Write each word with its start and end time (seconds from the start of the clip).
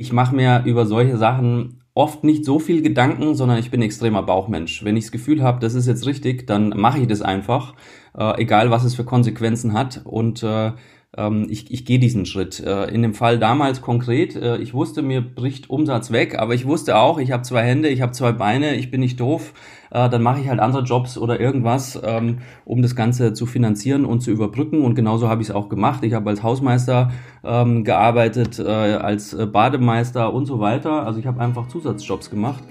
ich 0.00 0.14
mache 0.14 0.34
mir 0.34 0.62
über 0.64 0.86
solche 0.86 1.18
Sachen 1.18 1.82
oft 1.92 2.24
nicht 2.24 2.46
so 2.46 2.58
viel 2.58 2.80
Gedanken, 2.80 3.34
sondern 3.34 3.58
ich 3.58 3.70
bin 3.70 3.82
extremer 3.82 4.22
Bauchmensch. 4.22 4.82
Wenn 4.82 4.96
ich 4.96 5.04
das 5.04 5.12
Gefühl 5.12 5.42
habe, 5.42 5.60
das 5.60 5.74
ist 5.74 5.86
jetzt 5.86 6.06
richtig, 6.06 6.46
dann 6.46 6.70
mache 6.70 7.00
ich 7.00 7.06
das 7.06 7.20
einfach, 7.20 7.74
äh, 8.16 8.40
egal 8.40 8.70
was 8.70 8.84
es 8.84 8.94
für 8.94 9.04
Konsequenzen 9.04 9.74
hat. 9.74 10.00
Und 10.04 10.42
äh, 10.42 10.72
ähm, 11.18 11.48
ich, 11.50 11.70
ich 11.70 11.84
gehe 11.84 11.98
diesen 11.98 12.24
Schritt. 12.24 12.60
Äh, 12.60 12.86
in 12.86 13.02
dem 13.02 13.12
Fall 13.12 13.38
damals 13.38 13.82
konkret, 13.82 14.36
äh, 14.36 14.56
ich 14.56 14.72
wusste, 14.72 15.02
mir 15.02 15.20
bricht 15.20 15.68
Umsatz 15.68 16.10
weg, 16.10 16.38
aber 16.38 16.54
ich 16.54 16.64
wusste 16.64 16.96
auch, 16.96 17.18
ich 17.18 17.32
habe 17.32 17.42
zwei 17.42 17.62
Hände, 17.62 17.90
ich 17.90 18.00
habe 18.00 18.12
zwei 18.12 18.32
Beine, 18.32 18.76
ich 18.76 18.90
bin 18.90 19.00
nicht 19.00 19.20
doof. 19.20 19.52
Äh, 19.90 20.08
dann 20.08 20.22
mache 20.22 20.40
ich 20.40 20.48
halt 20.48 20.60
andere 20.60 20.82
Jobs 20.82 21.18
oder 21.18 21.40
irgendwas, 21.40 22.00
ähm, 22.04 22.38
um 22.64 22.82
das 22.82 22.96
Ganze 22.96 23.32
zu 23.32 23.46
finanzieren 23.46 24.04
und 24.04 24.20
zu 24.20 24.30
überbrücken. 24.30 24.82
Und 24.82 24.94
genauso 24.94 25.28
habe 25.28 25.42
ich 25.42 25.48
es 25.48 25.54
auch 25.54 25.68
gemacht. 25.68 26.04
Ich 26.04 26.14
habe 26.14 26.30
als 26.30 26.42
Hausmeister 26.42 27.10
ähm, 27.44 27.84
gearbeitet, 27.84 28.60
als 28.60 29.36
Bademeister 29.52 30.32
und 30.32 30.46
so 30.46 30.60
weiter. 30.60 31.06
Also 31.06 31.18
ich 31.18 31.26
habe 31.26 31.40
einfach 31.40 31.68
Zusatzjobs 31.68 32.30
gemacht 32.30 32.62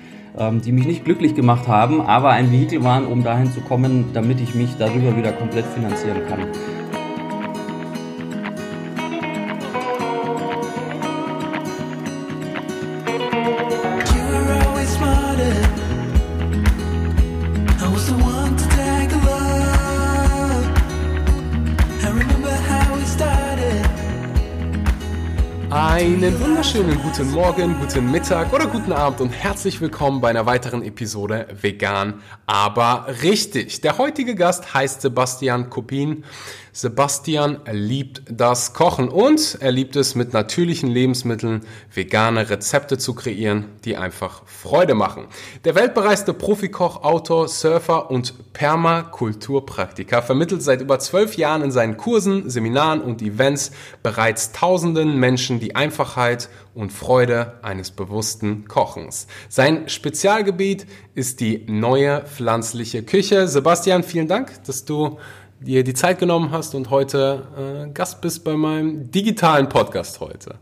die 0.63 0.71
mich 0.71 0.85
nicht 0.85 1.03
glücklich 1.03 1.35
gemacht 1.35 1.67
haben, 1.67 2.01
aber 2.01 2.29
ein 2.29 2.51
Vehikel 2.51 2.83
waren, 2.83 3.05
um 3.05 3.23
dahin 3.23 3.51
zu 3.51 3.61
kommen, 3.61 4.05
damit 4.13 4.39
ich 4.39 4.53
mich 4.55 4.69
darüber 4.77 5.17
wieder 5.17 5.33
komplett 5.33 5.65
finanzieren 5.65 6.21
kann. 6.29 6.45
Wunderschönen 26.79 27.03
guten 27.03 27.31
Morgen, 27.31 27.75
guten 27.77 28.09
Mittag 28.11 28.53
oder 28.53 28.65
guten 28.65 28.93
Abend 28.93 29.19
und 29.19 29.31
herzlich 29.31 29.81
willkommen 29.81 30.21
bei 30.21 30.29
einer 30.29 30.45
weiteren 30.45 30.81
Episode 30.81 31.47
Vegan, 31.61 32.21
aber 32.45 33.07
richtig. 33.21 33.81
Der 33.81 33.97
heutige 33.97 34.33
Gast 34.33 34.73
heißt 34.73 35.01
Sebastian 35.01 35.69
Kopin. 35.69 36.23
Sebastian 36.71 37.59
liebt 37.71 38.23
das 38.29 38.73
Kochen 38.73 39.09
und 39.09 39.57
er 39.59 39.71
liebt 39.71 39.95
es 39.95 40.15
mit 40.15 40.33
natürlichen 40.33 40.89
Lebensmitteln 40.89 41.61
vegane 41.93 42.49
Rezepte 42.49 42.97
zu 42.97 43.13
kreieren, 43.13 43.65
die 43.85 43.97
einfach 43.97 44.43
Freude 44.45 44.93
machen. 44.93 45.27
Der 45.65 45.75
weltbereiste 45.75 46.33
Profikoch, 46.33 47.03
Autor, 47.03 47.47
Surfer 47.47 48.11
und 48.11 48.53
Permakulturpraktiker 48.53 50.21
vermittelt 50.21 50.61
seit 50.61 50.81
über 50.81 50.99
zwölf 50.99 51.35
Jahren 51.37 51.61
in 51.61 51.71
seinen 51.71 51.97
Kursen, 51.97 52.49
Seminaren 52.49 53.01
und 53.01 53.21
Events 53.21 53.71
bereits 54.03 54.51
tausenden 54.51 55.17
Menschen 55.17 55.59
die 55.59 55.75
Einfachheit 55.75 56.49
und 56.75 56.93
Freude 56.93 57.59
eines 57.61 57.91
bewussten 57.91 58.67
Kochens. 58.67 59.27
Sein 59.49 59.89
Spezialgebiet 59.89 60.85
ist 61.13 61.39
die 61.39 61.65
neue 61.67 62.21
pflanzliche 62.21 63.03
Küche. 63.03 63.47
Sebastian, 63.47 64.03
vielen 64.03 64.27
Dank, 64.27 64.63
dass 64.65 64.85
du 64.85 65.19
dir 65.61 65.83
die 65.83 65.93
Zeit 65.93 66.19
genommen 66.19 66.51
hast 66.51 66.75
und 66.75 66.89
heute 66.89 67.87
äh, 67.87 67.91
Gast 67.91 68.21
bist 68.21 68.43
bei 68.43 68.55
meinem 68.55 69.11
digitalen 69.11 69.69
Podcast 69.69 70.19
heute. 70.19 70.55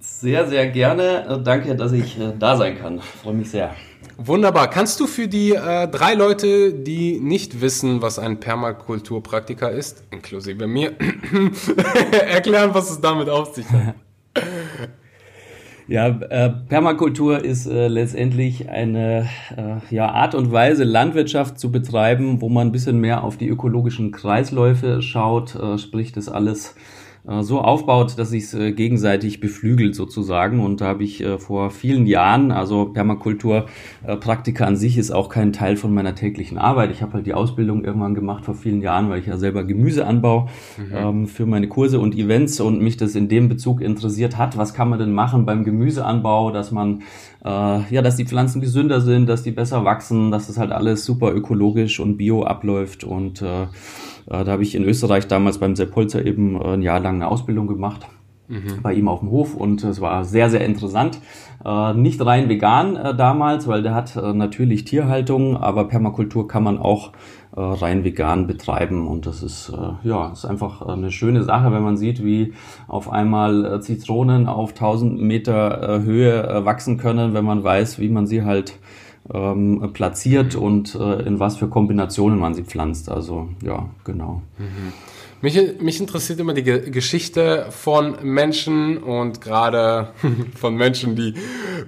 sehr, 0.00 0.48
sehr 0.48 0.68
gerne. 0.68 1.40
Danke, 1.44 1.74
dass 1.76 1.92
ich 1.92 2.18
äh, 2.18 2.32
da 2.38 2.56
sein 2.56 2.78
kann. 2.78 3.00
Freue 3.00 3.34
mich 3.34 3.50
sehr. 3.50 3.74
Wunderbar. 4.18 4.68
Kannst 4.68 5.00
du 5.00 5.06
für 5.06 5.28
die 5.28 5.52
äh, 5.52 5.88
drei 5.88 6.14
Leute, 6.14 6.72
die 6.74 7.18
nicht 7.20 7.60
wissen, 7.60 8.02
was 8.02 8.18
ein 8.18 8.40
Permakulturpraktiker 8.40 9.70
ist, 9.70 10.04
inklusive 10.10 10.66
mir, 10.66 10.92
erklären, 12.28 12.74
was 12.74 12.90
es 12.90 13.00
damit 13.00 13.28
auf 13.28 13.54
sich 13.54 13.68
hat? 13.70 13.94
Ja, 15.88 16.08
äh, 16.08 16.50
Permakultur 16.68 17.44
ist 17.44 17.66
äh, 17.66 17.88
letztendlich 17.88 18.68
eine 18.68 19.28
äh, 19.56 19.94
ja, 19.94 20.10
Art 20.10 20.34
und 20.34 20.52
Weise, 20.52 20.84
Landwirtschaft 20.84 21.58
zu 21.58 21.72
betreiben, 21.72 22.40
wo 22.40 22.48
man 22.48 22.68
ein 22.68 22.72
bisschen 22.72 22.98
mehr 22.98 23.24
auf 23.24 23.36
die 23.36 23.48
ökologischen 23.48 24.12
Kreisläufe 24.12 25.02
schaut, 25.02 25.56
äh, 25.56 25.78
sprich 25.78 26.12
das 26.12 26.28
alles 26.28 26.76
so 27.24 27.60
aufbaut, 27.60 28.18
dass 28.18 28.30
sich 28.30 28.52
äh, 28.52 28.72
gegenseitig 28.72 29.38
beflügelt 29.38 29.94
sozusagen. 29.94 30.58
Und 30.58 30.80
da 30.80 30.86
habe 30.86 31.04
ich 31.04 31.22
äh, 31.22 31.38
vor 31.38 31.70
vielen 31.70 32.06
Jahren, 32.06 32.50
also 32.50 32.86
Permakulturpraktika 32.86 34.64
an 34.64 34.76
sich 34.76 34.98
ist 34.98 35.12
auch 35.12 35.28
kein 35.28 35.52
Teil 35.52 35.76
von 35.76 35.94
meiner 35.94 36.16
täglichen 36.16 36.58
Arbeit. 36.58 36.90
Ich 36.90 37.00
habe 37.00 37.12
halt 37.12 37.26
die 37.26 37.34
Ausbildung 37.34 37.84
irgendwann 37.84 38.14
gemacht 38.14 38.44
vor 38.44 38.54
vielen 38.54 38.82
Jahren, 38.82 39.08
weil 39.08 39.20
ich 39.20 39.26
ja 39.26 39.36
selber 39.36 39.62
Gemüse 39.62 40.04
anbaue 40.04 40.48
mhm. 40.76 40.96
ähm, 40.96 41.26
für 41.28 41.46
meine 41.46 41.68
Kurse 41.68 42.00
und 42.00 42.16
Events 42.16 42.60
und 42.60 42.80
mich 42.82 42.96
das 42.96 43.14
in 43.14 43.28
dem 43.28 43.48
Bezug 43.48 43.82
interessiert 43.82 44.36
hat. 44.36 44.56
Was 44.56 44.74
kann 44.74 44.88
man 44.88 44.98
denn 44.98 45.12
machen 45.12 45.46
beim 45.46 45.62
Gemüseanbau, 45.62 46.50
dass 46.50 46.72
man 46.72 47.02
äh, 47.44 47.48
ja, 47.48 48.02
dass 48.02 48.16
die 48.16 48.24
Pflanzen 48.24 48.60
gesünder 48.60 49.00
sind, 49.00 49.28
dass 49.28 49.44
die 49.44 49.50
besser 49.52 49.84
wachsen, 49.84 50.30
dass 50.32 50.48
das 50.48 50.58
halt 50.58 50.72
alles 50.72 51.04
super 51.04 51.32
ökologisch 51.32 52.00
und 52.00 52.16
bio 52.16 52.44
abläuft 52.44 53.04
und 53.04 53.42
äh, 53.42 53.62
äh, 53.62 53.66
da 54.26 54.46
habe 54.46 54.62
ich 54.62 54.74
in 54.74 54.84
Österreich 54.84 55.28
damals 55.28 55.58
beim 55.58 55.76
Sepp 55.76 55.94
Holzer 55.96 56.24
eben 56.24 56.60
äh, 56.60 56.74
ein 56.74 56.82
Jahr 56.82 57.00
lang 57.00 57.16
eine 57.16 57.28
Ausbildung 57.28 57.66
gemacht. 57.66 58.06
Mhm. 58.52 58.82
bei 58.82 58.92
ihm 58.92 59.08
auf 59.08 59.20
dem 59.20 59.30
Hof 59.30 59.54
und 59.54 59.82
es 59.82 60.00
war 60.02 60.24
sehr, 60.24 60.50
sehr 60.50 60.62
interessant. 60.62 61.18
Äh, 61.64 61.94
nicht 61.94 62.24
rein 62.24 62.50
vegan 62.50 62.96
äh, 62.96 63.14
damals, 63.14 63.66
weil 63.66 63.82
der 63.82 63.94
hat 63.94 64.14
äh, 64.16 64.32
natürlich 64.34 64.84
Tierhaltung, 64.84 65.56
aber 65.56 65.84
Permakultur 65.84 66.48
kann 66.48 66.62
man 66.62 66.78
auch 66.78 67.12
äh, 67.56 67.60
rein 67.60 68.04
vegan 68.04 68.46
betreiben 68.46 69.06
und 69.06 69.24
das 69.24 69.42
ist 69.42 69.72
ja 70.02 70.32
ist 70.32 70.44
einfach 70.44 70.82
eine 70.82 71.10
schöne 71.10 71.44
Sache, 71.44 71.72
wenn 71.72 71.82
man 71.82 71.96
sieht, 71.96 72.22
wie 72.24 72.52
auf 72.88 73.10
einmal 73.10 73.80
Zitronen 73.80 74.48
auf 74.48 74.70
1000 74.70 75.22
Meter 75.22 76.02
Höhe 76.02 76.64
wachsen 76.64 76.98
können, 76.98 77.32
wenn 77.32 77.44
man 77.44 77.64
weiß, 77.64 78.00
wie 78.00 78.08
man 78.08 78.26
sie 78.26 78.42
halt 78.42 78.74
ähm, 79.32 79.90
platziert 79.92 80.54
und 80.54 80.94
äh, 80.94 81.22
in 81.22 81.38
was 81.38 81.56
für 81.56 81.68
Kombinationen 81.68 82.38
man 82.38 82.54
sie 82.54 82.64
pflanzt. 82.64 83.08
Also 83.10 83.48
ja, 83.62 83.88
genau. 84.04 84.42
Mhm. 84.58 84.92
Mich, 85.42 85.80
mich 85.80 86.00
interessiert 86.00 86.38
immer 86.38 86.54
die 86.54 86.62
Ge 86.62 86.90
Geschichte 86.90 87.66
von 87.70 88.16
Menschen 88.22 88.98
und 88.98 89.40
gerade 89.40 90.12
von 90.54 90.76
Menschen, 90.76 91.16
die 91.16 91.34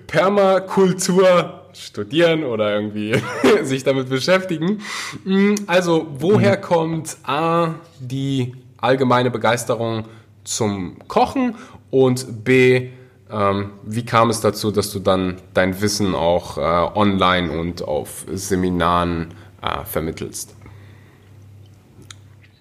Permakultur 0.09 1.63
studieren 1.73 2.45
oder 2.45 2.75
irgendwie 2.75 3.15
sich 3.63 3.85
damit 3.85 4.09
beschäftigen. 4.09 4.81
Mm, 5.25 5.55
also, 5.67 6.07
woher 6.19 6.57
mhm. 6.59 6.63
kommt 6.63 7.17
A, 7.23 7.75
die 8.01 8.55
allgemeine 8.79 9.31
Begeisterung 9.31 10.05
zum 10.43 10.97
Kochen 11.09 11.55
und 11.91 12.45
B, 12.45 12.91
ähm, 13.35 13.71
wie 13.85 14.05
kam 14.05 14.31
es 14.31 14.41
dazu, 14.41 14.71
dass 14.71 14.93
du 14.93 15.01
dann 15.01 15.37
dein 15.55 15.81
Wissen 15.81 16.15
auch 16.15 16.57
äh, 16.57 16.61
online 16.61 17.51
und 17.51 17.83
auf 17.83 18.27
Seminaren 18.33 19.29
äh, 19.61 19.85
vermittelst? 19.85 20.55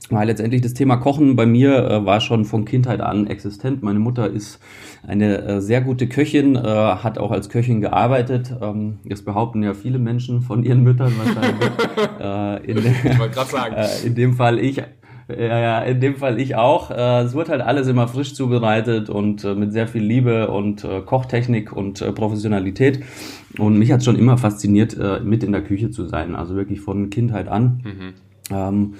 Ja, 0.09 0.21
letztendlich 0.23 0.61
das 0.61 0.73
Thema 0.73 0.97
Kochen 0.97 1.35
bei 1.35 1.45
mir 1.45 1.77
äh, 1.77 2.05
war 2.05 2.21
schon 2.21 2.45
von 2.45 2.65
Kindheit 2.65 3.01
an 3.01 3.27
existent. 3.27 3.83
Meine 3.83 3.99
Mutter 3.99 4.29
ist 4.29 4.59
eine 5.07 5.39
äh, 5.39 5.61
sehr 5.61 5.81
gute 5.81 6.07
Köchin, 6.07 6.55
äh, 6.55 6.59
hat 6.59 7.17
auch 7.17 7.31
als 7.31 7.49
Köchin 7.49 7.81
gearbeitet. 7.81 8.53
Ähm, 8.61 8.99
das 9.05 9.21
behaupten 9.21 9.63
ja 9.63 9.73
viele 9.73 9.99
Menschen 9.99 10.41
von 10.41 10.63
ihren 10.63 10.83
Müttern 10.83 11.13
wahrscheinlich. 11.17 11.69
Äh, 12.19 12.71
in, 12.71 12.77
ich 12.77 13.19
wollte 13.19 13.33
gerade 13.33 13.49
sagen. 13.49 13.75
Äh, 13.75 13.87
in 14.05 14.15
dem 14.15 14.33
Fall 14.33 14.59
ich 14.59 14.81
ja, 15.29 15.59
ja, 15.59 15.79
in 15.81 16.01
dem 16.01 16.15
Fall 16.15 16.39
ich 16.39 16.55
auch. 16.55 16.91
Äh, 16.91 17.21
es 17.21 17.33
wird 17.33 17.49
halt 17.49 17.61
alles 17.61 17.87
immer 17.87 18.07
frisch 18.07 18.33
zubereitet 18.33 19.09
und 19.09 19.43
äh, 19.43 19.55
mit 19.55 19.71
sehr 19.73 19.87
viel 19.87 20.03
Liebe 20.03 20.49
und 20.49 20.83
äh, 20.83 21.01
Kochtechnik 21.01 21.71
und 21.71 22.03
Professionalität. 22.15 23.03
Und 23.57 23.77
mich 23.77 23.91
hat 23.91 24.03
schon 24.03 24.17
immer 24.17 24.37
fasziniert, 24.37 24.97
mit 25.23 25.43
in 25.43 25.51
der 25.51 25.61
Küche 25.61 25.91
zu 25.91 26.07
sein. 26.07 26.35
Also 26.35 26.55
wirklich 26.55 26.81
von 26.81 27.11
Kindheit 27.11 27.47
an. 27.47 27.83
Mhm. 27.83 28.13
Ähm, 28.49 28.93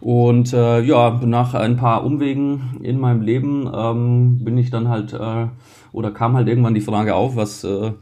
und 0.00 0.52
äh, 0.52 0.80
ja, 0.80 1.20
nach 1.24 1.54
ein 1.54 1.76
paar 1.76 2.04
Umwegen 2.04 2.78
in 2.82 3.00
meinem 3.00 3.20
Leben 3.20 3.68
ähm, 3.72 4.38
bin 4.44 4.56
ich 4.56 4.70
dann 4.70 4.88
halt 4.88 5.12
äh, 5.12 5.46
oder 5.92 6.10
kam 6.12 6.36
halt 6.36 6.48
irgendwann 6.48 6.74
die 6.74 6.80
Frage 6.80 7.14
auf, 7.14 7.34
was 7.34 7.64
äh, 7.64 7.92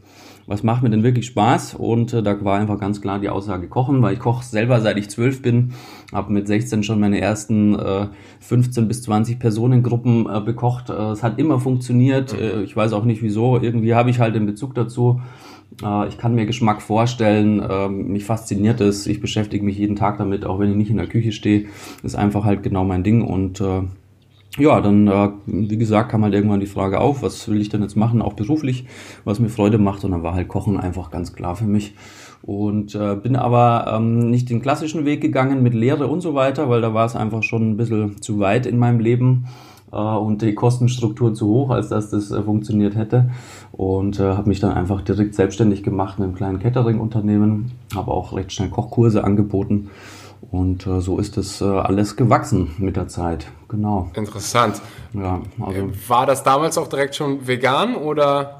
was 0.47 0.63
macht 0.63 0.81
mir 0.81 0.89
denn 0.89 1.03
wirklich 1.03 1.25
Spaß? 1.27 1.75
Und 1.75 2.13
äh, 2.13 2.23
da 2.23 2.43
war 2.43 2.57
einfach 2.57 2.79
ganz 2.79 3.01
klar 3.01 3.19
die 3.19 3.29
Aussage 3.29 3.67
Kochen, 3.67 4.01
weil 4.01 4.13
ich 4.13 4.19
koche 4.19 4.43
selber 4.45 4.79
seit 4.79 4.97
ich 4.97 5.09
zwölf 5.09 5.41
bin, 5.41 5.73
habe 6.13 6.31
mit 6.31 6.47
16 6.47 6.83
schon 6.83 7.01
meine 7.01 7.19
ersten 7.19 7.77
äh, 7.77 8.07
15 8.39 8.87
bis 8.87 9.03
20 9.03 9.39
Personengruppen 9.39 10.25
äh, 10.25 10.39
bekocht. 10.39 10.89
Äh, 10.89 11.11
es 11.11 11.21
hat 11.21 11.37
immer 11.37 11.59
funktioniert. 11.59 12.33
Mhm. 12.33 12.39
Äh, 12.39 12.63
ich 12.63 12.75
weiß 12.75 12.93
auch 12.93 13.03
nicht 13.03 13.21
wieso. 13.21 13.59
Irgendwie 13.59 13.93
habe 13.93 14.09
ich 14.09 14.19
halt 14.19 14.35
den 14.35 14.45
Bezug 14.45 14.73
dazu. 14.73 15.19
Äh, 15.83 16.07
ich 16.07 16.17
kann 16.17 16.33
mir 16.33 16.45
Geschmack 16.45 16.81
vorstellen. 16.81 17.59
Äh, 17.59 17.89
mich 17.89 18.23
fasziniert 18.23 18.79
es. 18.79 19.05
Ich 19.05 19.19
beschäftige 19.19 19.65
mich 19.65 19.77
jeden 19.77 19.97
Tag 19.97 20.17
damit, 20.17 20.45
auch 20.45 20.59
wenn 20.59 20.71
ich 20.71 20.77
nicht 20.77 20.89
in 20.89 20.97
der 20.97 21.07
Küche 21.07 21.33
stehe. 21.33 21.65
Ist 22.03 22.15
einfach 22.15 22.45
halt 22.45 22.63
genau 22.63 22.85
mein 22.85 23.03
Ding 23.03 23.21
und 23.21 23.61
ja, 24.57 24.81
dann, 24.81 25.07
äh, 25.07 25.29
wie 25.45 25.77
gesagt, 25.77 26.09
kam 26.09 26.23
halt 26.23 26.33
irgendwann 26.33 26.59
die 26.59 26.65
Frage 26.65 26.99
auf, 26.99 27.21
was 27.21 27.47
will 27.47 27.61
ich 27.61 27.69
denn 27.69 27.81
jetzt 27.81 27.95
machen, 27.95 28.21
auch 28.21 28.33
beruflich, 28.33 28.85
was 29.23 29.39
mir 29.39 29.49
Freude 29.49 29.77
macht. 29.77 30.03
Und 30.03 30.11
dann 30.11 30.23
war 30.23 30.33
halt 30.33 30.47
Kochen 30.47 30.79
einfach 30.79 31.11
ganz 31.11 31.33
klar 31.33 31.55
für 31.55 31.65
mich. 31.65 31.95
Und 32.41 32.95
äh, 32.95 33.15
bin 33.15 33.35
aber 33.35 33.91
ähm, 33.95 34.29
nicht 34.29 34.49
den 34.49 34.61
klassischen 34.61 35.05
Weg 35.05 35.21
gegangen 35.21 35.63
mit 35.63 35.73
Lehre 35.73 36.07
und 36.07 36.21
so 36.21 36.33
weiter, 36.33 36.69
weil 36.69 36.81
da 36.81 36.93
war 36.93 37.05
es 37.05 37.15
einfach 37.15 37.43
schon 37.43 37.71
ein 37.71 37.77
bisschen 37.77 38.21
zu 38.21 38.39
weit 38.39 38.65
in 38.65 38.77
meinem 38.77 38.99
Leben. 38.99 39.45
äh, 39.91 39.97
und 39.97 40.41
die 40.41 40.53
Kostenstruktur 40.53 41.33
zu 41.33 41.47
hoch, 41.47 41.69
als 41.69 41.89
dass 41.89 42.09
das 42.09 42.31
äh, 42.31 42.41
funktioniert 42.41 42.95
hätte. 42.95 43.29
Und 43.71 44.19
äh, 44.19 44.23
habe 44.23 44.49
mich 44.49 44.59
dann 44.59 44.73
einfach 44.73 45.01
direkt 45.01 45.35
selbstständig 45.35 45.83
gemacht 45.83 46.17
in 46.17 46.23
einem 46.23 46.35
kleinen 46.35 46.59
Catering-Unternehmen, 46.59 47.71
habe 47.95 48.11
auch 48.11 48.35
recht 48.35 48.51
schnell 48.51 48.69
Kochkurse 48.69 49.23
angeboten. 49.23 49.89
Und 50.41 50.87
äh, 50.87 51.01
so 51.01 51.19
ist 51.19 51.37
das 51.37 51.61
äh, 51.61 51.65
alles 51.65 52.15
gewachsen 52.15 52.73
mit 52.77 52.95
der 52.95 53.07
Zeit. 53.07 53.47
Genau. 53.67 54.11
Interessant. 54.15 54.81
Ja, 55.13 55.41
also 55.59 55.89
War 56.07 56.25
das 56.25 56.43
damals 56.43 56.77
auch 56.77 56.87
direkt 56.87 57.15
schon 57.15 57.47
vegan 57.47 57.95
oder? 57.95 58.57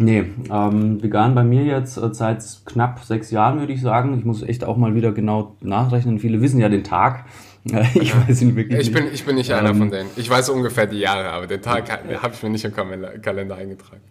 Nee, 0.00 0.24
ähm, 0.50 1.02
vegan 1.02 1.34
bei 1.34 1.42
mir 1.42 1.64
jetzt 1.64 1.96
äh, 1.96 2.14
seit 2.14 2.42
knapp 2.64 3.00
sechs 3.04 3.30
Jahren, 3.30 3.58
würde 3.58 3.72
ich 3.72 3.80
sagen. 3.80 4.16
Ich 4.18 4.24
muss 4.24 4.42
echt 4.42 4.64
auch 4.64 4.76
mal 4.76 4.94
wieder 4.94 5.12
genau 5.12 5.56
nachrechnen. 5.60 6.18
Viele 6.18 6.40
wissen 6.40 6.60
ja 6.60 6.68
den 6.68 6.84
Tag. 6.84 7.24
ich 7.94 8.14
weiß 8.16 8.42
ihn 8.42 8.56
wirklich 8.56 8.80
ich 8.80 8.90
nicht. 8.90 9.04
Bin, 9.04 9.12
ich 9.12 9.24
bin 9.24 9.36
nicht 9.36 9.50
ähm, 9.50 9.56
einer 9.56 9.74
von 9.74 9.90
denen. 9.90 10.08
Ich 10.16 10.30
weiß 10.30 10.50
ungefähr 10.50 10.86
die 10.86 10.98
Jahre, 10.98 11.30
aber 11.30 11.46
den 11.46 11.62
Tag 11.62 11.90
habe 11.90 12.34
ich 12.34 12.42
mir 12.42 12.50
nicht 12.50 12.64
im 12.64 12.72
Kalender 12.72 13.56
eingetragen. 13.56 14.02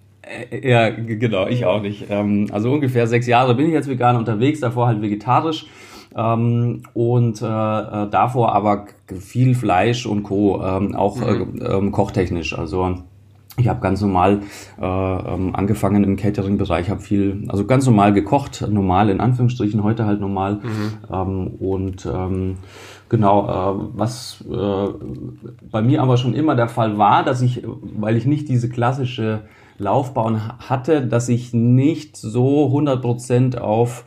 Äh, 0.51 0.69
ja, 0.69 0.89
genau, 0.89 1.47
ich 1.47 1.65
auch 1.65 1.81
nicht. 1.81 2.05
Ähm, 2.09 2.47
also 2.51 2.71
ungefähr 2.71 3.07
sechs 3.07 3.27
Jahre 3.27 3.55
bin 3.55 3.67
ich 3.67 3.73
jetzt 3.73 3.89
vegan 3.89 4.15
unterwegs, 4.15 4.59
davor 4.59 4.87
halt 4.87 5.01
vegetarisch. 5.01 5.65
Ähm, 6.15 6.83
und 6.93 7.41
äh, 7.41 7.45
äh 7.45 8.09
davor 8.09 8.53
aber 8.53 8.85
viel 9.19 9.55
Fleisch 9.55 10.05
und 10.05 10.23
Co. 10.23 10.61
Ähm, 10.63 10.95
auch 10.95 11.17
mhm. 11.17 11.61
äh, 11.61 11.65
ähm, 11.65 11.91
kochtechnisch. 11.91 12.57
Also 12.57 12.99
ich 13.59 13.67
habe 13.67 13.81
ganz 13.81 14.01
normal 14.01 14.41
äh, 14.79 14.85
angefangen 14.85 16.03
im 16.03 16.15
Catering-Bereich, 16.15 16.91
habe 16.91 17.01
viel, 17.01 17.43
also 17.47 17.65
ganz 17.65 17.87
normal 17.87 18.13
gekocht, 18.13 18.63
normal 18.69 19.09
in 19.09 19.19
Anführungsstrichen, 19.19 19.81
heute 19.81 20.05
halt 20.05 20.21
normal. 20.21 20.59
Mhm. 21.09 21.47
Und 21.57 22.07
genau, 23.09 23.47
äh, 23.47 23.89
was 23.95 24.43
äh, 24.47 24.87
bei 25.71 25.81
mir 25.81 26.03
aber 26.03 26.17
schon 26.17 26.35
immer 26.35 26.55
der 26.55 26.67
Fall 26.67 26.99
war, 26.99 27.23
dass 27.23 27.41
ich, 27.41 27.63
weil 27.65 28.15
ich 28.15 28.27
nicht 28.27 28.47
diese 28.47 28.69
klassische 28.69 29.41
Laufbahn 29.77 30.59
hatte, 30.59 31.05
dass 31.05 31.29
ich 31.29 31.53
nicht 31.53 32.17
so 32.17 32.67
100% 32.67 33.57
auf 33.57 34.05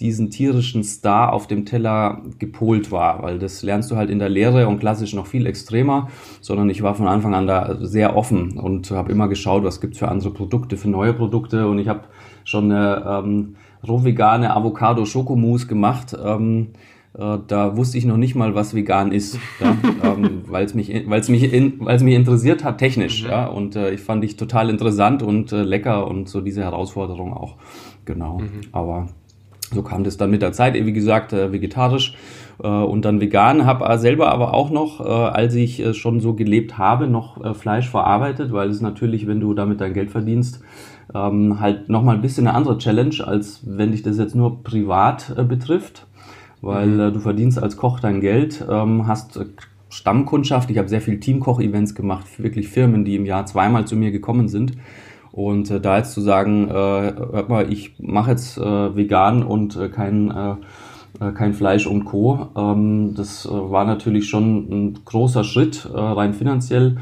diesen 0.00 0.30
tierischen 0.30 0.82
Star 0.82 1.32
auf 1.32 1.46
dem 1.46 1.66
Teller 1.66 2.22
gepolt 2.38 2.90
war, 2.90 3.22
weil 3.22 3.38
das 3.38 3.62
lernst 3.62 3.90
du 3.90 3.96
halt 3.96 4.08
in 4.08 4.18
der 4.18 4.30
Lehre 4.30 4.66
und 4.66 4.78
klassisch 4.78 5.12
noch 5.12 5.26
viel 5.26 5.46
extremer, 5.46 6.08
sondern 6.40 6.70
ich 6.70 6.82
war 6.82 6.94
von 6.94 7.06
Anfang 7.06 7.34
an 7.34 7.46
da 7.46 7.76
sehr 7.80 8.16
offen 8.16 8.58
und 8.58 8.90
habe 8.90 9.12
immer 9.12 9.28
geschaut, 9.28 9.62
was 9.62 9.80
gibt's 9.80 9.98
für 9.98 10.08
andere 10.08 10.30
Produkte, 10.30 10.78
für 10.78 10.88
neue 10.88 11.12
Produkte 11.12 11.68
und 11.68 11.78
ich 11.78 11.88
habe 11.88 12.04
schon 12.44 12.72
eine 12.72 13.04
ähm, 13.06 13.56
roh 13.86 14.02
vegane 14.02 14.56
Avocado 14.56 15.04
Schokomousse 15.04 15.66
gemacht. 15.66 16.16
Ähm, 16.24 16.68
äh, 16.68 16.78
da 17.12 17.76
wusste 17.76 17.98
ich 17.98 18.04
noch 18.04 18.16
nicht 18.16 18.36
mal, 18.36 18.54
was 18.54 18.74
vegan 18.74 19.10
ist, 19.10 19.38
ja, 19.60 19.76
ähm, 20.04 20.42
weil 20.46 20.64
es 20.64 20.74
mich, 20.74 20.92
weil's 21.08 21.28
mich, 21.28 21.52
in, 21.52 21.80
weil's 21.80 22.02
mich 22.02 22.14
interessiert 22.14 22.62
hat 22.62 22.78
technisch, 22.78 23.24
mhm. 23.24 23.30
ja, 23.30 23.46
und 23.46 23.74
äh, 23.74 23.90
ich 23.90 24.00
fand 24.00 24.22
ich 24.24 24.36
total 24.36 24.70
interessant 24.70 25.22
und 25.22 25.52
äh, 25.52 25.62
lecker 25.62 26.06
und 26.06 26.28
so 26.28 26.40
diese 26.40 26.62
Herausforderung 26.62 27.34
auch, 27.34 27.56
genau. 28.04 28.38
Mhm. 28.38 28.60
Aber 28.72 29.08
so 29.72 29.82
kam 29.82 30.04
das 30.04 30.16
dann 30.16 30.30
mit 30.30 30.42
der 30.42 30.52
Zeit, 30.52 30.74
wie 30.74 30.92
gesagt, 30.92 31.32
äh, 31.32 31.52
vegetarisch 31.52 32.16
äh, 32.62 32.66
und 32.66 33.04
dann 33.04 33.20
vegan. 33.20 33.66
Habe 33.66 33.98
selber 33.98 34.30
aber 34.30 34.52
auch 34.54 34.70
noch, 34.70 35.00
äh, 35.00 35.08
als 35.08 35.54
ich 35.54 35.80
äh, 35.80 35.94
schon 35.94 36.20
so 36.20 36.34
gelebt 36.34 36.76
habe, 36.78 37.06
noch 37.06 37.42
äh, 37.42 37.54
Fleisch 37.54 37.88
verarbeitet, 37.88 38.52
weil 38.52 38.68
es 38.68 38.80
natürlich, 38.80 39.26
wenn 39.26 39.40
du 39.40 39.54
damit 39.54 39.80
dein 39.80 39.94
Geld 39.94 40.10
verdienst, 40.10 40.60
ähm, 41.14 41.60
halt 41.60 41.88
nochmal 41.88 42.16
ein 42.16 42.22
bisschen 42.22 42.46
eine 42.46 42.56
andere 42.56 42.78
Challenge, 42.78 43.16
als 43.24 43.62
wenn 43.64 43.92
dich 43.92 44.02
das 44.02 44.18
jetzt 44.18 44.34
nur 44.34 44.62
privat 44.62 45.34
äh, 45.36 45.44
betrifft. 45.44 46.06
Weil 46.62 46.88
mhm. 46.88 47.00
äh, 47.00 47.12
du 47.12 47.20
verdienst 47.20 47.62
als 47.62 47.76
Koch 47.76 48.00
dein 48.00 48.20
Geld, 48.20 48.64
ähm, 48.68 49.06
hast 49.06 49.36
äh, 49.36 49.46
Stammkundschaft. 49.88 50.70
Ich 50.70 50.78
habe 50.78 50.88
sehr 50.88 51.00
viel 51.00 51.20
Teamkoch-Events 51.20 51.94
gemacht, 51.94 52.26
wirklich 52.42 52.68
Firmen, 52.68 53.04
die 53.04 53.16
im 53.16 53.26
Jahr 53.26 53.46
zweimal 53.46 53.86
zu 53.86 53.96
mir 53.96 54.10
gekommen 54.10 54.48
sind. 54.48 54.72
Und 55.32 55.70
äh, 55.70 55.80
da 55.80 55.98
jetzt 55.98 56.12
zu 56.12 56.20
sagen, 56.20 56.68
äh, 56.68 56.72
hört 56.72 57.48
mal, 57.48 57.72
ich 57.72 57.94
mache 57.98 58.32
jetzt 58.32 58.58
äh, 58.58 58.96
vegan 58.96 59.42
und 59.42 59.76
äh, 59.76 59.88
kein, 59.88 60.30
äh, 60.30 60.54
äh, 61.24 61.32
kein 61.32 61.54
Fleisch 61.54 61.86
und 61.86 62.04
Co., 62.04 62.48
ähm, 62.56 63.14
das 63.14 63.46
äh, 63.46 63.50
war 63.50 63.84
natürlich 63.84 64.28
schon 64.28 64.68
ein 64.70 64.98
großer 65.04 65.44
Schritt, 65.44 65.88
äh, 65.92 65.98
rein 65.98 66.34
finanziell. 66.34 66.98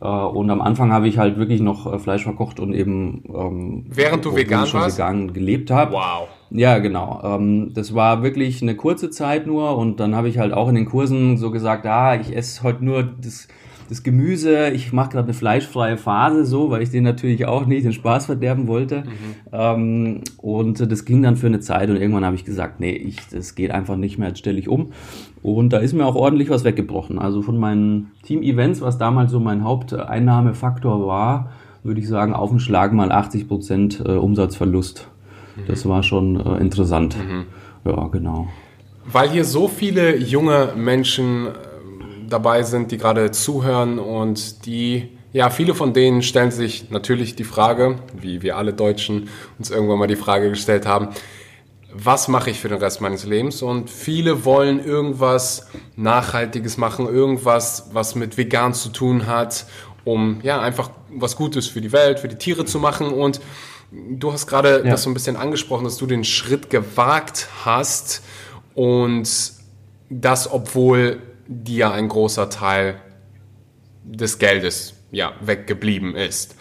Äh, 0.00 0.06
und 0.06 0.50
am 0.50 0.60
Anfang 0.60 0.92
habe 0.92 1.08
ich 1.08 1.18
halt 1.18 1.38
wirklich 1.38 1.60
noch 1.60 1.92
äh, 1.92 1.98
Fleisch 1.98 2.24
verkocht 2.24 2.58
und 2.60 2.72
eben 2.72 3.22
ähm, 3.32 3.86
während 3.88 4.24
du 4.24 4.34
vegan 4.34 4.66
schon 4.66 4.80
warst? 4.80 4.98
vegan 4.98 5.32
gelebt 5.32 5.70
habe. 5.70 5.92
Wow. 5.92 6.28
Ja, 6.50 6.78
genau. 6.78 7.20
Ähm, 7.24 7.72
das 7.74 7.94
war 7.94 8.22
wirklich 8.22 8.62
eine 8.62 8.74
kurze 8.74 9.10
Zeit 9.10 9.46
nur 9.46 9.76
und 9.76 10.00
dann 10.00 10.14
habe 10.14 10.28
ich 10.28 10.38
halt 10.38 10.52
auch 10.52 10.68
in 10.68 10.74
den 10.74 10.86
Kursen 10.86 11.36
so 11.36 11.50
gesagt, 11.50 11.86
ah, 11.86 12.14
ich 12.16 12.34
esse 12.34 12.62
heute 12.62 12.84
nur 12.84 13.02
das 13.02 13.48
das 13.88 14.02
Gemüse, 14.02 14.68
ich 14.70 14.92
mache 14.92 15.10
gerade 15.10 15.24
eine 15.24 15.34
fleischfreie 15.34 15.96
Phase 15.96 16.44
so, 16.44 16.70
weil 16.70 16.82
ich 16.82 16.90
den 16.90 17.04
natürlich 17.04 17.46
auch 17.46 17.64
nicht 17.64 17.84
den 17.84 17.92
Spaß 17.92 18.26
verderben 18.26 18.66
wollte. 18.66 19.04
Mhm. 19.04 19.04
Ähm, 19.52 20.20
und 20.36 20.92
das 20.92 21.04
ging 21.04 21.22
dann 21.22 21.36
für 21.36 21.46
eine 21.46 21.60
Zeit 21.60 21.88
und 21.88 21.96
irgendwann 21.96 22.24
habe 22.24 22.36
ich 22.36 22.44
gesagt, 22.44 22.80
nee, 22.80 22.92
ich, 22.92 23.16
das 23.30 23.54
geht 23.54 23.70
einfach 23.70 23.96
nicht 23.96 24.18
mehr, 24.18 24.28
jetzt 24.28 24.40
stelle 24.40 24.58
ich 24.58 24.68
um. 24.68 24.92
Und 25.42 25.72
da 25.72 25.78
ist 25.78 25.94
mir 25.94 26.04
auch 26.04 26.16
ordentlich 26.16 26.50
was 26.50 26.64
weggebrochen. 26.64 27.18
Also 27.18 27.40
von 27.40 27.56
meinen 27.56 28.10
Team-Events, 28.24 28.82
was 28.82 28.98
damals 28.98 29.30
so 29.30 29.40
mein 29.40 29.64
Haupteinnahmefaktor 29.64 31.06
war, 31.06 31.50
würde 31.82 32.00
ich 32.00 32.08
sagen, 32.08 32.34
auf 32.34 32.50
den 32.50 32.60
Schlag 32.60 32.92
mal 32.92 33.10
80 33.10 33.48
Prozent 33.48 34.02
äh, 34.04 34.12
Umsatzverlust. 34.12 35.08
Das 35.66 35.86
war 35.86 36.02
schon 36.02 36.38
äh, 36.38 36.60
interessant. 36.60 37.16
Mhm. 37.16 37.46
Ja, 37.84 38.06
genau. 38.08 38.48
Weil 39.10 39.30
hier 39.30 39.44
so 39.44 39.68
viele 39.68 40.16
junge 40.16 40.72
Menschen 40.76 41.48
dabei 42.28 42.62
sind, 42.62 42.92
die 42.92 42.98
gerade 42.98 43.30
zuhören 43.30 43.98
und 43.98 44.66
die, 44.66 45.08
ja, 45.32 45.50
viele 45.50 45.74
von 45.74 45.92
denen 45.92 46.22
stellen 46.22 46.50
sich 46.50 46.90
natürlich 46.90 47.36
die 47.36 47.44
Frage, 47.44 47.96
wie 48.20 48.42
wir 48.42 48.56
alle 48.56 48.74
Deutschen 48.74 49.28
uns 49.58 49.70
irgendwann 49.70 49.98
mal 49.98 50.08
die 50.08 50.16
Frage 50.16 50.50
gestellt 50.50 50.86
haben, 50.86 51.08
was 51.92 52.28
mache 52.28 52.50
ich 52.50 52.60
für 52.60 52.68
den 52.68 52.78
Rest 52.78 53.00
meines 53.00 53.24
Lebens? 53.24 53.62
Und 53.62 53.88
viele 53.88 54.44
wollen 54.44 54.84
irgendwas 54.84 55.68
Nachhaltiges 55.96 56.76
machen, 56.76 57.06
irgendwas, 57.06 57.90
was 57.92 58.14
mit 58.14 58.36
vegan 58.36 58.74
zu 58.74 58.90
tun 58.90 59.26
hat, 59.26 59.66
um 60.04 60.40
ja 60.42 60.60
einfach 60.60 60.90
was 61.10 61.36
Gutes 61.36 61.66
für 61.66 61.80
die 61.80 61.92
Welt, 61.92 62.20
für 62.20 62.28
die 62.28 62.36
Tiere 62.36 62.66
zu 62.66 62.78
machen. 62.78 63.08
Und 63.08 63.40
du 63.90 64.32
hast 64.32 64.46
gerade 64.46 64.82
ja. 64.84 64.90
das 64.90 65.02
so 65.02 65.10
ein 65.10 65.14
bisschen 65.14 65.36
angesprochen, 65.36 65.84
dass 65.84 65.96
du 65.96 66.06
den 66.06 66.24
Schritt 66.24 66.70
gewagt 66.70 67.48
hast 67.64 68.22
und 68.74 69.28
das, 70.10 70.50
obwohl 70.50 71.22
dir 71.46 71.90
ein 71.92 72.08
großer 72.08 72.50
Teil 72.50 73.00
des 74.04 74.38
Geldes 74.38 74.94
ja, 75.10 75.32
weggeblieben 75.40 76.14
ist. 76.14 76.54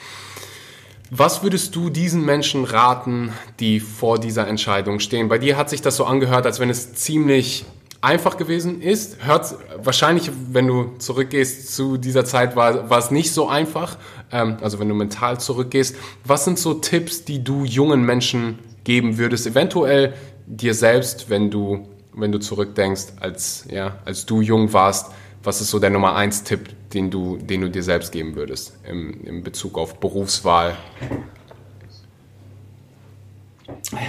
Was 1.09 1.41
würdest 1.41 1.75
du 1.75 1.89
diesen 1.89 2.25
Menschen 2.25 2.65
raten, 2.65 3.31
die 3.61 3.79
vor 3.79 4.19
dieser 4.19 4.47
Entscheidung 4.47 4.99
stehen? 4.99 5.29
Bei 5.29 5.37
dir 5.37 5.55
hat 5.55 5.69
sich 5.69 5.81
das 5.81 5.95
so 5.95 6.03
angehört, 6.03 6.45
als 6.45 6.59
wenn 6.59 6.69
es 6.69 6.95
ziemlich 6.95 7.65
einfach 8.07 8.37
gewesen 8.37 8.81
ist. 8.81 9.25
Hört 9.25 9.55
wahrscheinlich, 9.75 10.31
wenn 10.51 10.67
du 10.67 10.95
zurückgehst 10.97 11.75
zu 11.75 11.97
dieser 11.97 12.23
Zeit, 12.23 12.55
war, 12.55 12.89
war 12.89 12.99
es 12.99 13.11
nicht 13.11 13.33
so 13.33 13.47
einfach. 13.49 13.97
Ähm, 14.31 14.57
also 14.61 14.79
wenn 14.79 14.87
du 14.87 14.95
mental 14.95 15.39
zurückgehst, 15.39 15.95
was 16.23 16.45
sind 16.45 16.57
so 16.57 16.75
Tipps, 16.75 17.25
die 17.25 17.43
du 17.43 17.65
jungen 17.65 18.03
Menschen 18.05 18.59
geben 18.83 19.17
würdest? 19.17 19.45
Eventuell 19.45 20.13
dir 20.45 20.73
selbst, 20.73 21.29
wenn 21.29 21.51
du 21.51 21.87
wenn 22.17 22.31
du 22.31 22.39
zurückdenkst, 22.39 23.13
als, 23.19 23.65
ja, 23.69 23.99
als 24.03 24.25
du 24.25 24.41
jung 24.41 24.73
warst, 24.73 25.11
was 25.43 25.61
ist 25.61 25.69
so 25.69 25.77
der 25.77 25.91
Nummer 25.91 26.15
eins 26.15 26.43
Tipp, 26.43 26.69
den 26.91 27.11
du, 27.11 27.37
den 27.37 27.61
du 27.61 27.69
dir 27.69 27.83
selbst 27.83 28.11
geben 28.11 28.35
würdest 28.35 28.73
im, 28.89 29.23
im 29.23 29.43
Bezug 29.43 29.77
auf 29.77 29.99
Berufswahl? 29.99 30.75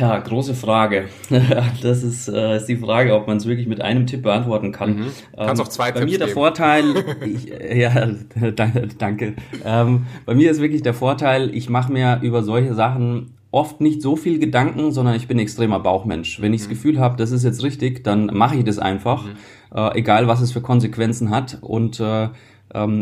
Ja, 0.00 0.19
große 0.19 0.55
Frage. 0.55 1.09
Das 1.83 2.03
ist, 2.03 2.29
äh, 2.29 2.57
ist 2.57 2.67
die 2.67 2.77
Frage, 2.77 3.15
ob 3.15 3.27
man 3.27 3.37
es 3.37 3.47
wirklich 3.47 3.69
mit 3.69 3.81
einem 3.81 4.07
Tipp 4.07 4.23
beantworten 4.23 4.73
kann. 4.73 4.97
Mhm. 4.97 5.07
Kannst 5.37 5.61
ähm, 5.61 5.67
auch 5.67 5.69
zwei 5.69 5.93
Bei 5.93 6.00
Tipps 6.00 6.12
mir 6.12 6.19
der 6.19 6.27
geben. 6.29 6.35
Vorteil, 6.38 6.85
ich, 7.25 7.53
ja, 7.77 8.09
danke. 8.99 9.35
Ähm, 9.65 10.07
bei 10.27 10.35
mir 10.35 10.50
ist 10.50 10.61
wirklich 10.61 10.83
der 10.83 10.95
Vorteil, 10.95 11.55
ich 11.55 11.69
mache 11.69 11.93
mir 11.93 12.21
über 12.23 12.43
solche 12.43 12.75
Sachen 12.75 13.35
oft 13.50 13.81
nicht 13.81 14.03
so 14.03 14.17
viel 14.17 14.38
Gedanken, 14.38 14.93
sondern 14.93 15.15
ich 15.15 15.29
bin 15.29 15.38
extremer 15.38 15.81
Bauchmensch. 15.81 16.41
Wenn 16.41 16.53
ich 16.53 16.62
das 16.62 16.69
mhm. 16.69 16.73
Gefühl 16.73 17.00
habe, 17.00 17.17
das 17.17 17.31
ist 17.31 17.45
jetzt 17.45 17.62
richtig, 17.62 18.05
dann 18.05 18.27
mache 18.27 18.57
ich 18.57 18.65
das 18.65 18.79
einfach, 18.79 19.25
mhm. 19.25 19.31
äh, 19.75 19.99
egal 19.99 20.29
was 20.29 20.41
es 20.41 20.53
für 20.53 20.61
Konsequenzen 20.61 21.31
hat. 21.31 21.59
Und 21.61 22.00
äh, 22.00 22.29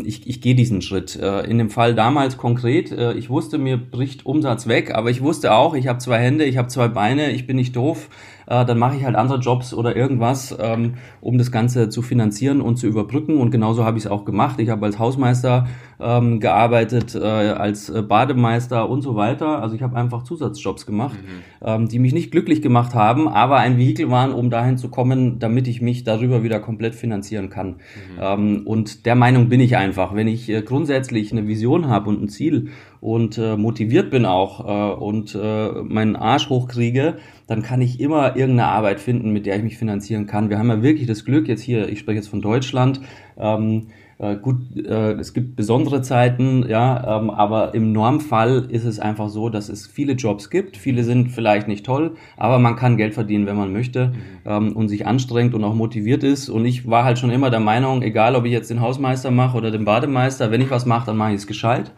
ich, 0.05 0.27
ich 0.27 0.41
gehe 0.41 0.55
diesen 0.55 0.81
Schritt. 0.81 1.15
Äh, 1.15 1.41
in 1.41 1.57
dem 1.57 1.69
Fall 1.69 1.93
damals 1.93 2.37
konkret, 2.37 2.91
äh, 2.91 3.13
ich 3.13 3.29
wusste, 3.29 3.57
mir 3.57 3.77
bricht 3.77 4.25
Umsatz 4.25 4.67
weg, 4.67 4.95
aber 4.95 5.09
ich 5.09 5.21
wusste 5.21 5.53
auch, 5.53 5.75
ich 5.75 5.87
habe 5.87 5.99
zwei 5.99 6.19
Hände, 6.19 6.45
ich 6.45 6.57
habe 6.57 6.69
zwei 6.69 6.87
Beine, 6.87 7.31
ich 7.31 7.47
bin 7.47 7.57
nicht 7.57 7.75
doof. 7.75 8.09
äh, 8.47 8.65
dann 8.65 8.79
mache 8.79 8.95
ich 8.95 9.03
halt 9.03 9.15
andere 9.15 9.39
Jobs 9.39 9.73
oder 9.73 9.95
irgendwas, 9.95 10.55
ähm, 10.59 10.95
um 11.21 11.37
das 11.37 11.51
Ganze 11.51 11.89
zu 11.89 12.01
finanzieren 12.01 12.61
und 12.61 12.77
zu 12.77 12.87
überbrücken. 12.87 13.37
Und 13.37 13.51
genauso 13.51 13.83
habe 13.83 13.97
ich 13.97 14.05
es 14.05 14.11
auch 14.11 14.25
gemacht. 14.25 14.59
Ich 14.59 14.69
habe 14.69 14.85
als 14.85 14.99
Hausmeister 14.99 15.67
ähm, 15.99 16.39
gearbeitet, 16.39 17.15
äh, 17.15 17.19
als 17.19 17.89
äh, 17.89 18.01
Bademeister 18.01 18.89
und 18.89 19.01
so 19.01 19.15
weiter. 19.15 19.61
Also 19.61 19.75
ich 19.75 19.81
habe 19.81 19.95
einfach 19.97 20.23
Zusatzjobs 20.23 20.85
gemacht, 20.85 21.17
mhm. 21.21 21.67
ähm, 21.67 21.87
die 21.87 21.99
mich 21.99 22.13
nicht 22.13 22.31
glücklich 22.31 22.61
gemacht 22.61 22.93
haben, 22.93 23.27
aber 23.27 23.57
ein 23.57 23.77
Vehikel 23.77 24.09
waren, 24.09 24.31
um 24.31 24.49
dahin 24.49 24.77
zu 24.77 24.89
kommen, 24.89 25.39
damit 25.39 25.67
ich 25.67 25.81
mich 25.81 26.03
darüber 26.03 26.43
wieder 26.43 26.59
komplett 26.59 26.95
finanzieren 26.95 27.49
kann. 27.49 27.67
Mhm. 27.67 27.75
Ähm, 28.21 28.61
und 28.65 29.05
der 29.05 29.15
Meinung 29.15 29.49
bin 29.49 29.59
ich 29.59 29.77
einfach, 29.77 30.13
wenn 30.13 30.27
ich 30.27 30.49
äh, 30.49 30.61
grundsätzlich 30.61 31.31
eine 31.31 31.47
Vision 31.47 31.87
habe 31.87 32.09
und 32.09 32.21
ein 32.21 32.29
Ziel 32.29 32.69
und 32.99 33.37
äh, 33.37 33.57
motiviert 33.57 34.09
bin 34.11 34.25
auch 34.25 34.65
äh, 34.65 34.95
und 34.99 35.35
äh, 35.39 35.71
meinen 35.83 36.15
Arsch 36.15 36.49
hochkriege, 36.49 37.17
dann 37.47 37.61
kann 37.61 37.81
ich 37.81 37.99
immer 37.99 38.35
irgendeine 38.35 38.67
Arbeit 38.67 38.99
finden, 38.99 39.31
mit 39.31 39.45
der 39.45 39.55
ich 39.57 39.63
mich 39.63 39.77
finanzieren 39.77 40.27
kann. 40.27 40.49
Wir 40.49 40.59
haben 40.59 40.69
ja 40.69 40.81
wirklich 40.83 41.07
das 41.07 41.25
Glück, 41.25 41.47
jetzt 41.47 41.61
hier, 41.61 41.89
ich 41.89 41.99
spreche 41.99 42.17
jetzt 42.17 42.27
von 42.27 42.41
Deutschland, 42.41 43.01
ähm, 43.37 43.87
äh, 44.19 44.35
gut, 44.35 44.75
äh, 44.75 45.13
es 45.13 45.33
gibt 45.33 45.55
besondere 45.55 46.01
Zeiten, 46.01 46.65
ja, 46.67 47.19
ähm, 47.19 47.29
aber 47.29 47.75
im 47.75 47.91
Normfall 47.91 48.65
ist 48.69 48.83
es 48.83 48.99
einfach 48.99 49.29
so, 49.29 49.49
dass 49.49 49.69
es 49.69 49.85
viele 49.85 50.13
Jobs 50.13 50.49
gibt. 50.49 50.75
Viele 50.75 51.03
sind 51.03 51.29
vielleicht 51.29 51.67
nicht 51.67 51.85
toll, 51.85 52.15
aber 52.35 52.57
man 52.57 52.75
kann 52.75 52.97
Geld 52.97 53.13
verdienen, 53.13 53.45
wenn 53.45 53.57
man 53.57 53.71
möchte 53.71 54.07
mhm. 54.07 54.13
ähm, 54.45 54.71
und 54.75 54.89
sich 54.89 55.05
anstrengt 55.05 55.53
und 55.53 55.63
auch 55.63 55.75
motiviert 55.75 56.23
ist. 56.23 56.49
Und 56.49 56.65
ich 56.65 56.87
war 56.89 57.03
halt 57.03 57.19
schon 57.19 57.29
immer 57.29 57.51
der 57.51 57.59
Meinung, 57.59 58.01
egal 58.01 58.35
ob 58.35 58.45
ich 58.45 58.51
jetzt 58.51 58.71
den 58.71 58.81
Hausmeister 58.81 59.29
mache 59.29 59.55
oder 59.55 59.69
den 59.69 59.85
Bademeister, 59.85 60.49
wenn 60.49 60.61
ich 60.61 60.71
was 60.71 60.87
mache, 60.87 61.05
dann 61.05 61.17
mache 61.17 61.31
ich 61.31 61.37
es 61.37 61.47
gescheit. 61.47 61.91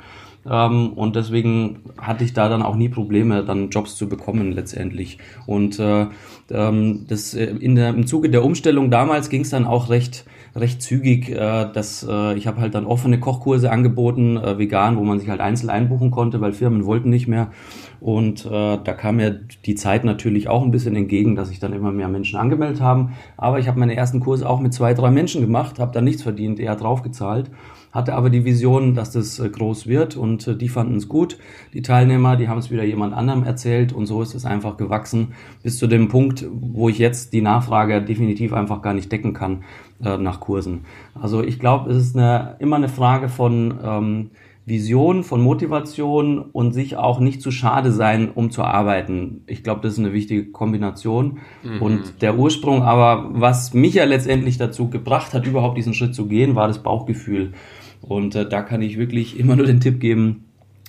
Ähm, 0.49 0.93
und 0.93 1.15
deswegen 1.15 1.83
hatte 1.97 2.23
ich 2.23 2.33
da 2.33 2.49
dann 2.49 2.61
auch 2.61 2.75
nie 2.75 2.89
Probleme, 2.89 3.43
dann 3.43 3.69
Jobs 3.69 3.95
zu 3.95 4.09
bekommen 4.09 4.51
letztendlich. 4.51 5.19
Und 5.45 5.79
äh, 5.79 6.07
ähm, 6.51 7.05
das, 7.07 7.33
äh, 7.33 7.45
in 7.45 7.75
der, 7.75 7.89
im 7.89 8.07
Zuge 8.07 8.29
der 8.29 8.43
Umstellung 8.43 8.89
damals 8.89 9.29
ging 9.29 9.41
es 9.41 9.49
dann 9.49 9.65
auch 9.65 9.89
recht 9.89 10.25
recht 10.55 10.81
zügig, 10.81 11.29
äh, 11.29 11.35
dass 11.71 12.05
äh, 12.09 12.33
ich 12.35 12.47
habe 12.47 12.61
halt 12.61 12.75
dann 12.75 12.85
offene 12.85 13.19
Kochkurse 13.19 13.71
angeboten, 13.71 14.37
äh, 14.37 14.57
vegan, 14.57 14.97
wo 14.97 15.03
man 15.03 15.19
sich 15.19 15.29
halt 15.29 15.41
einzeln 15.41 15.69
einbuchen 15.69 16.11
konnte, 16.11 16.41
weil 16.41 16.53
Firmen 16.53 16.85
wollten 16.85 17.09
nicht 17.09 17.27
mehr. 17.27 17.51
Und 17.99 18.45
äh, 18.45 18.49
da 18.49 18.93
kam 18.93 19.17
mir 19.17 19.39
die 19.65 19.75
Zeit 19.75 20.05
natürlich 20.05 20.47
auch 20.47 20.63
ein 20.63 20.71
bisschen 20.71 20.95
entgegen, 20.95 21.35
dass 21.35 21.49
sich 21.49 21.59
dann 21.59 21.73
immer 21.73 21.91
mehr 21.91 22.07
Menschen 22.07 22.39
angemeldet 22.39 22.81
haben. 22.81 23.13
Aber 23.37 23.59
ich 23.59 23.67
habe 23.67 23.79
meine 23.79 23.95
ersten 23.95 24.19
Kurse 24.19 24.49
auch 24.49 24.59
mit 24.59 24.73
zwei, 24.73 24.93
drei 24.93 25.11
Menschen 25.11 25.41
gemacht, 25.41 25.79
habe 25.79 25.91
da 25.91 26.01
nichts 26.01 26.23
verdient, 26.23 26.59
eher 26.59 26.75
draufgezahlt 26.75 27.51
hatte 27.91 28.13
aber 28.13 28.29
die 28.29 28.45
Vision, 28.45 28.93
dass 28.93 29.11
das 29.11 29.39
äh, 29.39 29.49
groß 29.49 29.87
wird 29.87 30.15
und 30.15 30.47
äh, 30.47 30.55
die 30.55 30.69
fanden 30.69 30.97
es 30.97 31.07
gut. 31.07 31.37
Die 31.73 31.81
Teilnehmer, 31.81 32.35
die 32.35 32.47
haben 32.47 32.59
es 32.59 32.71
wieder 32.71 32.83
jemand 32.83 33.13
anderem 33.13 33.43
erzählt 33.43 33.93
und 33.93 34.05
so 34.05 34.21
ist 34.21 34.35
es 34.35 34.45
einfach 34.45 34.77
gewachsen 34.77 35.33
bis 35.63 35.77
zu 35.77 35.87
dem 35.87 36.07
Punkt, 36.07 36.45
wo 36.51 36.89
ich 36.89 36.99
jetzt 36.99 37.33
die 37.33 37.41
Nachfrage 37.41 38.01
definitiv 38.01 38.53
einfach 38.53 38.81
gar 38.81 38.93
nicht 38.93 39.11
decken 39.11 39.33
kann 39.33 39.63
äh, 40.03 40.17
nach 40.17 40.39
Kursen. 40.39 40.85
Also 41.13 41.43
ich 41.43 41.59
glaube, 41.59 41.91
es 41.91 41.97
ist 41.97 42.15
eine, 42.15 42.55
immer 42.59 42.75
eine 42.75 42.89
Frage 42.89 43.29
von 43.29 43.79
ähm, 43.83 44.31
Vision, 44.65 45.23
von 45.23 45.41
Motivation 45.41 46.39
und 46.39 46.73
sich 46.73 46.95
auch 46.95 47.19
nicht 47.19 47.41
zu 47.41 47.51
schade 47.51 47.91
sein, 47.91 48.29
um 48.33 48.51
zu 48.51 48.63
arbeiten. 48.63 49.41
Ich 49.47 49.63
glaube, 49.63 49.81
das 49.81 49.93
ist 49.93 49.99
eine 49.99 50.13
wichtige 50.13 50.51
Kombination. 50.51 51.39
Mhm. 51.63 51.81
Und 51.81 52.21
der 52.21 52.37
Ursprung 52.37 52.83
aber, 52.83 53.29
was 53.33 53.73
mich 53.73 53.95
ja 53.95 54.05
letztendlich 54.05 54.57
dazu 54.57 54.89
gebracht 54.89 55.33
hat, 55.33 55.47
überhaupt 55.47 55.77
diesen 55.77 55.93
Schritt 55.93 56.13
zu 56.13 56.27
gehen, 56.27 56.55
war 56.55 56.67
das 56.67 56.83
Bauchgefühl. 56.83 57.53
Und 58.01 58.35
äh, 58.35 58.47
da 58.47 58.61
kann 58.61 58.81
ich 58.81 58.97
wirklich 58.97 59.39
immer 59.39 59.55
nur 59.55 59.65
den 59.65 59.79
Tipp 59.79 59.99
geben, 59.99 60.45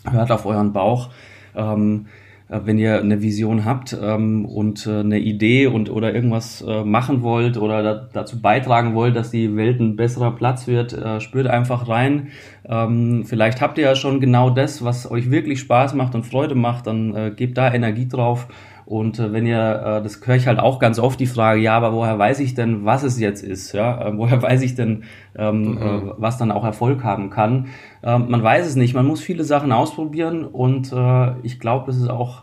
hört 0.09 0.31
auf 0.31 0.47
euren 0.47 0.73
Bauch. 0.73 1.09
Ähm, 1.57 2.07
äh, 2.07 2.20
wenn 2.50 2.78
ihr 2.78 3.00
eine 3.00 3.23
Vision 3.23 3.64
habt 3.64 3.97
ähm, 4.00 4.45
und 4.45 4.87
äh, 4.87 5.00
eine 5.00 5.19
Idee 5.19 5.69
und 5.69 5.88
oder 5.88 6.14
irgendwas 6.14 6.62
äh, 6.62 6.85
machen 6.85 7.23
wollt 7.23 7.57
oder 7.57 7.83
da, 7.83 8.09
dazu 8.12 8.42
beitragen 8.42 8.95
wollt, 8.95 9.14
dass 9.14 9.30
die 9.30 9.57
Welt 9.57 9.78
ein 9.80 9.97
besserer 9.97 10.33
Platz 10.33 10.66
wird, 10.66 10.92
äh, 10.92 11.21
spürt 11.21 11.47
einfach 11.47 11.88
rein. 11.88 12.28
Ähm, 12.69 13.25
vielleicht 13.25 13.61
habt 13.61 13.78
ihr 13.78 13.85
ja 13.85 13.95
schon 13.95 14.21
genau 14.21 14.50
das, 14.50 14.85
was 14.85 15.11
euch 15.11 15.30
wirklich 15.30 15.61
Spaß 15.61 15.95
macht 15.95 16.14
und 16.14 16.25
Freude 16.25 16.57
macht, 16.57 16.88
dann 16.88 17.14
äh, 17.14 17.33
gebt 17.35 17.57
da 17.57 17.73
Energie 17.73 18.09
drauf 18.09 18.49
und 18.91 19.21
äh, 19.21 19.33
wenn 19.33 19.47
ihr, 19.47 19.83
äh, 20.01 20.03
das 20.03 20.21
höre 20.27 20.35
ich 20.35 20.49
halt 20.49 20.59
auch 20.59 20.81
ganz 20.81 20.99
oft 20.99 21.21
die 21.21 21.29
Frage, 21.29 21.61
ja, 21.61 21.77
aber 21.77 21.93
woher 21.93 22.19
weiß 22.19 22.41
ich 22.41 22.57
denn, 22.57 22.85
was 22.85 23.05
es 23.05 23.21
jetzt 23.21 23.41
ist? 23.41 23.73
Ja, 23.73 24.09
äh, 24.09 24.19
woher 24.19 24.43
weiß 24.43 24.63
ich 24.63 24.75
denn, 24.75 25.05
ähm, 25.37 25.75
mhm. 25.75 25.79
äh, 25.79 26.01
was 26.17 26.39
dann 26.39 26.51
auch 26.51 26.65
Erfolg 26.65 27.05
haben 27.05 27.31
kann? 27.31 27.69
Ähm, 28.03 28.29
man 28.29 28.43
weiß 28.43 28.67
es 28.67 28.75
nicht. 28.75 28.95
Man 28.95 29.07
muss 29.07 29.21
viele 29.21 29.45
Sachen 29.45 29.71
ausprobieren 29.71 30.45
und 30.45 30.93
äh, 30.93 31.39
ich 31.45 31.61
glaube, 31.61 31.87
das 31.87 31.99
ist 31.99 32.11
auch 32.11 32.43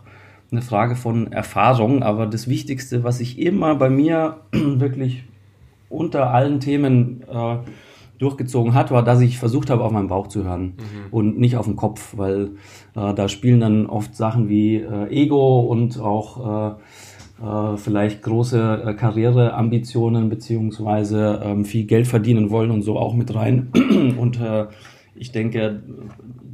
eine 0.50 0.62
Frage 0.62 0.96
von 0.96 1.32
Erfahrung. 1.32 2.02
Aber 2.02 2.24
das 2.24 2.48
Wichtigste, 2.48 3.04
was 3.04 3.20
ich 3.20 3.38
immer 3.38 3.74
bei 3.74 3.90
mir 3.90 4.38
wirklich 4.52 5.24
unter 5.90 6.30
allen 6.32 6.60
Themen 6.60 7.24
äh, 7.30 7.56
durchgezogen 8.18 8.74
hat, 8.74 8.90
war, 8.90 9.02
dass 9.02 9.20
ich 9.20 9.38
versucht 9.38 9.70
habe, 9.70 9.84
auf 9.84 9.92
meinen 9.92 10.08
Bauch 10.08 10.26
zu 10.26 10.44
hören 10.44 10.74
mhm. 10.76 11.12
und 11.12 11.38
nicht 11.38 11.56
auf 11.56 11.66
den 11.66 11.76
Kopf, 11.76 12.14
weil 12.16 12.50
äh, 12.94 13.14
da 13.14 13.28
spielen 13.28 13.60
dann 13.60 13.86
oft 13.86 14.14
Sachen 14.14 14.48
wie 14.48 14.76
äh, 14.76 15.08
Ego 15.08 15.60
und 15.60 16.00
auch 16.00 16.74
äh, 16.74 17.44
äh, 17.44 17.76
vielleicht 17.76 18.22
große 18.22 18.82
äh, 18.84 18.94
Karriereambitionen 18.94 20.28
beziehungsweise 20.28 21.40
ähm, 21.44 21.64
viel 21.64 21.84
Geld 21.84 22.06
verdienen 22.06 22.50
wollen 22.50 22.70
und 22.70 22.82
so 22.82 22.98
auch 22.98 23.14
mit 23.14 23.34
rein. 23.34 23.68
und 24.18 24.40
äh, 24.40 24.66
ich 25.14 25.32
denke, 25.32 25.82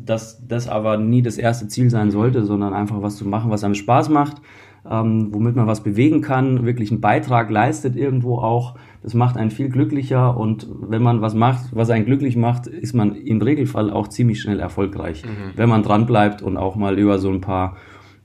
dass 0.05 0.47
das 0.47 0.69
aber 0.69 0.99
nie 0.99 1.23
das 1.23 1.39
erste 1.39 1.69
Ziel 1.69 1.91
sein 1.91 2.11
sollte, 2.11 2.45
sondern 2.45 2.75
einfach 2.75 3.01
was 3.01 3.17
zu 3.17 3.27
machen, 3.27 3.51
was 3.51 3.65
einem 3.65 3.75
Spaß 3.75 4.11
macht, 4.11 4.43
ähm, 4.91 5.29
womit 5.33 5.57
man 5.57 5.67
was 5.67 5.83
bewegen 5.83 6.21
kann, 6.21 6.65
wirklich 6.65 6.91
einen 6.91 7.01
Beitrag 7.01 7.51
leistet 7.51 7.97
irgendwo 7.97 8.39
auch 8.39 8.77
das 9.05 9.13
macht 9.13 9.37
einen 9.37 9.51
viel 9.51 9.69
glücklicher 9.69 10.35
und 10.35 10.67
wenn 10.81 11.03
man 11.03 11.21
was 11.21 11.35
macht, 11.35 11.67
was 11.73 11.91
einen 11.91 12.07
glücklich 12.07 12.37
macht, 12.37 12.67
ist 12.67 12.95
man 12.95 13.15
im 13.15 13.43
Regelfall 13.43 13.91
auch 13.91 14.09
ziemlich 14.09 14.41
schnell 14.41 14.61
erfolgreich, 14.61 15.23
mhm. 15.27 15.53
wenn 15.57 15.69
man 15.69 15.83
dran 15.83 16.07
bleibt 16.07 16.41
und 16.41 16.57
auch 16.57 16.75
mal 16.75 16.99
über 16.99 17.19
so 17.19 17.29
ein 17.29 17.43
paar, 17.43 17.77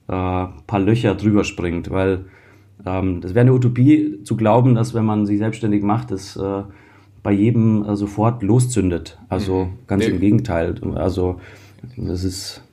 äh, 0.08 0.12
paar 0.12 0.80
Löcher 0.80 1.16
drüber 1.16 1.44
springt, 1.44 1.92
weil 1.92 2.28
ähm, 2.86 3.20
das 3.20 3.36
wäre 3.36 3.42
eine 3.42 3.54
Utopie 3.54 4.24
zu 4.24 4.38
glauben, 4.38 4.74
dass 4.74 4.94
wenn 4.94 5.04
man 5.04 5.26
sich 5.26 5.40
selbstständig 5.40 5.84
macht, 5.84 6.12
das 6.12 6.38
äh, 6.38 6.64
bei 7.24 7.34
jedem 7.34 7.84
äh, 7.84 7.98
sofort 7.98 8.42
loszündet. 8.42 9.20
Also 9.28 9.66
mhm. 9.66 9.70
ganz 9.86 10.06
Dem. 10.06 10.14
im 10.14 10.22
Gegenteil. 10.22 10.76
Also 10.96 11.42
das 11.98 12.24
ist, 12.24 12.64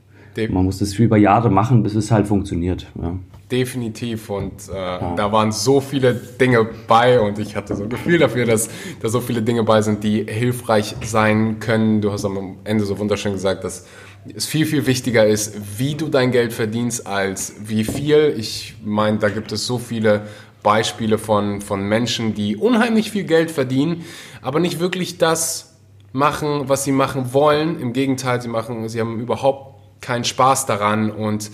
man 0.48 0.64
muss 0.64 0.78
das 0.78 0.96
über 0.96 1.16
Jahre 1.16 1.50
machen, 1.50 1.82
bis 1.82 1.96
es 1.96 2.12
halt 2.12 2.28
funktioniert. 2.28 2.86
Ja. 3.02 3.18
Definitiv 3.50 4.28
und 4.28 4.68
äh, 4.68 4.74
ja. 4.74 5.14
da 5.14 5.30
waren 5.30 5.52
so 5.52 5.80
viele 5.80 6.14
Dinge 6.14 6.66
bei 6.88 7.20
und 7.20 7.38
ich 7.38 7.54
hatte 7.54 7.76
so 7.76 7.84
ein 7.84 7.88
Gefühl 7.88 8.18
dafür, 8.18 8.44
dass 8.44 8.68
da 9.00 9.08
so 9.08 9.20
viele 9.20 9.40
Dinge 9.40 9.62
bei 9.62 9.82
sind, 9.82 10.02
die 10.02 10.24
hilfreich 10.24 10.96
sein 11.04 11.60
können. 11.60 12.00
Du 12.00 12.10
hast 12.10 12.24
am 12.24 12.56
Ende 12.64 12.84
so 12.84 12.98
wunderschön 12.98 13.34
gesagt, 13.34 13.62
dass 13.62 13.86
es 14.34 14.46
viel, 14.46 14.66
viel 14.66 14.86
wichtiger 14.86 15.24
ist, 15.24 15.78
wie 15.78 15.94
du 15.94 16.08
dein 16.08 16.32
Geld 16.32 16.52
verdienst, 16.52 17.06
als 17.06 17.54
wie 17.60 17.84
viel. 17.84 18.34
Ich 18.36 18.74
meine, 18.84 19.18
da 19.18 19.28
gibt 19.28 19.52
es 19.52 19.64
so 19.64 19.78
viele 19.78 20.22
Beispiele 20.64 21.16
von, 21.16 21.60
von 21.60 21.88
Menschen, 21.88 22.34
die 22.34 22.56
unheimlich 22.56 23.12
viel 23.12 23.22
Geld 23.22 23.52
verdienen, 23.52 24.04
aber 24.42 24.58
nicht 24.58 24.80
wirklich 24.80 25.18
das 25.18 25.76
machen, 26.12 26.68
was 26.68 26.82
sie 26.82 26.90
machen 26.90 27.32
wollen. 27.32 27.78
Im 27.78 27.92
Gegenteil, 27.92 28.42
sie 28.42 28.48
machen, 28.48 28.88
sie 28.88 28.98
haben 28.98 29.20
überhaupt 29.20 29.76
keinen 30.00 30.24
Spaß 30.24 30.66
daran 30.66 31.12
und 31.12 31.50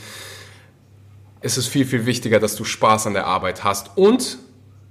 es 1.42 1.58
ist 1.58 1.66
viel, 1.66 1.84
viel 1.84 2.06
wichtiger, 2.06 2.38
dass 2.40 2.56
du 2.56 2.64
Spaß 2.64 3.06
an 3.06 3.14
der 3.14 3.26
Arbeit 3.26 3.64
hast. 3.64 3.96
Und, 3.96 4.38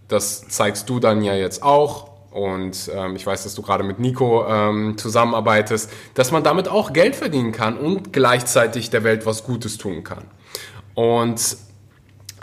das 0.08 0.48
zeigst 0.50 0.90
du 0.90 1.00
dann 1.00 1.24
ja 1.24 1.34
jetzt 1.36 1.64
auch, 1.64 2.12
und 2.32 2.90
ähm, 2.94 3.16
ich 3.16 3.26
weiß, 3.26 3.44
dass 3.44 3.56
du 3.56 3.62
gerade 3.62 3.84
mit 3.84 4.00
Nico 4.00 4.46
ähm, 4.48 4.98
zusammenarbeitest, 4.98 5.92
dass 6.14 6.32
man 6.32 6.44
damit 6.44 6.70
auch 6.70 6.94
Geld 6.94 7.16
verdienen 7.16 7.52
kann 7.52 7.78
und 7.78 8.14
gleichzeitig 8.14 8.90
der 8.90 9.04
Welt 9.04 9.26
was 9.26 9.44
Gutes 9.44 9.78
tun 9.78 10.04
kann. 10.04 10.26
Und 10.94 11.58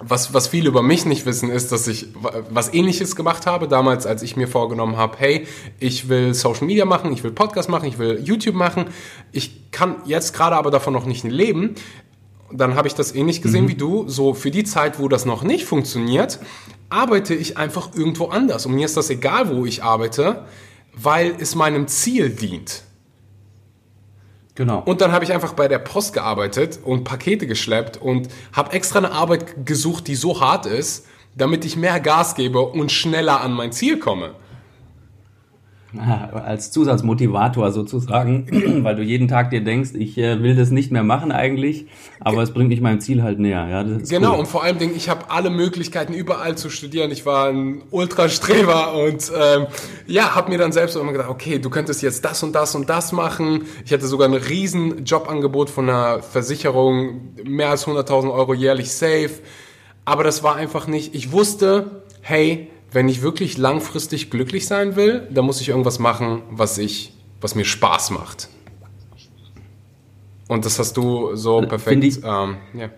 was, 0.00 0.32
was 0.32 0.46
viele 0.46 0.68
über 0.68 0.82
mich 0.82 1.06
nicht 1.06 1.26
wissen, 1.26 1.50
ist, 1.50 1.72
dass 1.72 1.88
ich 1.88 2.08
was 2.50 2.72
ähnliches 2.72 3.16
gemacht 3.16 3.46
habe 3.46 3.66
damals, 3.66 4.06
als 4.06 4.22
ich 4.22 4.36
mir 4.36 4.46
vorgenommen 4.46 4.96
habe, 4.96 5.16
hey, 5.18 5.46
ich 5.80 6.08
will 6.08 6.34
Social 6.34 6.66
Media 6.66 6.84
machen, 6.84 7.12
ich 7.12 7.24
will 7.24 7.32
Podcast 7.32 7.68
machen, 7.68 7.86
ich 7.86 7.98
will 7.98 8.20
YouTube 8.22 8.54
machen. 8.54 8.86
Ich 9.32 9.72
kann 9.72 9.96
jetzt 10.04 10.34
gerade 10.34 10.56
aber 10.56 10.70
davon 10.70 10.92
noch 10.92 11.04
nicht 11.04 11.24
leben 11.24 11.74
dann 12.52 12.74
habe 12.74 12.88
ich 12.88 12.94
das 12.94 13.14
ähnlich 13.14 13.42
gesehen 13.42 13.64
mhm. 13.64 13.68
wie 13.68 13.74
du. 13.74 14.08
So 14.08 14.34
für 14.34 14.50
die 14.50 14.64
Zeit, 14.64 14.98
wo 14.98 15.08
das 15.08 15.24
noch 15.24 15.42
nicht 15.42 15.64
funktioniert, 15.64 16.38
arbeite 16.88 17.34
ich 17.34 17.56
einfach 17.56 17.90
irgendwo 17.94 18.26
anders. 18.26 18.66
Und 18.66 18.74
mir 18.74 18.86
ist 18.86 18.96
das 18.96 19.10
egal, 19.10 19.54
wo 19.54 19.66
ich 19.66 19.82
arbeite, 19.82 20.44
weil 20.94 21.34
es 21.38 21.54
meinem 21.54 21.86
Ziel 21.88 22.30
dient. 22.30 22.82
Genau. 24.54 24.82
Und 24.84 25.00
dann 25.00 25.12
habe 25.12 25.24
ich 25.24 25.32
einfach 25.32 25.52
bei 25.52 25.68
der 25.68 25.78
Post 25.78 26.14
gearbeitet 26.14 26.80
und 26.82 27.04
Pakete 27.04 27.46
geschleppt 27.46 27.96
und 27.96 28.28
habe 28.52 28.72
extra 28.72 28.98
eine 28.98 29.12
Arbeit 29.12 29.66
gesucht, 29.66 30.08
die 30.08 30.16
so 30.16 30.40
hart 30.40 30.66
ist, 30.66 31.06
damit 31.36 31.64
ich 31.64 31.76
mehr 31.76 32.00
Gas 32.00 32.34
gebe 32.34 32.60
und 32.60 32.90
schneller 32.90 33.40
an 33.40 33.52
mein 33.52 33.70
Ziel 33.70 33.98
komme. 33.98 34.34
als 36.34 36.70
Zusatzmotivator 36.70 37.72
sozusagen, 37.72 38.46
weil 38.84 38.96
du 38.96 39.02
jeden 39.02 39.28
Tag 39.28 39.50
dir 39.50 39.64
denkst, 39.64 39.90
ich 39.94 40.18
äh, 40.18 40.42
will 40.42 40.54
das 40.54 40.70
nicht 40.70 40.92
mehr 40.92 41.02
machen 41.02 41.32
eigentlich, 41.32 41.86
aber 42.20 42.42
es 42.42 42.52
bringt 42.52 42.68
mich 42.68 42.80
meinem 42.80 43.00
Ziel 43.00 43.22
halt 43.22 43.38
näher. 43.38 43.66
Ja, 43.68 43.82
genau, 43.82 44.32
cool. 44.32 44.40
und 44.40 44.46
vor 44.46 44.62
allem, 44.62 44.78
ich 44.94 45.08
habe 45.08 45.30
alle 45.30 45.50
Möglichkeiten 45.50 46.12
überall 46.12 46.56
zu 46.56 46.68
studieren. 46.68 47.10
Ich 47.10 47.24
war 47.24 47.48
ein 47.48 47.82
Ultrastreber 47.90 48.94
und 48.94 49.32
ähm, 49.34 49.66
ja, 50.06 50.34
habe 50.34 50.50
mir 50.50 50.58
dann 50.58 50.72
selbst 50.72 50.96
immer 50.96 51.12
gedacht, 51.12 51.30
okay, 51.30 51.58
du 51.58 51.70
könntest 51.70 52.02
jetzt 52.02 52.24
das 52.24 52.42
und 52.42 52.52
das 52.52 52.74
und 52.74 52.88
das 52.88 53.12
machen. 53.12 53.62
Ich 53.84 53.92
hatte 53.92 54.06
sogar 54.06 54.28
ein 54.28 54.34
riesen 54.34 55.04
Jobangebot 55.04 55.70
von 55.70 55.88
einer 55.88 56.22
Versicherung, 56.22 57.34
mehr 57.44 57.70
als 57.70 57.86
100.000 57.86 58.32
Euro 58.32 58.52
jährlich 58.52 58.92
safe, 58.92 59.30
aber 60.04 60.24
das 60.24 60.42
war 60.42 60.56
einfach 60.56 60.86
nicht, 60.86 61.14
ich 61.14 61.32
wusste, 61.32 62.02
hey, 62.20 62.70
wenn 62.90 63.08
ich 63.08 63.22
wirklich 63.22 63.58
langfristig 63.58 64.30
glücklich 64.30 64.66
sein 64.66 64.96
will, 64.96 65.26
dann 65.30 65.44
muss 65.44 65.60
ich 65.60 65.68
irgendwas 65.68 65.98
machen, 65.98 66.42
was 66.50 66.78
ich, 66.78 67.12
was 67.40 67.54
mir 67.54 67.64
Spaß 67.64 68.10
macht. 68.10 68.48
Und 70.48 70.64
das 70.64 70.78
hast 70.78 70.96
du 70.96 71.36
so 71.36 71.60
perfekt. 71.60 72.02
Ich, 72.02 72.24
ähm, 72.24 72.56
ja. 72.74 72.90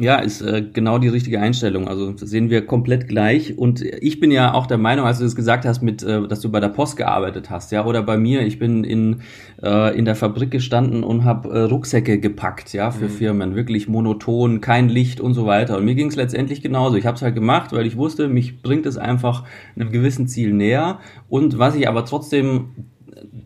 Ja, 0.00 0.16
ist 0.16 0.40
äh, 0.40 0.62
genau 0.72 0.98
die 0.98 1.08
richtige 1.08 1.40
Einstellung. 1.40 1.86
Also 1.86 2.16
sehen 2.16 2.48
wir 2.48 2.64
komplett 2.64 3.06
gleich. 3.06 3.58
Und 3.58 3.82
ich 3.82 4.18
bin 4.18 4.30
ja 4.30 4.54
auch 4.54 4.66
der 4.66 4.78
Meinung, 4.78 5.04
als 5.04 5.18
du 5.18 5.24
das 5.24 5.36
gesagt 5.36 5.66
hast, 5.66 5.82
mit, 5.82 6.02
äh, 6.02 6.26
dass 6.26 6.40
du 6.40 6.50
bei 6.50 6.58
der 6.58 6.70
Post 6.70 6.96
gearbeitet 6.96 7.50
hast, 7.50 7.70
ja, 7.70 7.84
oder 7.84 8.02
bei 8.02 8.16
mir, 8.16 8.40
ich 8.40 8.58
bin 8.58 8.82
in, 8.82 9.20
äh, 9.62 9.96
in 9.96 10.06
der 10.06 10.16
Fabrik 10.16 10.50
gestanden 10.50 11.04
und 11.04 11.24
habe 11.24 11.50
äh, 11.50 11.62
Rucksäcke 11.64 12.18
gepackt, 12.18 12.72
ja, 12.72 12.90
für 12.90 13.04
mhm. 13.04 13.10
Firmen, 13.10 13.54
wirklich 13.54 13.88
monoton, 13.88 14.62
kein 14.62 14.88
Licht 14.88 15.20
und 15.20 15.34
so 15.34 15.44
weiter. 15.44 15.76
Und 15.76 15.84
mir 15.84 15.94
ging 15.94 16.08
es 16.08 16.16
letztendlich 16.16 16.62
genauso. 16.62 16.96
Ich 16.96 17.04
habe 17.04 17.16
es 17.16 17.22
halt 17.22 17.34
gemacht, 17.34 17.72
weil 17.74 17.86
ich 17.86 17.98
wusste, 17.98 18.28
mich 18.28 18.62
bringt 18.62 18.86
es 18.86 18.96
einfach 18.96 19.44
einem 19.76 19.92
gewissen 19.92 20.28
Ziel 20.28 20.54
näher. 20.54 20.98
Und 21.28 21.58
was 21.58 21.74
ich 21.74 21.86
aber 21.86 22.06
trotzdem 22.06 22.70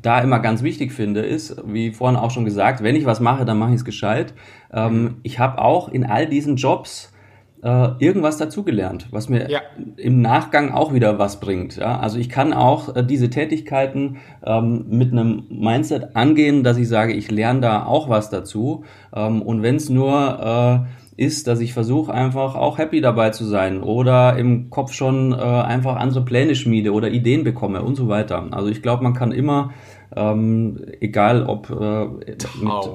da 0.05 0.21
immer 0.21 0.39
ganz 0.39 0.63
wichtig 0.63 0.93
finde, 0.93 1.21
ist, 1.21 1.57
wie 1.67 1.91
vorhin 1.93 2.19
auch 2.19 2.31
schon 2.31 2.45
gesagt, 2.45 2.83
wenn 2.83 2.95
ich 2.95 3.07
was 3.07 3.21
mache, 3.21 3.45
dann 3.45 3.59
mache 3.59 3.71
ich 3.71 3.77
es 3.77 3.85
gescheit. 3.85 4.35
Ähm, 4.73 5.17
ich 5.23 5.39
habe 5.39 5.59
auch 5.59 5.89
in 5.89 6.05
all 6.05 6.27
diesen 6.27 6.57
Jobs 6.57 7.13
äh, 7.63 7.89
irgendwas 7.99 8.37
dazugelernt, 8.37 9.09
was 9.11 9.31
mir 9.31 9.51
ja. 9.51 9.61
im 9.97 10.21
Nachgang 10.21 10.73
auch 10.73 10.93
wieder 10.93 11.19
was 11.19 11.41
bringt. 11.41 11.77
Ja? 11.77 11.99
Also 11.99 12.19
ich 12.19 12.29
kann 12.29 12.53
auch 12.53 12.95
äh, 12.95 13.03
diese 13.03 13.31
Tätigkeiten 13.31 14.19
ähm, 14.45 14.85
mit 14.91 15.13
einem 15.13 15.45
Mindset 15.49 16.15
angehen, 16.15 16.63
dass 16.63 16.77
ich 16.77 16.89
sage, 16.89 17.15
ich 17.15 17.31
lerne 17.31 17.61
da 17.61 17.87
auch 17.87 18.11
was 18.11 18.29
dazu. 18.29 18.85
Ähm, 19.17 19.41
und 19.41 19.63
wenn 19.63 19.77
es 19.77 19.89
nur 19.89 20.85
äh, 20.87 21.05
ist, 21.17 21.47
dass 21.47 21.61
ich 21.61 21.73
versuche 21.73 22.13
einfach 22.13 22.57
auch 22.57 22.79
happy 22.79 23.01
dabei 23.01 23.31
zu 23.31 23.45
sein 23.45 23.83
oder 23.83 24.37
im 24.37 24.71
Kopf 24.71 24.93
schon 24.93 25.33
äh, 25.33 25.37
einfach 25.37 25.97
andere 25.97 26.25
Pläne 26.25 26.55
schmiede 26.55 26.93
oder 26.93 27.09
Ideen 27.11 27.45
bekomme 27.45 27.83
und 27.83 27.95
so 27.95 28.09
weiter. 28.09 28.49
Also 28.51 28.69
ich 28.69 28.83
glaube, 28.83 29.05
man 29.05 29.15
kann 29.15 29.31
immer, 29.31 29.73
ähm, 30.17 30.81
egal 31.01 31.45
ob 31.47 31.71
äh, 31.71 32.05
mit 32.05 32.47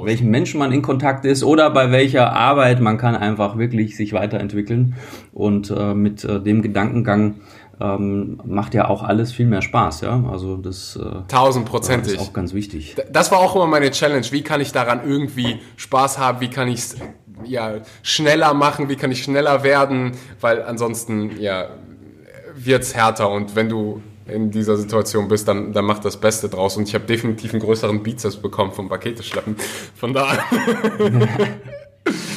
welchem 0.03 0.29
Menschen 0.29 0.59
man 0.59 0.71
in 0.71 0.81
Kontakt 0.81 1.25
ist 1.25 1.43
oder 1.43 1.69
bei 1.69 1.91
welcher 1.91 2.33
Arbeit, 2.33 2.81
man 2.81 2.97
kann 2.97 3.15
einfach 3.15 3.57
wirklich 3.57 3.95
sich 3.95 4.13
weiterentwickeln 4.13 4.95
und 5.33 5.69
äh, 5.71 5.93
mit 5.93 6.23
äh, 6.23 6.39
dem 6.41 6.61
Gedankengang 6.61 7.35
ähm, 7.81 8.41
macht 8.43 8.73
ja 8.73 8.89
auch 8.89 9.03
alles 9.03 9.31
viel 9.31 9.45
mehr 9.45 9.61
Spaß, 9.61 10.01
ja. 10.01 10.23
Also 10.29 10.57
das 10.57 10.97
äh, 10.97 11.27
tausendprozentig 11.27 12.15
ist 12.15 12.19
auch 12.19 12.33
ganz 12.33 12.53
wichtig. 12.53 12.95
Das 13.11 13.31
war 13.31 13.39
auch 13.39 13.55
immer 13.55 13.67
meine 13.67 13.91
Challenge. 13.91 14.25
Wie 14.31 14.41
kann 14.41 14.59
ich 14.59 14.73
daran 14.73 15.01
irgendwie 15.05 15.59
Spaß 15.77 16.19
haben? 16.19 16.41
Wie 16.41 16.49
kann 16.49 16.67
ich 16.67 16.79
es 16.79 16.97
ja, 17.45 17.75
schneller 18.03 18.53
machen, 18.53 18.89
wie 18.89 18.95
kann 18.95 19.11
ich 19.11 19.23
schneller 19.23 19.63
werden, 19.63 20.11
weil 20.41 20.61
ansonsten 20.61 21.39
ja, 21.39 21.69
wird's 22.53 22.95
härter 22.95 23.31
und 23.31 23.55
wenn 23.55 23.69
du 23.69 24.01
in 24.31 24.51
dieser 24.51 24.77
Situation 24.77 25.27
bist, 25.27 25.47
dann, 25.47 25.73
dann 25.73 25.85
mach 25.85 25.99
das 25.99 26.17
Beste 26.17 26.49
draus. 26.49 26.77
Und 26.77 26.87
ich 26.87 26.95
habe 26.95 27.05
definitiv 27.05 27.53
einen 27.53 27.61
größeren 27.61 28.03
Bizeps 28.03 28.37
bekommen 28.37 28.71
vom 28.71 28.89
Pakete 28.89 29.23
schleppen. 29.23 29.55
Von 29.95 30.13
da. 30.13 30.27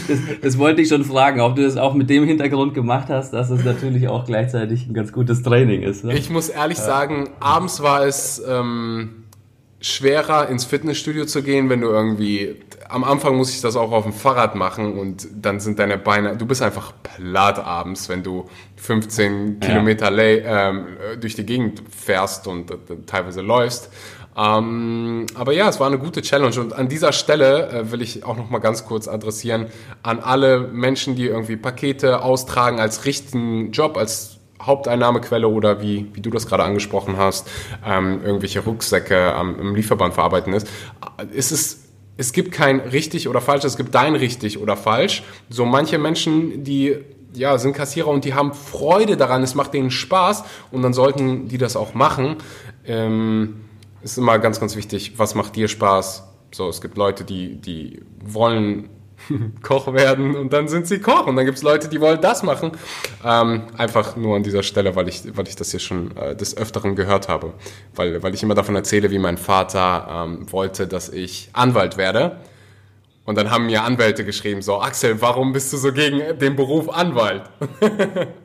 Das, 0.08 0.18
das, 0.42 0.58
wollte 0.58 0.82
ich 0.82 0.88
schon 0.88 1.04
fragen, 1.04 1.40
ob 1.40 1.56
du 1.56 1.62
das 1.62 1.76
auch 1.76 1.94
mit 1.94 2.10
dem 2.10 2.24
Hintergrund 2.24 2.74
gemacht 2.74 3.08
hast, 3.08 3.32
dass 3.32 3.48
es 3.48 3.64
natürlich 3.64 4.08
auch 4.08 4.26
gleichzeitig 4.26 4.86
ein 4.86 4.92
ganz 4.92 5.12
gutes 5.12 5.42
Training 5.42 5.82
ist. 5.82 6.04
Ne? 6.04 6.14
Ich 6.18 6.28
muss 6.28 6.48
ehrlich 6.48 6.78
sagen, 6.78 7.30
abends 7.40 7.80
war 7.82 8.04
es 8.04 8.42
ähm, 8.46 9.21
schwerer, 9.82 10.48
ins 10.48 10.64
Fitnessstudio 10.64 11.26
zu 11.26 11.42
gehen, 11.42 11.68
wenn 11.68 11.80
du 11.80 11.88
irgendwie 11.88 12.56
am 12.88 13.04
Anfang 13.04 13.36
muss 13.36 13.50
ich 13.50 13.60
das 13.60 13.74
auch 13.74 13.90
auf 13.90 14.04
dem 14.04 14.12
Fahrrad 14.12 14.54
machen 14.54 14.98
und 14.98 15.26
dann 15.34 15.60
sind 15.60 15.78
deine 15.78 15.98
Beine, 15.98 16.36
du 16.36 16.46
bist 16.46 16.62
einfach 16.62 16.92
platt 17.02 17.58
abends, 17.58 18.08
wenn 18.08 18.22
du 18.22 18.48
15 18.76 19.58
ja. 19.60 19.68
Kilometer 19.68 20.16
ähm, 20.16 20.86
durch 21.20 21.34
die 21.34 21.44
Gegend 21.44 21.82
fährst 21.90 22.46
und 22.46 22.70
äh, 22.70 22.76
teilweise 23.06 23.40
läufst. 23.40 23.90
Ähm, 24.36 25.26
aber 25.34 25.52
ja, 25.52 25.68
es 25.68 25.80
war 25.80 25.88
eine 25.88 25.98
gute 25.98 26.22
Challenge 26.22 26.58
und 26.60 26.72
an 26.72 26.88
dieser 26.88 27.12
Stelle 27.12 27.68
äh, 27.68 27.90
will 27.90 28.02
ich 28.02 28.24
auch 28.24 28.36
noch 28.36 28.50
mal 28.50 28.60
ganz 28.60 28.86
kurz 28.86 29.08
adressieren 29.08 29.66
an 30.02 30.20
alle 30.20 30.60
Menschen, 30.60 31.16
die 31.16 31.26
irgendwie 31.26 31.56
Pakete 31.56 32.22
austragen 32.22 32.78
als 32.78 33.04
richtigen 33.04 33.72
Job, 33.72 33.96
als 33.96 34.38
Haupteinnahmequelle 34.62 35.48
oder 35.48 35.82
wie, 35.82 36.06
wie 36.14 36.20
du 36.20 36.30
das 36.30 36.46
gerade 36.46 36.64
angesprochen 36.64 37.16
hast, 37.16 37.50
ähm, 37.84 38.20
irgendwelche 38.24 38.60
Rucksäcke 38.60 39.34
am, 39.34 39.58
im 39.58 39.74
Lieferband 39.74 40.14
verarbeiten 40.14 40.52
ist, 40.52 40.68
ist 41.32 41.52
es 41.52 41.78
es 42.16 42.32
gibt 42.32 42.52
kein 42.52 42.80
richtig 42.80 43.26
oder 43.26 43.40
falsch, 43.40 43.64
es 43.64 43.76
gibt 43.76 43.94
dein 43.94 44.14
richtig 44.14 44.58
oder 44.58 44.76
falsch. 44.76 45.22
So 45.48 45.64
manche 45.64 45.98
Menschen, 45.98 46.62
die 46.62 46.98
ja, 47.34 47.58
sind 47.58 47.72
Kassierer 47.72 48.08
und 48.08 48.24
die 48.24 48.34
haben 48.34 48.52
Freude 48.52 49.16
daran, 49.16 49.42
es 49.42 49.54
macht 49.54 49.74
denen 49.74 49.90
Spaß 49.90 50.44
und 50.70 50.82
dann 50.82 50.92
sollten 50.92 51.48
die 51.48 51.58
das 51.58 51.76
auch 51.76 51.94
machen. 51.94 52.36
Ähm, 52.84 53.64
ist 54.02 54.18
immer 54.18 54.38
ganz, 54.38 54.60
ganz 54.60 54.76
wichtig, 54.76 55.14
was 55.16 55.34
macht 55.34 55.56
dir 55.56 55.68
Spaß? 55.68 56.24
So, 56.52 56.68
es 56.68 56.80
gibt 56.80 56.96
Leute, 56.96 57.24
die, 57.24 57.56
die 57.56 58.02
wollen 58.22 58.90
Koch 59.62 59.92
werden 59.92 60.36
und 60.36 60.52
dann 60.52 60.68
sind 60.68 60.86
sie 60.86 60.98
Koch. 61.00 61.26
Und 61.26 61.36
dann 61.36 61.44
gibt 61.44 61.58
es 61.58 61.64
Leute, 61.64 61.88
die 61.88 62.00
wollen 62.00 62.20
das 62.20 62.42
machen. 62.42 62.72
Ähm, 63.24 63.64
einfach 63.76 64.16
nur 64.16 64.36
an 64.36 64.42
dieser 64.42 64.62
Stelle, 64.62 64.96
weil 64.96 65.08
ich, 65.08 65.22
weil 65.36 65.48
ich 65.48 65.56
das 65.56 65.70
hier 65.70 65.80
schon 65.80 66.16
äh, 66.16 66.34
des 66.34 66.56
Öfteren 66.56 66.96
gehört 66.96 67.28
habe. 67.28 67.54
Weil, 67.94 68.22
weil 68.22 68.34
ich 68.34 68.42
immer 68.42 68.54
davon 68.54 68.74
erzähle, 68.74 69.10
wie 69.10 69.18
mein 69.18 69.38
Vater 69.38 70.26
ähm, 70.26 70.52
wollte, 70.52 70.86
dass 70.86 71.08
ich 71.08 71.50
Anwalt 71.52 71.96
werde. 71.96 72.38
Und 73.24 73.38
dann 73.38 73.50
haben 73.50 73.66
mir 73.66 73.84
Anwälte 73.84 74.24
geschrieben, 74.24 74.62
so, 74.62 74.80
Axel, 74.80 75.20
warum 75.20 75.52
bist 75.52 75.72
du 75.72 75.76
so 75.76 75.92
gegen 75.92 76.38
den 76.38 76.56
Beruf 76.56 76.88
Anwalt? 76.88 77.42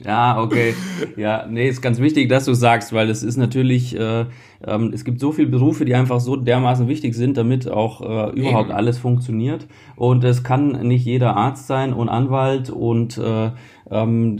Ja, 0.00 0.40
okay. 0.40 0.74
Ja, 1.16 1.46
nee, 1.48 1.68
ist 1.68 1.80
ganz 1.80 1.98
wichtig, 2.00 2.28
dass 2.28 2.44
du 2.44 2.54
sagst, 2.54 2.92
weil 2.92 3.08
es 3.10 3.22
ist 3.22 3.36
natürlich, 3.36 3.96
äh, 3.96 4.26
ähm, 4.66 4.90
es 4.94 5.04
gibt 5.04 5.20
so 5.20 5.32
viele 5.32 5.48
Berufe, 5.48 5.84
die 5.84 5.94
einfach 5.94 6.20
so 6.20 6.36
dermaßen 6.36 6.88
wichtig 6.88 7.14
sind, 7.14 7.36
damit 7.36 7.68
auch 7.68 8.00
äh, 8.00 8.38
überhaupt 8.38 8.68
Eben. 8.68 8.76
alles 8.76 8.98
funktioniert. 8.98 9.66
Und 9.96 10.24
es 10.24 10.42
kann 10.42 10.86
nicht 10.86 11.04
jeder 11.04 11.36
Arzt 11.36 11.66
sein 11.66 11.92
und 11.92 12.08
Anwalt 12.08 12.70
und 12.70 13.18
äh, 13.18 13.50
ähm, 13.90 14.38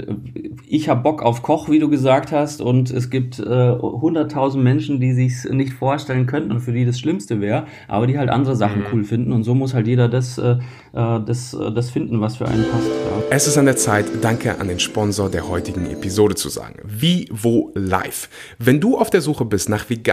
ich 0.67 0.89
habe 0.89 1.03
Bock 1.03 1.23
auf 1.23 1.43
Koch, 1.43 1.69
wie 1.69 1.79
du 1.79 1.89
gesagt 1.89 2.33
hast, 2.33 2.63
und 2.63 2.91
es 2.91 3.11
gibt 3.11 3.39
äh, 3.39 3.73
hunderttausend 3.73 4.63
äh, 4.63 4.65
Menschen, 4.65 5.01
die 5.01 5.13
sich 5.13 5.45
nicht 5.51 5.75
vorstellen 5.75 6.27
könnten 6.27 6.51
und 6.51 6.61
für 6.61 6.73
die 6.73 6.87
das 6.87 6.99
Schlimmste 6.99 7.41
wäre, 7.41 7.67
aber 7.87 8.07
die 8.07 8.19
halt 8.19 8.31
andere 8.31 8.57
Sachen 8.57 8.81
mhm. 8.81 8.87
cool 8.93 9.05
finden. 9.05 9.33
Und 9.33 9.45
so 9.45 9.55
muss 9.55 9.75
halt 9.75 9.87
jeder 9.87 10.09
das, 10.09 10.39
äh, 10.39 10.57
äh 10.95 11.21
das, 11.25 11.53
äh, 11.53 11.73
das 11.73 11.91
finden, 11.91 12.21
was 12.21 12.37
für 12.37 12.49
einen 12.49 12.65
passt. 12.71 12.89
Ja. 12.89 13.23
Es 13.31 13.47
ist 13.47 13.59
an 13.59 13.67
der 13.67 13.77
Zeit, 13.77 14.07
Danke 14.23 14.59
an 14.61 14.69
den 14.69 14.81
Sponsor 14.81 15.29
der 15.29 15.49
heutigen 15.49 15.87
Episode 15.87 16.35
zu 16.35 16.49
sagen. 16.49 16.77
Vivo 16.85 17.71
Life. 17.75 18.29
Wenn 18.59 18.81
du 18.81 18.97
auf 18.97 19.11
der 19.11 19.21
Suche 19.21 19.45
bist 19.45 19.69
nach 19.69 19.91
veganen 19.91 20.04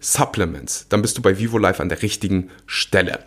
Supplements, 0.00 0.86
dann 0.88 1.02
bist 1.02 1.18
du 1.18 1.22
bei 1.22 1.38
Vivo 1.38 1.58
Life 1.58 1.82
an 1.82 1.88
der 1.88 2.02
richtigen 2.02 2.50
Stelle. 2.66 3.20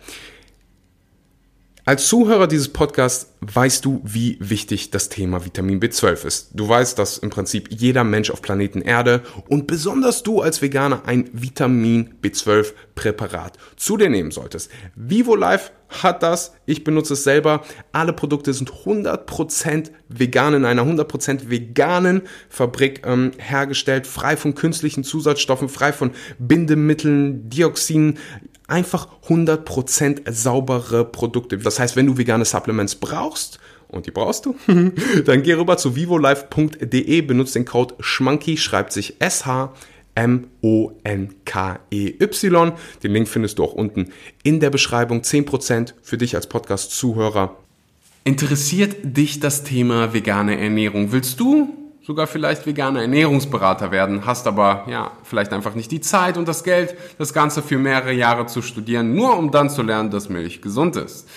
Als 1.86 2.08
Zuhörer 2.08 2.48
dieses 2.48 2.72
Podcasts 2.72 3.32
weißt 3.42 3.84
du, 3.84 4.00
wie 4.02 4.38
wichtig 4.40 4.90
das 4.90 5.08
Thema 5.08 5.44
Vitamin 5.44 5.78
B12 5.78 6.26
ist. 6.26 6.48
Du 6.52 6.68
weißt, 6.68 6.98
dass 6.98 7.18
im 7.18 7.30
Prinzip 7.30 7.68
jeder 7.70 8.02
Mensch 8.02 8.32
auf 8.32 8.42
Planeten 8.42 8.80
Erde 8.80 9.22
und 9.48 9.68
besonders 9.68 10.24
du 10.24 10.40
als 10.40 10.60
Veganer 10.62 11.04
ein 11.06 11.30
Vitamin 11.32 12.16
B12 12.20 12.72
Präparat 12.96 13.56
zu 13.76 13.96
dir 13.96 14.10
nehmen 14.10 14.32
solltest. 14.32 14.68
Vivo 14.96 15.36
Life 15.36 15.70
hat 15.88 16.22
das, 16.22 16.54
ich 16.66 16.84
benutze 16.84 17.14
es 17.14 17.24
selber. 17.24 17.62
Alle 17.92 18.12
Produkte 18.12 18.52
sind 18.52 18.72
100% 18.72 19.90
vegan 20.08 20.54
in 20.54 20.64
einer 20.64 20.82
100% 20.82 21.48
veganen 21.48 22.22
Fabrik 22.48 23.02
ähm, 23.06 23.32
hergestellt, 23.38 24.06
frei 24.06 24.36
von 24.36 24.54
künstlichen 24.54 25.04
Zusatzstoffen, 25.04 25.68
frei 25.68 25.92
von 25.92 26.10
Bindemitteln, 26.38 27.48
Dioxinen, 27.48 28.18
einfach 28.66 29.08
100% 29.28 30.30
saubere 30.32 31.04
Produkte. 31.04 31.58
Das 31.58 31.78
heißt, 31.78 31.96
wenn 31.96 32.06
du 32.06 32.18
vegane 32.18 32.44
Supplements 32.44 32.96
brauchst, 32.96 33.58
und 33.88 34.06
die 34.06 34.10
brauchst 34.10 34.46
du, 34.46 34.56
dann 35.24 35.42
geh 35.42 35.54
rüber 35.54 35.76
zu 35.76 35.94
vivolife.de, 35.94 37.20
benutzt 37.22 37.54
den 37.54 37.64
Code 37.64 37.94
SCHMANKY, 38.00 38.56
schreibt 38.56 38.92
sich 38.92 39.20
S-H 39.20 39.72
M-O-N-K-E-Y. 40.16 41.42
Den 43.02 43.12
Link 43.12 43.28
findest 43.28 43.58
du 43.58 43.64
auch 43.64 43.74
unten 43.74 44.12
in 44.42 44.58
der 44.58 44.70
Beschreibung. 44.70 45.20
10% 45.20 45.94
für 46.02 46.18
dich 46.18 46.34
als 46.34 46.48
Podcast-Zuhörer. 46.48 47.56
Interessiert 48.24 48.96
dich 49.04 49.38
das 49.38 49.62
Thema 49.62 50.12
vegane 50.12 50.58
Ernährung? 50.58 51.12
Willst 51.12 51.38
du 51.38 51.68
sogar 52.06 52.26
vielleicht 52.26 52.66
veganer 52.66 53.02
Ernährungsberater 53.02 53.90
werden, 53.90 54.26
hast 54.26 54.46
aber 54.46 54.84
ja 54.88 55.10
vielleicht 55.24 55.52
einfach 55.52 55.74
nicht 55.74 55.90
die 55.90 56.00
Zeit 56.00 56.36
und 56.36 56.46
das 56.46 56.62
Geld, 56.62 56.96
das 57.18 57.34
Ganze 57.34 57.62
für 57.62 57.78
mehrere 57.78 58.12
Jahre 58.12 58.46
zu 58.46 58.62
studieren, 58.62 59.14
nur 59.14 59.36
um 59.36 59.50
dann 59.50 59.70
zu 59.70 59.82
lernen, 59.82 60.10
dass 60.10 60.28
Milch 60.28 60.62
gesund 60.62 60.94
ist. 60.96 61.28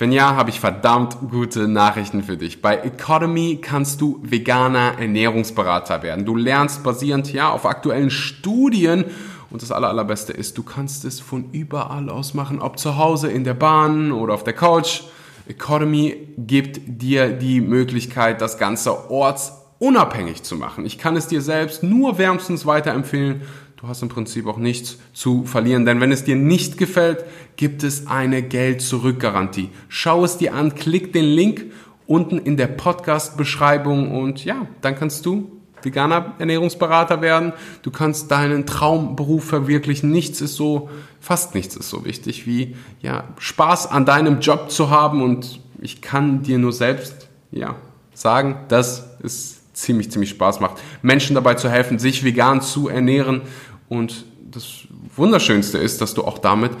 Wenn 0.00 0.12
ja, 0.12 0.36
habe 0.36 0.50
ich 0.50 0.60
verdammt 0.60 1.16
gute 1.28 1.66
Nachrichten 1.66 2.22
für 2.22 2.36
dich. 2.36 2.62
Bei 2.62 2.76
Economy 2.76 3.58
kannst 3.60 4.00
du 4.00 4.20
veganer 4.22 4.92
Ernährungsberater 4.96 6.04
werden. 6.04 6.24
Du 6.24 6.36
lernst 6.36 6.84
basierend 6.84 7.32
ja 7.32 7.50
auf 7.50 7.66
aktuellen 7.66 8.10
Studien 8.10 9.06
und 9.50 9.60
das 9.60 9.72
aller, 9.72 9.88
allerbeste 9.88 10.32
ist, 10.32 10.56
du 10.56 10.62
kannst 10.62 11.04
es 11.04 11.18
von 11.18 11.50
überall 11.50 12.10
aus 12.10 12.32
machen, 12.32 12.60
ob 12.62 12.78
zu 12.78 12.96
Hause, 12.96 13.28
in 13.28 13.42
der 13.42 13.54
Bahn 13.54 14.12
oder 14.12 14.34
auf 14.34 14.44
der 14.44 14.52
Couch. 14.52 15.02
Economy 15.48 16.28
gibt 16.36 16.80
dir 16.86 17.30
die 17.30 17.60
Möglichkeit, 17.60 18.40
das 18.40 18.56
Ganze 18.56 19.10
ortsunabhängig 19.10 20.44
zu 20.44 20.54
machen. 20.54 20.86
Ich 20.86 20.98
kann 20.98 21.16
es 21.16 21.26
dir 21.26 21.40
selbst 21.40 21.82
nur 21.82 22.18
wärmstens 22.18 22.66
weiterempfehlen. 22.66 23.42
Du 23.80 23.86
hast 23.86 24.02
im 24.02 24.08
Prinzip 24.08 24.48
auch 24.48 24.56
nichts 24.56 24.98
zu 25.12 25.44
verlieren, 25.44 25.86
denn 25.86 26.00
wenn 26.00 26.10
es 26.10 26.24
dir 26.24 26.34
nicht 26.34 26.78
gefällt, 26.78 27.24
gibt 27.54 27.84
es 27.84 28.08
eine 28.08 28.42
Geld-Zurück-Garantie. 28.42 29.70
Schau 29.86 30.24
es 30.24 30.36
dir 30.36 30.54
an, 30.54 30.74
klick 30.74 31.12
den 31.12 31.24
Link 31.24 31.66
unten 32.04 32.38
in 32.38 32.56
der 32.56 32.66
Podcast-Beschreibung 32.66 34.10
und 34.10 34.44
ja, 34.44 34.66
dann 34.80 34.96
kannst 34.96 35.24
du 35.26 35.52
veganer 35.80 36.34
Ernährungsberater 36.40 37.20
werden. 37.20 37.52
Du 37.82 37.92
kannst 37.92 38.32
deinen 38.32 38.66
Traumberuf 38.66 39.44
verwirklichen. 39.44 40.10
Nichts 40.10 40.40
ist 40.40 40.56
so, 40.56 40.90
fast 41.20 41.54
nichts 41.54 41.76
ist 41.76 41.88
so 41.88 42.04
wichtig 42.04 42.48
wie 42.48 42.74
ja 43.00 43.28
Spaß 43.38 43.92
an 43.92 44.04
deinem 44.04 44.40
Job 44.40 44.72
zu 44.72 44.90
haben 44.90 45.22
und 45.22 45.60
ich 45.80 46.02
kann 46.02 46.42
dir 46.42 46.58
nur 46.58 46.72
selbst 46.72 47.28
ja 47.52 47.76
sagen, 48.12 48.56
dass 48.66 49.16
es 49.22 49.58
ziemlich 49.78 50.10
ziemlich 50.10 50.30
Spaß 50.30 50.60
macht, 50.60 50.80
Menschen 51.02 51.34
dabei 51.34 51.54
zu 51.54 51.70
helfen, 51.70 51.98
sich 51.98 52.24
vegan 52.24 52.60
zu 52.60 52.88
ernähren 52.88 53.42
und 53.88 54.24
das 54.50 54.86
Wunderschönste 55.16 55.78
ist, 55.78 56.00
dass 56.00 56.14
du 56.14 56.24
auch 56.24 56.38
damit 56.38 56.72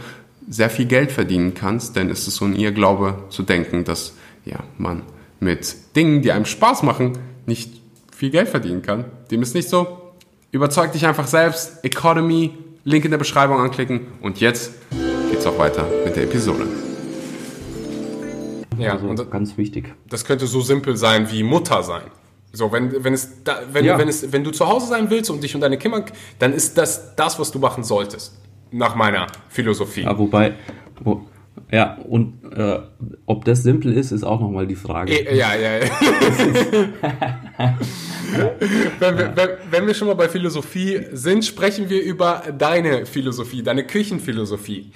sehr 0.48 0.70
viel 0.70 0.86
Geld 0.86 1.12
verdienen 1.12 1.54
kannst, 1.54 1.96
denn 1.96 2.10
es 2.10 2.26
ist 2.26 2.36
so 2.36 2.44
ein 2.44 2.56
Irrglaube 2.56 3.24
zu 3.28 3.42
denken, 3.42 3.84
dass 3.84 4.14
ja, 4.44 4.58
man 4.78 5.02
mit 5.40 5.76
Dingen, 5.94 6.22
die 6.22 6.32
einem 6.32 6.46
Spaß 6.46 6.82
machen, 6.82 7.18
nicht 7.46 7.80
viel 8.14 8.30
Geld 8.30 8.48
verdienen 8.48 8.82
kann. 8.82 9.04
Dem 9.30 9.42
ist 9.42 9.54
nicht 9.54 9.68
so. 9.68 10.14
Überzeug 10.50 10.92
dich 10.92 11.06
einfach 11.06 11.26
selbst. 11.26 11.84
Economy, 11.84 12.52
Link 12.84 13.04
in 13.04 13.10
der 13.10 13.18
Beschreibung 13.18 13.60
anklicken. 13.60 14.06
Und 14.22 14.40
jetzt 14.40 14.72
geht's 15.30 15.46
auch 15.46 15.58
weiter 15.58 15.86
mit 16.04 16.16
der 16.16 16.24
Episode. 16.24 16.66
Ja, 18.78 18.92
also 18.92 19.06
und 19.06 19.30
ganz 19.30 19.56
wichtig. 19.58 19.92
Das 20.08 20.24
könnte 20.24 20.46
so 20.46 20.60
simpel 20.60 20.96
sein 20.96 21.30
wie 21.30 21.42
Mutter 21.42 21.82
sein. 21.82 22.04
So, 22.52 22.72
wenn, 22.72 23.04
wenn, 23.04 23.12
es 23.12 23.42
da, 23.44 23.60
wenn, 23.72 23.84
ja. 23.84 23.98
wenn, 23.98 24.08
es, 24.08 24.32
wenn 24.32 24.42
du 24.42 24.50
zu 24.50 24.66
Hause 24.66 24.86
sein 24.86 25.10
willst 25.10 25.30
und 25.30 25.42
dich 25.42 25.54
um 25.54 25.60
deine 25.60 25.78
Kinder, 25.78 26.04
dann 26.38 26.52
ist 26.52 26.78
das 26.78 27.14
das, 27.14 27.38
was 27.38 27.50
du 27.50 27.58
machen 27.58 27.84
solltest. 27.84 28.40
Nach 28.70 28.94
meiner 28.94 29.26
Philosophie. 29.48 30.02
Ja, 30.02 30.18
wobei, 30.18 30.54
wo, 31.00 31.26
ja, 31.70 31.98
und 32.08 32.40
äh, 32.52 32.80
ob 33.26 33.44
das 33.44 33.62
simpel 33.62 33.92
ist, 33.92 34.12
ist 34.12 34.24
auch 34.24 34.40
nochmal 34.40 34.66
die 34.66 34.76
Frage. 34.76 35.12
E, 35.12 35.36
ja, 35.36 35.54
ja, 35.54 35.78
ja. 35.78 37.40
wenn, 37.58 39.18
wir, 39.18 39.36
wenn, 39.36 39.48
wenn, 39.70 39.86
wir 39.86 39.94
schon 39.94 40.06
mal 40.06 40.14
bei 40.14 40.28
Philosophie 40.28 41.06
sind, 41.12 41.44
sprechen 41.44 41.90
wir 41.90 42.02
über 42.02 42.42
deine 42.56 43.04
Philosophie, 43.04 43.62
deine 43.62 43.84
Küchenphilosophie. 43.84 44.92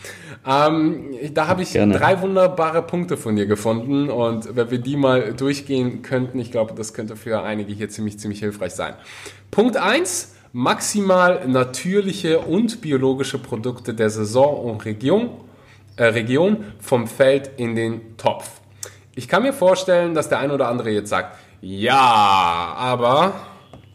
Ähm, 0.46 1.10
da 1.34 1.48
habe 1.48 1.62
ich 1.62 1.72
Gerne. 1.72 1.98
drei 1.98 2.20
wunderbare 2.20 2.82
Punkte 2.82 3.16
von 3.16 3.34
dir 3.34 3.46
gefunden 3.46 4.10
und 4.10 4.54
wenn 4.54 4.70
wir 4.70 4.78
die 4.78 4.96
mal 4.96 5.34
durchgehen 5.34 6.02
könnten, 6.02 6.38
ich 6.38 6.52
glaube, 6.52 6.74
das 6.74 6.94
könnte 6.94 7.16
für 7.16 7.42
einige 7.42 7.72
hier 7.72 7.88
ziemlich, 7.88 8.18
ziemlich 8.18 8.40
hilfreich 8.40 8.72
sein. 8.72 8.94
Punkt 9.50 9.76
eins: 9.76 10.34
maximal 10.52 11.46
natürliche 11.48 12.38
und 12.40 12.80
biologische 12.80 13.38
Produkte 13.38 13.92
der 13.94 14.10
Saison 14.10 14.70
und 14.70 14.84
Region 14.84 15.30
äh, 15.96 16.04
Region 16.04 16.64
vom 16.80 17.06
Feld 17.06 17.50
in 17.56 17.74
den 17.74 18.16
Topf. 18.16 18.60
Ich 19.14 19.28
kann 19.28 19.42
mir 19.42 19.52
vorstellen, 19.52 20.14
dass 20.14 20.28
der 20.28 20.38
ein 20.38 20.50
oder 20.50 20.68
andere 20.68 20.90
jetzt 20.90 21.10
sagt, 21.10 21.36
ja, 21.62 22.74
aber 22.76 23.34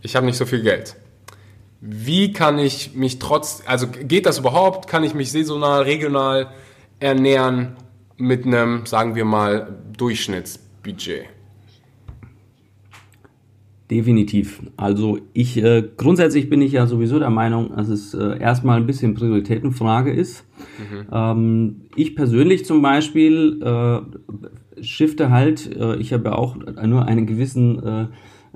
ich 0.01 0.15
habe 0.15 0.25
nicht 0.25 0.37
so 0.37 0.45
viel 0.45 0.63
Geld. 0.63 0.95
Wie 1.81 2.31
kann 2.31 2.57
ich 2.57 2.95
mich 2.95 3.19
trotz, 3.19 3.61
also 3.67 3.87
geht 3.87 4.25
das 4.25 4.39
überhaupt? 4.39 4.87
Kann 4.87 5.03
ich 5.03 5.13
mich 5.13 5.31
saisonal, 5.31 5.83
regional 5.83 6.47
ernähren 6.99 7.75
mit 8.15 8.45
einem, 8.45 8.85
sagen 8.85 9.15
wir 9.15 9.25
mal, 9.25 9.75
Durchschnittsbudget? 9.95 11.25
Definitiv. 13.91 14.61
Also 14.75 15.19
ich 15.33 15.57
äh, 15.57 15.83
grundsätzlich 15.95 16.49
bin 16.49 16.61
ich 16.61 16.73
ja 16.73 16.87
sowieso 16.87 17.19
der 17.19 17.29
Meinung, 17.29 17.75
dass 17.75 17.87
es 17.89 18.13
äh, 18.13 18.37
erstmal 18.39 18.77
ein 18.77 18.87
bisschen 18.87 19.13
Prioritätenfrage 19.13 20.11
ist. 20.11 20.45
Mhm. 20.77 21.07
Ähm, 21.11 21.81
ich 21.95 22.15
persönlich 22.15 22.65
zum 22.65 22.81
Beispiel 22.81 23.61
äh, 23.61 24.01
shifte 24.81 25.29
halt, 25.29 25.75
äh, 25.75 25.95
ich 25.97 26.13
habe 26.13 26.29
ja 26.29 26.35
auch 26.35 26.57
nur 26.83 27.05
einen 27.05 27.25
gewissen 27.25 27.83
äh, 27.83 28.05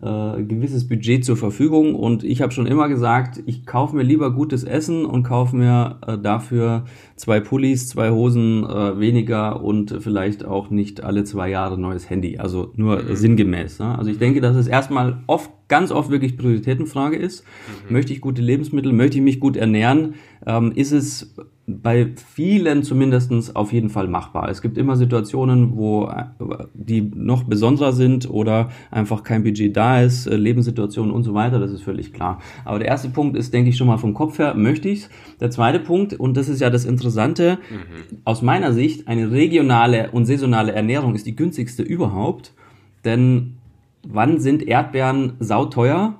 äh, 0.01 0.43
gewisses 0.43 0.87
Budget 0.87 1.23
zur 1.23 1.37
Verfügung 1.37 1.93
und 1.95 2.23
ich 2.23 2.41
habe 2.41 2.51
schon 2.51 2.65
immer 2.65 2.89
gesagt, 2.89 3.41
ich 3.45 3.65
kaufe 3.65 3.95
mir 3.95 4.03
lieber 4.03 4.31
gutes 4.31 4.63
Essen 4.63 5.05
und 5.05 5.23
kaufe 5.23 5.55
mir 5.55 5.99
äh, 6.07 6.17
dafür 6.17 6.85
zwei 7.15 7.39
Pullis, 7.39 7.87
zwei 7.87 8.09
Hosen 8.09 8.63
äh, 8.63 8.99
weniger 8.99 9.61
und 9.61 9.97
vielleicht 9.99 10.43
auch 10.43 10.71
nicht 10.71 11.03
alle 11.03 11.23
zwei 11.23 11.49
Jahre 11.49 11.77
neues 11.77 12.09
Handy. 12.09 12.39
Also 12.39 12.71
nur 12.75 13.03
mhm. 13.03 13.15
sinngemäß. 13.15 13.79
Ne? 13.79 13.97
Also 13.97 14.09
ich 14.09 14.17
denke, 14.17 14.41
dass 14.41 14.55
es 14.55 14.67
erstmal 14.67 15.21
oft, 15.27 15.51
ganz 15.67 15.91
oft 15.91 16.09
wirklich 16.09 16.35
Prioritätenfrage 16.35 17.17
ist. 17.17 17.45
Mhm. 17.87 17.93
Möchte 17.93 18.11
ich 18.13 18.21
gute 18.21 18.41
Lebensmittel, 18.41 18.93
möchte 18.93 19.17
ich 19.17 19.23
mich 19.23 19.39
gut 19.39 19.55
ernähren? 19.55 20.15
Ähm, 20.47 20.71
ist 20.73 20.93
es 20.93 21.35
bei 21.81 22.09
vielen 22.15 22.83
zumindestens 22.83 23.55
auf 23.55 23.71
jeden 23.71 23.89
Fall 23.89 24.07
machbar. 24.07 24.49
Es 24.49 24.61
gibt 24.61 24.77
immer 24.77 24.95
Situationen, 24.95 25.75
wo 25.75 26.05
äh, 26.07 26.25
die 26.73 27.01
noch 27.01 27.43
besonderer 27.43 27.93
sind 27.93 28.29
oder 28.29 28.69
einfach 28.89 29.23
kein 29.23 29.43
Budget 29.43 29.75
da 29.75 30.01
ist, 30.01 30.27
äh, 30.27 30.35
Lebenssituationen 30.35 31.11
und 31.11 31.23
so 31.23 31.33
weiter, 31.33 31.59
das 31.59 31.71
ist 31.71 31.83
völlig 31.83 32.13
klar. 32.13 32.39
Aber 32.65 32.79
der 32.79 32.87
erste 32.87 33.09
Punkt 33.09 33.37
ist, 33.37 33.53
denke 33.53 33.69
ich 33.69 33.77
schon 33.77 33.87
mal 33.87 33.97
vom 33.97 34.13
Kopf 34.13 34.39
her, 34.39 34.55
möchte 34.55 34.89
ich's. 34.89 35.09
Der 35.39 35.51
zweite 35.51 35.79
Punkt, 35.79 36.13
und 36.13 36.37
das 36.37 36.49
ist 36.49 36.61
ja 36.61 36.69
das 36.69 36.85
Interessante, 36.85 37.59
mhm. 37.69 38.17
aus 38.25 38.41
meiner 38.41 38.73
Sicht, 38.73 39.07
eine 39.07 39.31
regionale 39.31 40.11
und 40.11 40.25
saisonale 40.25 40.71
Ernährung 40.71 41.15
ist 41.15 41.25
die 41.25 41.35
günstigste 41.35 41.83
überhaupt, 41.83 42.53
denn 43.05 43.57
wann 44.03 44.39
sind 44.39 44.67
Erdbeeren 44.67 45.33
sauteuer? 45.39 46.15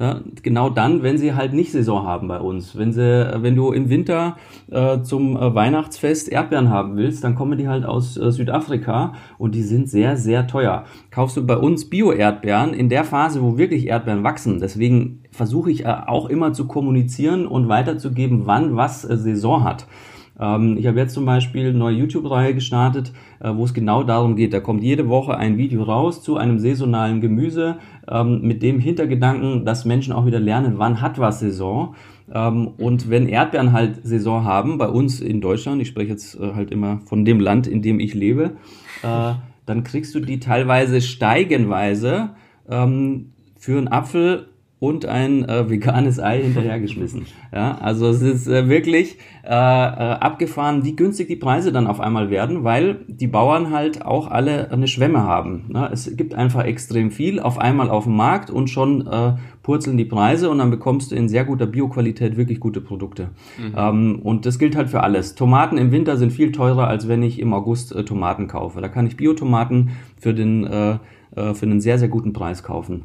Ja, 0.00 0.22
genau 0.42 0.70
dann, 0.70 1.02
wenn 1.02 1.18
sie 1.18 1.34
halt 1.34 1.52
nicht 1.52 1.72
Saison 1.72 2.06
haben 2.06 2.26
bei 2.26 2.40
uns. 2.40 2.74
Wenn 2.74 2.90
sie, 2.90 3.02
wenn 3.42 3.54
du 3.54 3.70
im 3.70 3.90
Winter 3.90 4.38
äh, 4.70 5.02
zum 5.02 5.36
äh, 5.36 5.54
Weihnachtsfest 5.54 6.30
Erdbeeren 6.30 6.70
haben 6.70 6.96
willst, 6.96 7.22
dann 7.22 7.34
kommen 7.34 7.58
die 7.58 7.68
halt 7.68 7.84
aus 7.84 8.16
äh, 8.16 8.32
Südafrika 8.32 9.12
und 9.36 9.54
die 9.54 9.62
sind 9.62 9.90
sehr, 9.90 10.16
sehr 10.16 10.46
teuer. 10.46 10.84
Kaufst 11.10 11.36
du 11.36 11.46
bei 11.46 11.58
uns 11.58 11.90
Bio-Erdbeeren 11.90 12.72
in 12.72 12.88
der 12.88 13.04
Phase, 13.04 13.42
wo 13.42 13.58
wirklich 13.58 13.88
Erdbeeren 13.88 14.24
wachsen. 14.24 14.58
Deswegen 14.58 15.20
versuche 15.32 15.70
ich 15.70 15.84
äh, 15.84 15.94
auch 16.06 16.30
immer 16.30 16.54
zu 16.54 16.66
kommunizieren 16.66 17.46
und 17.46 17.68
weiterzugeben, 17.68 18.46
wann 18.46 18.76
was 18.76 19.04
äh, 19.04 19.18
Saison 19.18 19.64
hat. 19.64 19.86
Ähm, 20.40 20.76
ich 20.78 20.86
habe 20.86 20.98
jetzt 20.98 21.14
zum 21.14 21.26
Beispiel 21.26 21.68
eine 21.68 21.78
neue 21.78 21.96
YouTube-Reihe 21.96 22.54
gestartet, 22.54 23.12
äh, 23.40 23.52
wo 23.54 23.64
es 23.64 23.74
genau 23.74 24.02
darum 24.02 24.36
geht. 24.36 24.52
Da 24.52 24.60
kommt 24.60 24.82
jede 24.82 25.08
Woche 25.08 25.36
ein 25.36 25.58
Video 25.58 25.82
raus 25.82 26.22
zu 26.22 26.36
einem 26.36 26.58
saisonalen 26.58 27.20
Gemüse 27.20 27.76
ähm, 28.08 28.40
mit 28.42 28.62
dem 28.62 28.80
Hintergedanken, 28.80 29.64
dass 29.64 29.84
Menschen 29.84 30.12
auch 30.12 30.26
wieder 30.26 30.40
lernen, 30.40 30.74
wann 30.76 31.00
hat 31.00 31.18
was 31.18 31.40
Saison. 31.40 31.94
Ähm, 32.32 32.68
und 32.78 33.10
wenn 33.10 33.28
Erdbeeren 33.28 33.72
halt 33.72 34.00
Saison 34.04 34.44
haben, 34.44 34.78
bei 34.78 34.88
uns 34.88 35.20
in 35.20 35.40
Deutschland, 35.40 35.82
ich 35.82 35.88
spreche 35.88 36.10
jetzt 36.10 36.40
äh, 36.40 36.54
halt 36.54 36.70
immer 36.70 37.00
von 37.04 37.24
dem 37.24 37.40
Land, 37.40 37.66
in 37.66 37.82
dem 37.82 38.00
ich 38.00 38.14
lebe, 38.14 38.52
äh, 39.02 39.32
dann 39.66 39.84
kriegst 39.84 40.14
du 40.14 40.20
die 40.20 40.40
teilweise 40.40 41.00
steigenweise 41.00 42.30
ähm, 42.68 43.32
für 43.56 43.76
einen 43.76 43.88
Apfel 43.88 44.46
und 44.80 45.04
ein 45.04 45.46
äh, 45.46 45.68
veganes 45.68 46.18
Ei 46.18 46.42
hinterhergeschmissen. 46.42 47.26
Ja, 47.52 47.78
also 47.78 48.08
es 48.08 48.22
ist 48.22 48.46
äh, 48.46 48.68
wirklich 48.68 49.18
äh, 49.42 49.48
äh, 49.48 49.50
abgefahren, 49.50 50.84
wie 50.84 50.94
günstig 50.94 51.26
die 51.26 51.34
Preise 51.34 51.72
dann 51.72 51.88
auf 51.88 51.98
einmal 51.98 52.30
werden, 52.30 52.62
weil 52.62 53.00
die 53.08 53.26
Bauern 53.26 53.72
halt 53.72 54.06
auch 54.06 54.30
alle 54.30 54.70
eine 54.70 54.86
Schwemme 54.86 55.24
haben. 55.24 55.64
Ne? 55.68 55.90
Es 55.92 56.16
gibt 56.16 56.32
einfach 56.32 56.64
extrem 56.64 57.10
viel 57.10 57.40
auf 57.40 57.58
einmal 57.58 57.90
auf 57.90 58.04
dem 58.04 58.14
Markt 58.14 58.50
und 58.50 58.70
schon 58.70 59.04
äh, 59.04 59.32
purzeln 59.64 59.96
die 59.96 60.04
Preise 60.04 60.48
und 60.48 60.58
dann 60.58 60.70
bekommst 60.70 61.10
du 61.10 61.16
in 61.16 61.28
sehr 61.28 61.44
guter 61.44 61.66
Bioqualität 61.66 62.36
wirklich 62.36 62.60
gute 62.60 62.80
Produkte. 62.80 63.30
Mhm. 63.58 63.74
Ähm, 63.76 64.20
und 64.22 64.46
das 64.46 64.60
gilt 64.60 64.76
halt 64.76 64.88
für 64.88 65.02
alles. 65.02 65.34
Tomaten 65.34 65.76
im 65.76 65.90
Winter 65.90 66.16
sind 66.16 66.32
viel 66.32 66.52
teurer, 66.52 66.86
als 66.86 67.08
wenn 67.08 67.24
ich 67.24 67.40
im 67.40 67.52
August 67.52 67.92
äh, 67.92 68.04
Tomaten 68.04 68.46
kaufe. 68.46 68.80
Da 68.80 68.86
kann 68.86 69.08
ich 69.08 69.16
Biotomaten 69.16 69.90
für 70.20 70.34
den 70.34 70.64
äh, 70.64 70.98
für 71.32 71.62
einen 71.62 71.80
sehr, 71.80 71.96
sehr 71.98 72.08
guten 72.08 72.32
Preis 72.32 72.64
kaufen. 72.64 73.04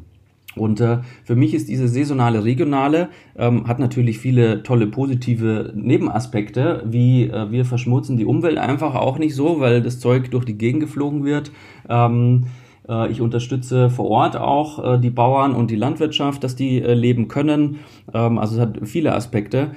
Und 0.56 0.80
äh, 0.80 0.98
für 1.24 1.36
mich 1.36 1.54
ist 1.54 1.68
diese 1.68 1.88
saisonale 1.88 2.44
Regionale, 2.44 3.08
ähm, 3.38 3.68
hat 3.68 3.78
natürlich 3.78 4.18
viele 4.18 4.62
tolle 4.62 4.86
positive 4.86 5.72
Nebenaspekte, 5.74 6.82
wie 6.86 7.24
äh, 7.24 7.50
wir 7.50 7.64
verschmutzen 7.64 8.16
die 8.16 8.24
Umwelt 8.24 8.58
einfach 8.58 8.94
auch 8.94 9.18
nicht 9.18 9.34
so, 9.34 9.60
weil 9.60 9.82
das 9.82 10.00
Zeug 10.00 10.30
durch 10.30 10.44
die 10.44 10.58
Gegend 10.58 10.80
geflogen 10.80 11.24
wird. 11.24 11.52
Ähm, 11.88 12.46
Äh, 12.88 13.10
ich 13.10 13.20
unterstütze 13.20 13.90
vor 13.90 14.08
Ort 14.08 14.36
auch 14.36 14.94
äh, 14.94 14.98
die 15.00 15.10
Bauern 15.10 15.54
und 15.54 15.70
die 15.70 15.76
Landwirtschaft, 15.76 16.44
dass 16.44 16.54
die 16.54 16.80
äh, 16.80 16.94
leben 16.94 17.26
können. 17.28 17.80
Ähm, 18.14 18.38
also 18.38 18.54
es 18.54 18.60
hat 18.60 18.78
viele 18.84 19.12
Aspekte. 19.14 19.72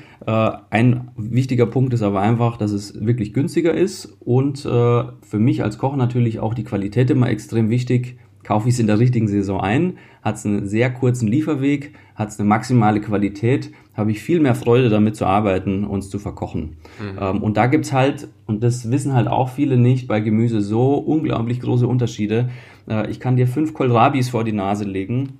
Ein 0.69 1.11
wichtiger 1.15 1.65
Punkt 1.65 1.93
ist 1.93 2.03
aber 2.03 2.19
einfach, 2.19 2.57
dass 2.57 2.71
es 2.71 3.03
wirklich 3.03 3.33
günstiger 3.33 3.73
ist 3.73 4.17
und 4.19 4.59
für 4.59 5.39
mich 5.39 5.63
als 5.63 5.77
Koch 5.77 5.95
natürlich 5.95 6.39
auch 6.39 6.53
die 6.53 6.65
Qualität 6.65 7.09
immer 7.09 7.29
extrem 7.29 7.69
wichtig. 7.69 8.19
Kaufe 8.49 8.67
ich 8.67 8.73
es 8.73 8.79
in 8.79 8.87
der 8.87 8.97
richtigen 8.97 9.27
Saison 9.27 9.61
ein, 9.61 9.99
hat 10.23 10.37
es 10.37 10.45
einen 10.47 10.67
sehr 10.67 10.89
kurzen 10.89 11.27
Lieferweg, 11.27 11.93
hat 12.15 12.29
es 12.29 12.39
eine 12.39 12.49
maximale 12.49 12.99
Qualität, 12.99 13.69
habe 13.93 14.09
ich 14.09 14.23
viel 14.23 14.39
mehr 14.39 14.55
Freude 14.55 14.89
damit 14.89 15.15
zu 15.15 15.27
arbeiten 15.27 15.83
und 15.83 15.99
es 15.99 16.09
zu 16.09 16.17
verkochen. 16.17 16.77
Mhm. 16.99 17.19
Ähm, 17.21 17.43
und 17.43 17.57
da 17.57 17.67
gibt's 17.67 17.93
halt, 17.93 18.27
und 18.47 18.63
das 18.63 18.89
wissen 18.89 19.13
halt 19.13 19.27
auch 19.27 19.49
viele 19.49 19.77
nicht, 19.77 20.07
bei 20.07 20.19
Gemüse 20.19 20.61
so 20.61 20.95
unglaublich 20.95 21.59
große 21.59 21.85
Unterschiede. 21.85 22.49
Äh, 22.89 23.11
ich 23.11 23.19
kann 23.19 23.35
dir 23.35 23.45
fünf 23.45 23.75
Kohlrabis 23.75 24.29
vor 24.29 24.43
die 24.43 24.51
Nase 24.51 24.85
legen. 24.85 25.37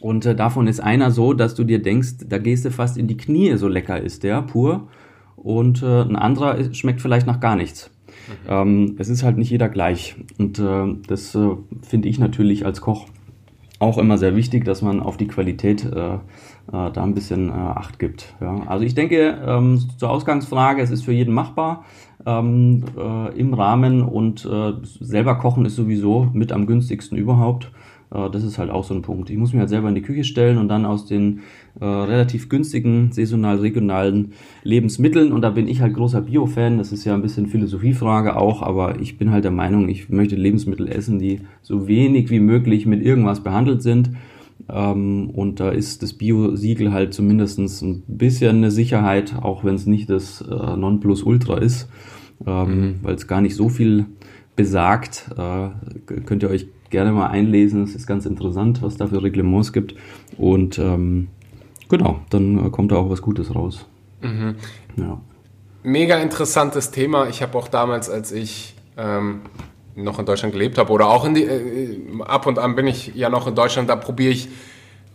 Und 0.00 0.24
äh, 0.24 0.34
davon 0.34 0.66
ist 0.66 0.80
einer 0.80 1.10
so, 1.10 1.34
dass 1.34 1.54
du 1.54 1.64
dir 1.64 1.82
denkst, 1.82 2.24
da 2.26 2.38
gehst 2.38 2.64
du 2.64 2.70
fast 2.70 2.96
in 2.96 3.06
die 3.06 3.18
Knie, 3.18 3.54
so 3.58 3.68
lecker 3.68 4.00
ist 4.00 4.22
der, 4.22 4.40
pur. 4.40 4.88
Und 5.36 5.82
äh, 5.82 6.00
ein 6.00 6.16
anderer 6.16 6.54
ist, 6.54 6.74
schmeckt 6.74 7.02
vielleicht 7.02 7.26
nach 7.26 7.40
gar 7.40 7.56
nichts. 7.56 7.90
Mhm. 8.28 8.48
Ähm, 8.48 8.96
es 8.98 9.08
ist 9.08 9.22
halt 9.22 9.38
nicht 9.38 9.50
jeder 9.50 9.68
gleich. 9.68 10.16
Und 10.38 10.58
äh, 10.58 10.94
das 11.06 11.34
äh, 11.34 11.50
finde 11.82 12.08
ich 12.08 12.18
natürlich 12.18 12.64
als 12.64 12.80
Koch 12.80 13.06
auch 13.78 13.96
immer 13.96 14.18
sehr 14.18 14.36
wichtig, 14.36 14.64
dass 14.64 14.82
man 14.82 15.00
auf 15.00 15.16
die 15.16 15.26
Qualität 15.26 15.84
äh, 15.84 16.14
äh, 16.14 16.18
da 16.68 17.02
ein 17.02 17.14
bisschen 17.14 17.48
äh, 17.48 17.52
Acht 17.52 17.98
gibt. 17.98 18.34
Ja. 18.40 18.62
Also 18.66 18.84
ich 18.84 18.94
denke, 18.94 19.38
ähm, 19.44 19.80
zur 19.96 20.10
Ausgangsfrage, 20.10 20.82
es 20.82 20.90
ist 20.90 21.02
für 21.02 21.12
jeden 21.12 21.34
machbar 21.34 21.84
ähm, 22.26 22.84
äh, 22.96 23.38
im 23.38 23.54
Rahmen 23.54 24.02
und 24.02 24.48
selber 24.82 25.36
kochen 25.36 25.64
ist 25.64 25.76
sowieso 25.76 26.28
mit 26.32 26.52
am 26.52 26.66
günstigsten 26.66 27.16
überhaupt. 27.16 27.72
Äh, 28.12 28.30
das 28.30 28.44
ist 28.44 28.58
halt 28.58 28.70
auch 28.70 28.84
so 28.84 28.94
ein 28.94 29.02
Punkt. 29.02 29.30
Ich 29.30 29.36
muss 29.36 29.52
mich 29.52 29.60
halt 29.60 29.68
selber 29.68 29.88
in 29.88 29.94
die 29.94 30.02
Küche 30.02 30.24
stellen 30.24 30.58
und 30.58 30.68
dann 30.68 30.84
aus 30.84 31.06
den 31.06 31.40
äh, 31.80 31.84
relativ 31.84 32.48
günstigen, 32.48 33.12
saisonal 33.12 33.58
regionalen 33.58 34.32
Lebensmitteln 34.62 35.32
und 35.32 35.42
da 35.42 35.50
bin 35.50 35.68
ich 35.68 35.80
halt 35.80 35.94
großer 35.94 36.22
Bio-Fan. 36.22 36.78
Das 36.78 36.92
ist 36.92 37.04
ja 37.04 37.14
ein 37.14 37.22
bisschen 37.22 37.46
Philosophiefrage 37.46 38.36
auch, 38.36 38.62
aber 38.62 39.00
ich 39.00 39.18
bin 39.18 39.30
halt 39.30 39.44
der 39.44 39.50
Meinung, 39.50 39.88
ich 39.88 40.08
möchte 40.08 40.36
Lebensmittel 40.36 40.88
essen, 40.88 41.18
die 41.18 41.40
so 41.62 41.86
wenig 41.86 42.30
wie 42.30 42.40
möglich 42.40 42.86
mit 42.86 43.02
irgendwas 43.02 43.40
behandelt 43.42 43.82
sind. 43.82 44.10
Ähm, 44.68 45.30
und 45.30 45.60
da 45.60 45.70
ist 45.70 46.02
das 46.02 46.12
Bio-Siegel 46.12 46.92
halt 46.92 47.14
zumindest 47.14 47.58
ein 47.82 48.02
bisschen 48.06 48.58
eine 48.58 48.70
Sicherheit, 48.70 49.34
auch 49.40 49.64
wenn 49.64 49.74
es 49.74 49.86
nicht 49.86 50.10
das 50.10 50.42
äh, 50.42 50.76
Nonplusultra 50.76 51.58
ist, 51.58 51.88
ähm, 52.46 52.68
mhm. 52.68 52.94
weil 53.02 53.14
es 53.14 53.26
gar 53.26 53.40
nicht 53.40 53.54
so 53.54 53.68
viel 53.68 54.06
besagt. 54.56 55.30
Äh, 55.36 55.70
könnt 56.26 56.42
ihr 56.42 56.50
euch 56.50 56.66
gerne 56.90 57.12
mal 57.12 57.28
einlesen. 57.28 57.82
Es 57.84 57.94
ist 57.94 58.06
ganz 58.06 58.26
interessant, 58.26 58.82
was 58.82 58.96
da 58.96 59.06
für 59.06 59.22
Reglements 59.22 59.72
gibt. 59.72 59.94
Und 60.36 60.78
ähm, 60.78 61.28
genau, 61.88 62.20
dann 62.30 62.66
äh, 62.66 62.70
kommt 62.70 62.92
da 62.92 62.96
auch 62.96 63.08
was 63.08 63.22
Gutes 63.22 63.54
raus. 63.54 63.86
Mhm. 64.20 64.56
Ja. 64.96 65.20
Mega 65.82 66.18
interessantes 66.18 66.90
Thema. 66.90 67.28
Ich 67.28 67.42
habe 67.42 67.56
auch 67.56 67.68
damals, 67.68 68.10
als 68.10 68.32
ich 68.32 68.74
ähm, 68.98 69.40
noch 69.94 70.18
in 70.18 70.26
Deutschland 70.26 70.52
gelebt 70.52 70.78
habe 70.78 70.92
oder 70.92 71.08
auch 71.08 71.24
in 71.24 71.34
die, 71.34 71.44
äh, 71.44 72.22
ab 72.22 72.46
und 72.46 72.58
an 72.58 72.74
bin 72.74 72.86
ich 72.86 73.14
ja 73.14 73.30
noch 73.30 73.46
in 73.46 73.54
Deutschland, 73.54 73.88
da 73.88 73.96
probiere 73.96 74.32
ich 74.32 74.48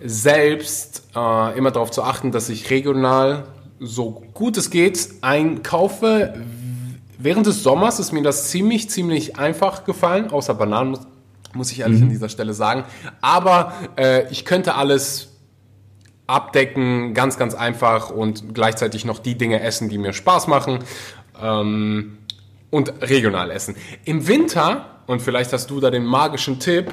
selbst 0.04 1.08
äh, 1.16 1.58
immer 1.58 1.72
darauf 1.72 1.92
zu 1.92 2.04
achten, 2.04 2.32
dass 2.32 2.50
ich 2.50 2.70
regional 2.70 3.46
so 3.80 4.24
gut 4.34 4.58
es 4.58 4.70
geht 4.70 5.10
einkaufe. 5.22 6.34
Während 7.18 7.46
des 7.46 7.64
Sommers 7.64 8.00
ist 8.00 8.12
mir 8.12 8.24
das 8.24 8.50
ziemlich, 8.50 8.90
ziemlich 8.90 9.38
einfach 9.38 9.86
gefallen, 9.86 10.32
außer 10.32 10.54
Bananen 10.54 10.98
muss 11.56 11.72
ich 11.72 11.80
ehrlich 11.80 12.00
mhm. 12.00 12.06
an 12.06 12.10
dieser 12.10 12.30
Stelle 12.30 12.54
sagen. 12.54 12.84
Aber 13.22 13.74
äh, 13.98 14.30
ich 14.32 14.46
könnte 14.46 14.76
alles 14.76 15.30
abdecken, 16.28 17.14
ganz, 17.14 17.38
ganz 17.38 17.54
einfach 17.54 18.10
und 18.10 18.54
gleichzeitig 18.54 19.06
noch 19.06 19.20
die 19.20 19.38
Dinge 19.38 19.62
essen, 19.62 19.90
die 19.90 19.98
mir 19.98 20.14
Spaß 20.14 20.48
machen 20.48 20.80
ähm, 21.42 22.18
und 22.72 22.94
regional 23.02 23.52
essen. 23.52 23.76
Im 24.06 24.28
Winter, 24.28 25.02
und 25.08 25.22
vielleicht 25.22 25.54
hast 25.54 25.70
du 25.70 25.80
da 25.80 25.92
den 25.92 26.06
magischen 26.06 26.60
Tipp, 26.60 26.92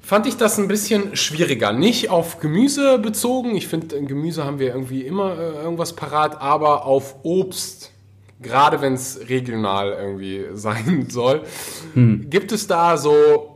fand 0.00 0.26
ich 0.26 0.36
das 0.36 0.58
ein 0.58 0.68
bisschen 0.68 1.16
schwieriger. 1.16 1.72
Nicht 1.72 2.10
auf 2.10 2.40
Gemüse 2.40 2.98
bezogen, 2.98 3.54
ich 3.56 3.68
finde, 3.68 3.96
in 3.96 4.06
Gemüse 4.06 4.44
haben 4.44 4.58
wir 4.58 4.68
irgendwie 4.68 5.02
immer 5.02 5.38
äh, 5.38 5.62
irgendwas 5.62 5.94
parat, 5.94 6.40
aber 6.40 6.86
auf 6.86 7.16
Obst 7.22 7.92
gerade 8.44 8.80
wenn 8.80 8.94
es 8.94 9.28
regional 9.28 9.92
irgendwie 9.92 10.44
sein 10.54 11.06
soll. 11.08 11.42
Hm. 11.94 12.30
Gibt 12.30 12.52
es 12.52 12.66
da 12.66 12.96
so 12.96 13.53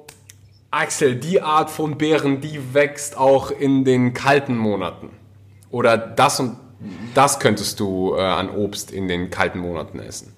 Axel, 0.70 1.16
die 1.16 1.40
Art 1.40 1.70
von 1.70 1.96
Beeren, 1.96 2.40
die 2.40 2.74
wächst 2.74 3.16
auch 3.16 3.50
in 3.50 3.85
den 3.85 4.12
kalten 4.12 4.57
Monaten. 4.57 5.11
Oder 5.70 5.96
das 5.96 6.40
und 6.40 6.57
das 7.14 7.40
könntest 7.40 7.81
du 7.81 8.14
äh, 8.14 8.20
an 8.20 8.50
Obst 8.50 8.92
in 8.92 9.09
den 9.09 9.31
kalten 9.31 9.59
Monaten 9.59 9.98
essen. 9.98 10.33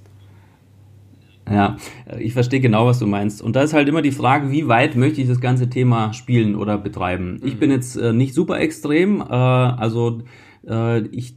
Ja, 1.51 1.77
ich 2.19 2.33
verstehe 2.33 2.61
genau, 2.61 2.87
was 2.87 3.01
du 3.01 3.07
meinst. 3.07 3.43
Und 3.43 3.57
da 3.57 3.63
ist 3.63 3.73
halt 3.73 3.89
immer 3.89 4.03
die 4.03 4.13
Frage, 4.13 4.53
wie 4.53 4.69
weit 4.69 4.95
möchte 4.95 5.21
ich 5.21 5.27
das 5.27 5.41
ganze 5.41 5.69
Thema 5.69 6.13
spielen 6.13 6.55
oder 6.55 6.79
betreiben. 6.79 7.41
Mhm. 7.41 7.47
Ich 7.47 7.59
bin 7.59 7.71
jetzt 7.73 7.97
äh, 7.97 8.13
nicht 8.13 8.35
super 8.35 8.61
extrem, 8.61 9.21
äh, 9.21 9.25
also 9.25 10.23
äh, 10.67 11.01
ich 11.09 11.35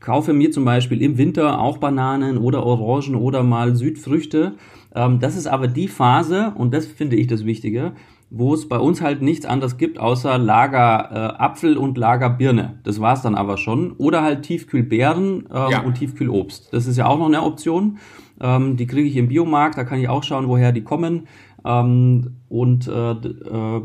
kaufe 0.00 0.32
mir 0.32 0.50
zum 0.50 0.64
Beispiel 0.64 1.00
im 1.00 1.16
Winter 1.16 1.60
auch 1.60 1.78
Bananen 1.78 2.38
oder 2.38 2.66
Orangen 2.66 3.14
oder 3.14 3.44
mal 3.44 3.76
Südfrüchte. 3.76 4.54
Ähm, 4.94 5.20
das 5.20 5.36
ist 5.36 5.46
aber 5.46 5.68
die 5.68 5.88
Phase, 5.88 6.52
und 6.56 6.74
das 6.74 6.86
finde 6.86 7.16
ich 7.16 7.28
das 7.28 7.44
Wichtige, 7.44 7.92
wo 8.34 8.54
es 8.54 8.66
bei 8.66 8.78
uns 8.78 9.02
halt 9.02 9.20
nichts 9.20 9.44
anderes 9.44 9.76
gibt, 9.76 9.98
außer 10.00 10.38
Lager 10.38 11.10
äh, 11.12 11.42
Apfel 11.42 11.76
und 11.76 11.98
Lager 11.98 12.30
Birne. 12.30 12.78
Das 12.82 12.98
war's 12.98 13.20
dann 13.20 13.34
aber 13.34 13.58
schon. 13.58 13.92
Oder 13.92 14.22
halt 14.22 14.42
Tiefkühlbeeren 14.42 15.44
ähm, 15.52 15.70
ja. 15.70 15.82
und 15.82 15.94
Tiefkühlobst. 15.94 16.72
Das 16.72 16.86
ist 16.86 16.96
ja 16.96 17.06
auch 17.06 17.18
noch 17.18 17.26
eine 17.26 17.42
Option. 17.42 17.98
Ähm, 18.40 18.78
die 18.78 18.86
kriege 18.86 19.06
ich 19.06 19.16
im 19.16 19.28
Biomarkt, 19.28 19.76
da 19.76 19.84
kann 19.84 20.00
ich 20.00 20.08
auch 20.08 20.22
schauen, 20.22 20.48
woher 20.48 20.72
die 20.72 20.82
kommen. 20.82 21.28
Ähm, 21.62 22.36
und 22.48 22.88
äh, 22.88 23.10
äh, 23.10 23.82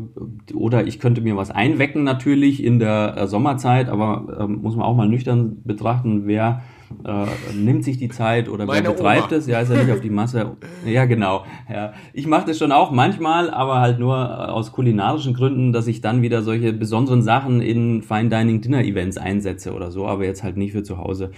oder 0.54 0.86
ich 0.86 0.98
könnte 0.98 1.20
mir 1.20 1.36
was 1.36 1.50
einwecken 1.50 2.02
natürlich 2.02 2.64
in 2.64 2.78
der 2.78 3.16
äh, 3.18 3.26
Sommerzeit, 3.26 3.90
aber 3.90 4.38
ähm, 4.40 4.62
muss 4.62 4.76
man 4.76 4.86
auch 4.86 4.96
mal 4.96 5.08
nüchtern 5.08 5.62
betrachten, 5.62 6.22
wer 6.24 6.62
äh, 7.04 7.26
nimmt 7.54 7.84
sich 7.84 7.98
die 7.98 8.08
Zeit 8.08 8.48
oder 8.48 8.66
Meine 8.66 8.84
wer 8.84 8.92
betreibt 8.92 9.32
Oma. 9.32 9.38
es, 9.38 9.46
ja, 9.46 9.60
ist 9.60 9.70
ja 9.70 9.82
nicht 9.82 9.92
auf 9.92 10.00
die 10.00 10.10
Masse. 10.10 10.56
Ja, 10.86 11.04
genau. 11.04 11.44
Ja. 11.72 11.92
Ich 12.12 12.26
mache 12.26 12.46
das 12.46 12.58
schon 12.58 12.72
auch 12.72 12.90
manchmal, 12.90 13.50
aber 13.50 13.80
halt 13.80 13.98
nur 13.98 14.16
äh, 14.16 14.50
aus 14.50 14.72
kulinarischen 14.72 15.34
Gründen, 15.34 15.72
dass 15.72 15.86
ich 15.86 16.00
dann 16.00 16.22
wieder 16.22 16.42
solche 16.42 16.72
besonderen 16.72 17.22
Sachen 17.22 17.60
in 17.60 18.02
Fine 18.02 18.28
Dining 18.28 18.60
Dinner 18.60 18.82
Events 18.82 19.18
einsetze 19.18 19.74
oder 19.74 19.90
so, 19.90 20.06
aber 20.06 20.24
jetzt 20.24 20.42
halt 20.42 20.56
nicht 20.56 20.72
für 20.72 20.82
zu 20.82 20.98
Hause. 20.98 21.30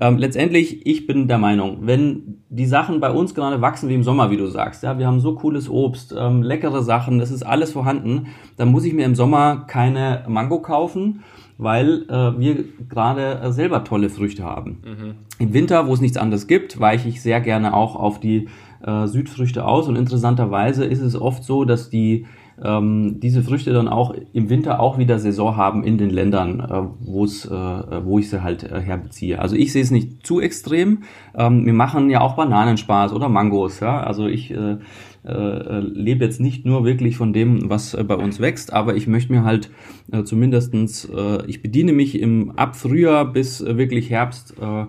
Ähm, 0.00 0.18
letztendlich, 0.18 0.86
ich 0.86 1.06
bin 1.06 1.28
der 1.28 1.38
Meinung, 1.38 1.78
wenn 1.82 2.38
die 2.48 2.66
Sachen 2.66 3.00
bei 3.00 3.10
uns 3.10 3.34
gerade 3.34 3.60
wachsen 3.60 3.88
wie 3.88 3.94
im 3.94 4.02
Sommer, 4.02 4.30
wie 4.30 4.36
du 4.36 4.46
sagst, 4.46 4.82
ja, 4.82 4.98
wir 4.98 5.06
haben 5.06 5.20
so 5.20 5.34
cooles 5.34 5.68
Obst, 5.68 6.14
ähm, 6.18 6.42
leckere 6.42 6.82
Sachen, 6.82 7.18
das 7.18 7.30
ist 7.30 7.42
alles 7.42 7.72
vorhanden, 7.72 8.28
dann 8.56 8.70
muss 8.70 8.84
ich 8.84 8.92
mir 8.92 9.04
im 9.04 9.14
Sommer 9.14 9.64
keine 9.66 10.24
Mango 10.28 10.60
kaufen 10.60 11.22
weil 11.58 12.04
äh, 12.08 12.38
wir 12.38 12.64
gerade 12.88 13.40
äh, 13.40 13.52
selber 13.52 13.84
tolle 13.84 14.10
Früchte 14.10 14.44
haben. 14.44 14.78
Mhm. 14.84 15.14
Im 15.38 15.52
Winter, 15.54 15.86
wo 15.86 15.94
es 15.94 16.00
nichts 16.00 16.16
anderes 16.16 16.46
gibt, 16.46 16.80
weiche 16.80 17.08
ich 17.08 17.22
sehr 17.22 17.40
gerne 17.40 17.74
auch 17.74 17.96
auf 17.96 18.20
die 18.20 18.48
äh, 18.84 19.06
Südfrüchte 19.06 19.64
aus 19.64 19.88
und 19.88 19.96
interessanterweise 19.96 20.84
ist 20.84 21.00
es 21.00 21.16
oft 21.16 21.44
so, 21.44 21.64
dass 21.64 21.90
die 21.90 22.26
ähm, 22.62 23.20
diese 23.20 23.42
Früchte 23.42 23.72
dann 23.72 23.88
auch 23.88 24.14
im 24.32 24.48
Winter 24.48 24.80
auch 24.80 24.98
wieder 24.98 25.18
Saison 25.18 25.56
haben 25.56 25.84
in 25.84 25.98
den 25.98 26.10
Ländern, 26.10 26.60
äh, 26.60 26.82
wo 27.00 27.24
es, 27.24 27.44
äh, 27.44 27.50
wo 27.50 28.18
ich 28.18 28.30
sie 28.30 28.42
halt 28.42 28.64
äh, 28.64 28.80
herbeziehe. 28.80 29.38
Also 29.38 29.56
ich 29.56 29.72
sehe 29.72 29.82
es 29.82 29.90
nicht 29.90 30.26
zu 30.26 30.40
extrem. 30.40 31.02
Ähm, 31.34 31.66
wir 31.66 31.74
machen 31.74 32.08
ja 32.10 32.20
auch 32.20 32.36
Bananen 32.36 32.76
Spaß 32.76 33.12
oder 33.12 33.28
Mangos. 33.28 33.80
Ja, 33.80 34.00
also 34.00 34.26
ich 34.26 34.50
äh, 34.52 34.78
äh, 35.26 35.78
lebe 35.80 36.24
jetzt 36.24 36.40
nicht 36.40 36.64
nur 36.64 36.84
wirklich 36.84 37.16
von 37.16 37.32
dem, 37.32 37.68
was 37.68 37.94
äh, 37.94 38.04
bei 38.04 38.16
uns 38.16 38.40
wächst, 38.40 38.72
aber 38.72 38.94
ich 38.96 39.06
möchte 39.06 39.32
mir 39.32 39.44
halt 39.44 39.70
äh, 40.12 40.22
zumindestens, 40.22 41.04
äh, 41.04 41.44
ich 41.46 41.62
bediene 41.62 41.92
mich 41.92 42.20
im 42.20 42.52
ab 42.52 42.76
Frühjahr 42.76 43.24
bis 43.32 43.60
äh, 43.60 43.76
wirklich 43.76 44.10
Herbst 44.10 44.54
äh, 44.60 44.86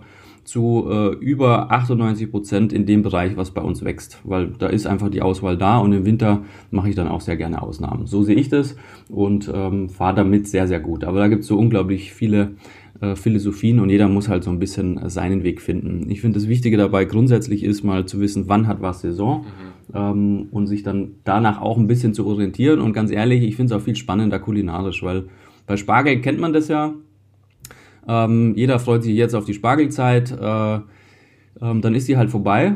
zu 0.47 0.87
äh, 0.89 1.15
über 1.15 1.71
98 1.71 2.31
Prozent 2.31 2.71
in 2.71 2.85
dem 2.85 3.03
Bereich, 3.03 3.35
was 3.35 3.51
bei 3.51 3.61
uns 3.61 3.83
wächst, 3.83 4.19
weil 4.23 4.47
da 4.57 4.67
ist 4.67 4.87
einfach 4.87 5.09
die 5.09 5.21
Auswahl 5.21 5.57
da 5.57 5.79
und 5.79 5.91
im 5.91 6.05
Winter 6.05 6.43
mache 6.71 6.87
ich 6.87 6.95
dann 6.95 7.09
auch 7.09 7.19
sehr 7.19 7.35
gerne 7.35 7.61
Ausnahmen. 7.61 8.07
So 8.07 8.23
sehe 8.23 8.35
ich 8.35 8.47
das 8.47 8.77
und 9.09 9.51
ähm, 9.53 9.89
fahre 9.89 10.15
damit 10.15 10.47
sehr, 10.47 10.67
sehr 10.67 10.79
gut. 10.79 11.03
Aber 11.03 11.19
da 11.19 11.27
gibt 11.27 11.41
es 11.41 11.47
so 11.47 11.57
unglaublich 11.57 12.13
viele 12.13 12.51
äh, 13.01 13.15
Philosophien 13.15 13.81
und 13.81 13.89
jeder 13.89 14.07
muss 14.07 14.29
halt 14.29 14.45
so 14.45 14.49
ein 14.49 14.59
bisschen 14.59 15.09
seinen 15.09 15.43
Weg 15.43 15.61
finden. 15.61 16.09
Ich 16.09 16.21
finde 16.21 16.39
das 16.39 16.47
Wichtige 16.47 16.77
dabei 16.77 17.03
grundsätzlich 17.03 17.65
ist 17.65 17.83
mal 17.83 18.05
zu 18.05 18.21
wissen, 18.21 18.45
wann 18.47 18.67
hat 18.67 18.81
was 18.81 19.01
Saison. 19.01 19.41
Mhm 19.41 19.77
ähm, 19.93 20.47
und 20.51 20.67
sich 20.67 20.83
dann 20.83 21.15
danach 21.23 21.61
auch 21.61 21.77
ein 21.77 21.87
bisschen 21.87 22.13
zu 22.13 22.25
orientieren. 22.25 22.81
Und 22.81 22.93
ganz 22.93 23.11
ehrlich, 23.11 23.43
ich 23.43 23.55
finde 23.55 23.73
es 23.73 23.81
auch 23.81 23.83
viel 23.83 23.95
spannender 23.95 24.39
kulinarisch, 24.39 25.03
weil 25.03 25.29
bei 25.65 25.77
Spargel 25.77 26.21
kennt 26.21 26.39
man 26.39 26.53
das 26.53 26.67
ja. 26.67 26.93
Ähm, 28.07 28.53
jeder 28.55 28.79
freut 28.79 29.03
sich 29.03 29.15
jetzt 29.15 29.35
auf 29.35 29.45
die 29.45 29.53
Spargelzeit. 29.53 30.31
Äh, 30.31 30.79
ähm, 31.61 31.81
dann 31.81 31.95
ist 31.95 32.07
die 32.07 32.17
halt 32.17 32.29
vorbei. 32.29 32.75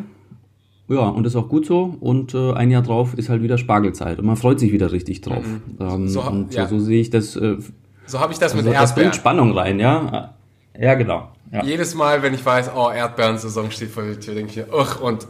Ja, 0.88 1.08
und 1.08 1.26
ist 1.26 1.38
auch 1.38 1.48
gut 1.48 1.66
so. 1.66 1.96
Und 2.00 2.34
äh, 2.34 2.54
ein 2.54 2.70
Jahr 2.70 2.82
drauf 2.82 3.14
ist 3.16 3.30
halt 3.30 3.42
wieder 3.42 3.58
Spargelzeit 3.58 4.20
und 4.20 4.26
man 4.26 4.36
freut 4.36 4.60
sich 4.60 4.74
wieder 4.74 4.92
richtig 4.92 5.22
drauf. 5.22 5.46
Mhm. 5.46 5.78
Ähm, 5.80 6.08
so, 6.10 6.22
und 6.22 6.54
ja. 6.54 6.68
so, 6.68 6.80
sehe 6.80 7.00
ich 7.00 7.10
das. 7.10 7.36
Äh, 7.38 7.58
so 8.06 8.20
habe 8.20 8.34
ich 8.34 8.40
das 8.40 8.54
mit 8.54 8.66
also, 8.66 8.72
Erdbeeren. 8.72 8.82
Das 8.82 8.96
bringt 8.96 9.16
Spannung 9.16 9.52
rein, 9.54 9.80
ja. 9.80 10.34
Ja, 10.78 10.96
genau. 10.96 11.30
Ja. 11.52 11.64
Jedes 11.64 11.96
Mal, 11.96 12.24
wenn 12.24 12.34
ich 12.34 12.46
weiß, 12.46 12.72
oh, 12.76 12.90
Erdbeeren-Saison 12.90 13.72
steht 13.72 13.92
vor 13.92 14.04
der 14.04 14.20
Tür, 14.20 14.36
denke 14.36 14.50
ich 14.50 14.56
mir, 14.58 14.74
ugh, 14.74 15.02
und 15.02 15.28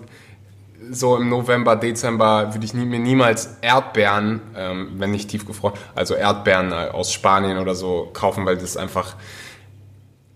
so 0.89 1.17
im 1.17 1.29
November, 1.29 1.75
Dezember 1.75 2.53
würde 2.53 2.65
ich 2.65 2.73
nie, 2.73 2.85
mir 2.85 2.99
niemals 2.99 3.57
Erdbeeren, 3.61 4.41
ähm, 4.55 4.93
wenn 4.97 5.11
nicht 5.11 5.29
tiefgefroren, 5.29 5.75
also 5.95 6.15
Erdbeeren 6.15 6.71
äh, 6.71 6.89
aus 6.91 7.13
Spanien 7.13 7.57
oder 7.57 7.75
so 7.75 8.09
kaufen, 8.13 8.45
weil 8.45 8.57
das 8.57 8.77
einfach, 8.77 9.15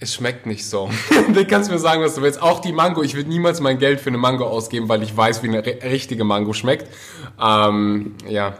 es 0.05 0.15
schmeckt 0.15 0.45
nicht 0.45 0.65
so. 0.65 0.89
du 1.33 1.45
kannst 1.45 1.69
mir 1.69 1.79
sagen, 1.79 2.01
was 2.01 2.15
du 2.15 2.21
willst. 2.21 2.41
Auch 2.41 2.59
die 2.59 2.71
Mango, 2.71 3.03
ich 3.03 3.15
würde 3.15 3.29
niemals 3.29 3.59
mein 3.59 3.77
Geld 3.77 3.99
für 3.99 4.09
eine 4.09 4.17
Mango 4.17 4.45
ausgeben, 4.45 4.87
weil 4.87 5.03
ich 5.03 5.15
weiß, 5.15 5.43
wie 5.43 5.49
eine 5.49 5.65
richtige 5.65 6.23
Mango 6.23 6.53
schmeckt. 6.53 6.87
Ähm, 7.41 8.15
ja, 8.27 8.57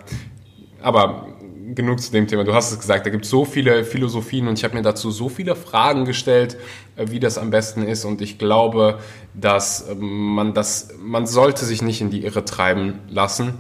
aber 0.81 1.27
genug 1.73 2.01
zu 2.01 2.11
dem 2.11 2.27
Thema. 2.27 2.43
Du 2.43 2.53
hast 2.53 2.71
es 2.71 2.79
gesagt, 2.79 3.05
da 3.05 3.09
gibt 3.09 3.25
es 3.25 3.31
so 3.31 3.45
viele 3.45 3.83
Philosophien 3.83 4.47
und 4.47 4.57
ich 4.57 4.63
habe 4.63 4.75
mir 4.75 4.81
dazu 4.81 5.11
so 5.11 5.29
viele 5.29 5.55
Fragen 5.55 6.05
gestellt, 6.05 6.57
äh, 6.95 7.07
wie 7.09 7.19
das 7.19 7.37
am 7.37 7.49
besten 7.49 7.83
ist. 7.83 8.05
Und 8.05 8.21
ich 8.21 8.37
glaube, 8.37 8.99
dass 9.33 9.89
ähm, 9.89 10.35
man 10.35 10.53
das, 10.53 10.89
man 10.99 11.25
sollte 11.25 11.65
sich 11.65 11.81
nicht 11.81 12.01
in 12.01 12.09
die 12.09 12.23
Irre 12.23 12.45
treiben 12.45 12.99
lassen 13.09 13.55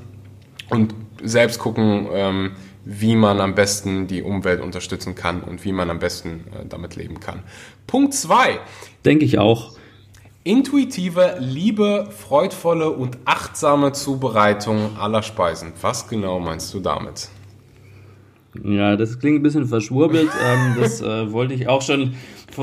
und 0.69 0.93
selbst 1.23 1.59
gucken, 1.59 2.07
ähm, 2.11 2.51
wie 2.85 3.15
man 3.15 3.41
am 3.41 3.55
besten 3.55 4.07
die 4.07 4.21
Umwelt 4.21 4.61
unterstützen 4.61 5.15
kann 5.15 5.41
und 5.41 5.65
wie 5.65 5.71
man 5.71 5.89
am 5.89 5.99
besten 5.99 6.45
äh, 6.53 6.65
damit 6.69 6.95
leben 6.95 7.19
kann. 7.19 7.43
Punkt 7.87 8.13
zwei. 8.13 8.59
Denke 9.03 9.25
ich 9.25 9.39
auch. 9.39 9.73
Intuitive, 10.43 11.37
liebe, 11.39 12.07
freudvolle 12.11 12.91
und 12.91 13.17
achtsame 13.25 13.93
Zubereitung 13.93 14.95
aller 14.97 15.23
Speisen. 15.23 15.73
Was 15.81 16.07
genau 16.07 16.39
meinst 16.39 16.71
du 16.75 16.79
damit? 16.79 17.29
Ja, 18.63 18.95
das 18.95 19.19
klingt 19.19 19.39
ein 19.39 19.43
bisschen 19.43 19.65
verschwurbelt. 19.65 20.29
Ähm, 20.45 20.75
das 20.79 21.01
äh, 21.01 21.31
wollte 21.31 21.53
ich 21.53 21.67
auch 21.67 21.81
schon, 21.81 22.13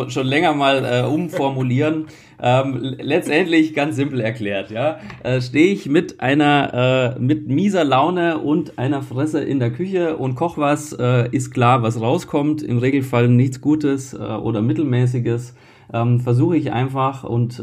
schon 0.09 0.27
länger 0.27 0.55
mal 0.55 0.85
äh, 0.85 1.07
umformulieren. 1.07 2.07
Ähm, 2.41 2.97
letztendlich 2.99 3.75
ganz 3.75 3.97
simpel 3.97 4.21
erklärt, 4.21 4.71
ja. 4.71 4.99
Äh, 5.23 5.41
Stehe 5.41 5.73
ich 5.73 5.89
mit 5.89 6.21
einer, 6.21 7.17
äh, 7.17 7.21
mit 7.21 7.49
mieser 7.49 7.85
Laune 7.85 8.39
und 8.39 8.79
einer 8.79 9.03
Fresse 9.03 9.43
in 9.43 9.59
der 9.59 9.71
Küche 9.71 10.17
und 10.17 10.35
koch 10.35 10.59
was, 10.59 10.93
äh, 10.93 11.29
ist 11.31 11.51
klar, 11.53 11.83
was 11.83 12.01
rauskommt. 12.01 12.63
Im 12.63 12.79
Regelfall 12.79 13.29
nichts 13.29 13.61
Gutes 13.61 14.13
äh, 14.13 14.19
oder 14.19 14.61
Mittelmäßiges. 14.61 15.55
Ähm, 15.93 16.21
Versuche 16.21 16.57
ich 16.57 16.73
einfach 16.73 17.25
und 17.25 17.63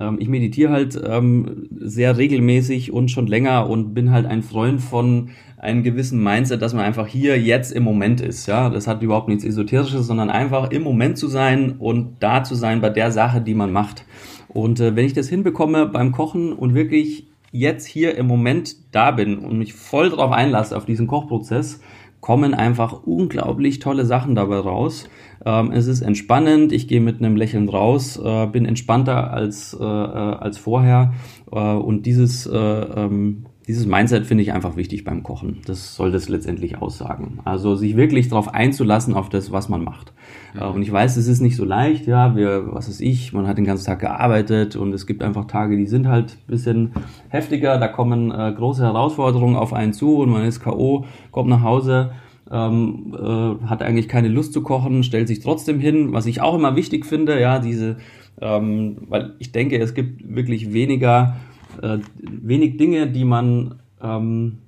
ähm, 0.00 0.16
ich 0.18 0.28
meditiere 0.28 0.72
halt 0.72 1.00
ähm, 1.04 1.68
sehr 1.78 2.16
regelmäßig 2.16 2.92
und 2.92 3.10
schon 3.10 3.26
länger 3.26 3.68
und 3.68 3.94
bin 3.94 4.10
halt 4.10 4.26
ein 4.26 4.42
Freund 4.42 4.80
von 4.80 5.30
einen 5.58 5.82
gewissen 5.82 6.22
Mindset, 6.22 6.62
dass 6.62 6.72
man 6.72 6.84
einfach 6.84 7.06
hier 7.06 7.38
jetzt 7.38 7.70
im 7.70 7.82
Moment 7.82 8.22
ist. 8.22 8.46
Ja, 8.46 8.70
das 8.70 8.86
hat 8.86 9.02
überhaupt 9.02 9.28
nichts 9.28 9.44
Esoterisches, 9.44 10.06
sondern 10.06 10.30
einfach 10.30 10.70
im 10.70 10.82
Moment 10.82 11.18
zu 11.18 11.28
sein 11.28 11.76
und 11.78 12.16
da 12.20 12.42
zu 12.42 12.54
sein 12.54 12.80
bei 12.80 12.88
der 12.88 13.12
Sache, 13.12 13.42
die 13.42 13.54
man 13.54 13.70
macht. 13.70 14.06
Und 14.48 14.80
äh, 14.80 14.96
wenn 14.96 15.04
ich 15.04 15.12
das 15.12 15.28
hinbekomme 15.28 15.86
beim 15.86 16.12
Kochen 16.12 16.54
und 16.54 16.74
wirklich 16.74 17.26
jetzt 17.52 17.86
hier 17.86 18.16
im 18.16 18.26
Moment 18.26 18.76
da 18.92 19.10
bin 19.10 19.38
und 19.38 19.58
mich 19.58 19.74
voll 19.74 20.10
drauf 20.10 20.32
einlasse 20.32 20.76
auf 20.76 20.86
diesen 20.86 21.06
Kochprozess, 21.06 21.80
kommen 22.20 22.54
einfach 22.54 23.02
unglaublich 23.04 23.78
tolle 23.78 24.04
Sachen 24.04 24.34
dabei 24.34 24.58
raus. 24.58 25.08
Ähm, 25.44 25.72
es 25.72 25.86
ist 25.86 26.02
entspannend, 26.02 26.72
ich 26.72 26.86
gehe 26.86 27.00
mit 27.00 27.18
einem 27.18 27.36
Lächeln 27.36 27.68
raus, 27.68 28.20
äh, 28.22 28.46
bin 28.46 28.66
entspannter 28.66 29.32
als, 29.32 29.76
äh, 29.78 29.84
äh 29.84 29.86
als 29.86 30.58
vorher 30.58 31.14
äh, 31.50 31.58
und 31.58 32.04
dieses 32.06 32.46
äh, 32.46 32.56
ähm, 32.56 33.46
dieses 33.66 33.86
Mindset 33.86 34.26
finde 34.26 34.42
ich 34.42 34.52
einfach 34.52 34.76
wichtig 34.76 35.04
beim 35.04 35.22
Kochen. 35.22 35.58
Das 35.66 35.94
soll 35.94 36.10
das 36.10 36.28
letztendlich 36.28 36.78
aussagen. 36.78 37.38
Also 37.44 37.76
sich 37.76 37.96
wirklich 37.96 38.28
darauf 38.28 38.52
einzulassen, 38.52 39.14
auf 39.14 39.28
das, 39.28 39.52
was 39.52 39.68
man 39.68 39.84
macht. 39.84 40.12
Mhm. 40.54 40.62
Und 40.62 40.82
ich 40.82 40.90
weiß, 40.90 41.16
es 41.16 41.28
ist 41.28 41.40
nicht 41.40 41.56
so 41.56 41.64
leicht, 41.64 42.06
ja, 42.06 42.34
wir, 42.34 42.72
was 42.72 42.88
ist 42.88 43.00
ich, 43.00 43.32
man 43.32 43.46
hat 43.46 43.58
den 43.58 43.64
ganzen 43.64 43.86
Tag 43.86 44.00
gearbeitet 44.00 44.76
und 44.76 44.92
es 44.92 45.06
gibt 45.06 45.22
einfach 45.22 45.44
Tage, 45.44 45.76
die 45.76 45.86
sind 45.86 46.08
halt 46.08 46.38
bisschen 46.46 46.92
heftiger, 47.28 47.78
da 47.78 47.88
kommen 47.88 48.30
äh, 48.30 48.52
große 48.56 48.82
Herausforderungen 48.82 49.56
auf 49.56 49.72
einen 49.72 49.92
zu 49.92 50.16
und 50.16 50.30
man 50.30 50.44
ist 50.44 50.60
K.O., 50.60 51.04
kommt 51.30 51.50
nach 51.50 51.62
Hause, 51.62 52.12
ähm, 52.50 53.14
äh, 53.14 53.66
hat 53.66 53.82
eigentlich 53.82 54.08
keine 54.08 54.28
Lust 54.28 54.52
zu 54.52 54.62
kochen, 54.62 55.04
stellt 55.04 55.28
sich 55.28 55.40
trotzdem 55.40 55.78
hin, 55.80 56.12
was 56.12 56.26
ich 56.26 56.40
auch 56.40 56.54
immer 56.54 56.76
wichtig 56.76 57.06
finde, 57.06 57.40
ja, 57.40 57.58
diese, 57.58 57.98
ähm, 58.40 58.96
weil 59.08 59.34
ich 59.38 59.52
denke, 59.52 59.78
es 59.78 59.94
gibt 59.94 60.34
wirklich 60.34 60.72
weniger 60.72 61.36
äh, 61.82 61.98
wenig 62.20 62.76
Dinge, 62.76 63.06
die 63.08 63.24
man, 63.24 63.80
ähm, 64.02 64.58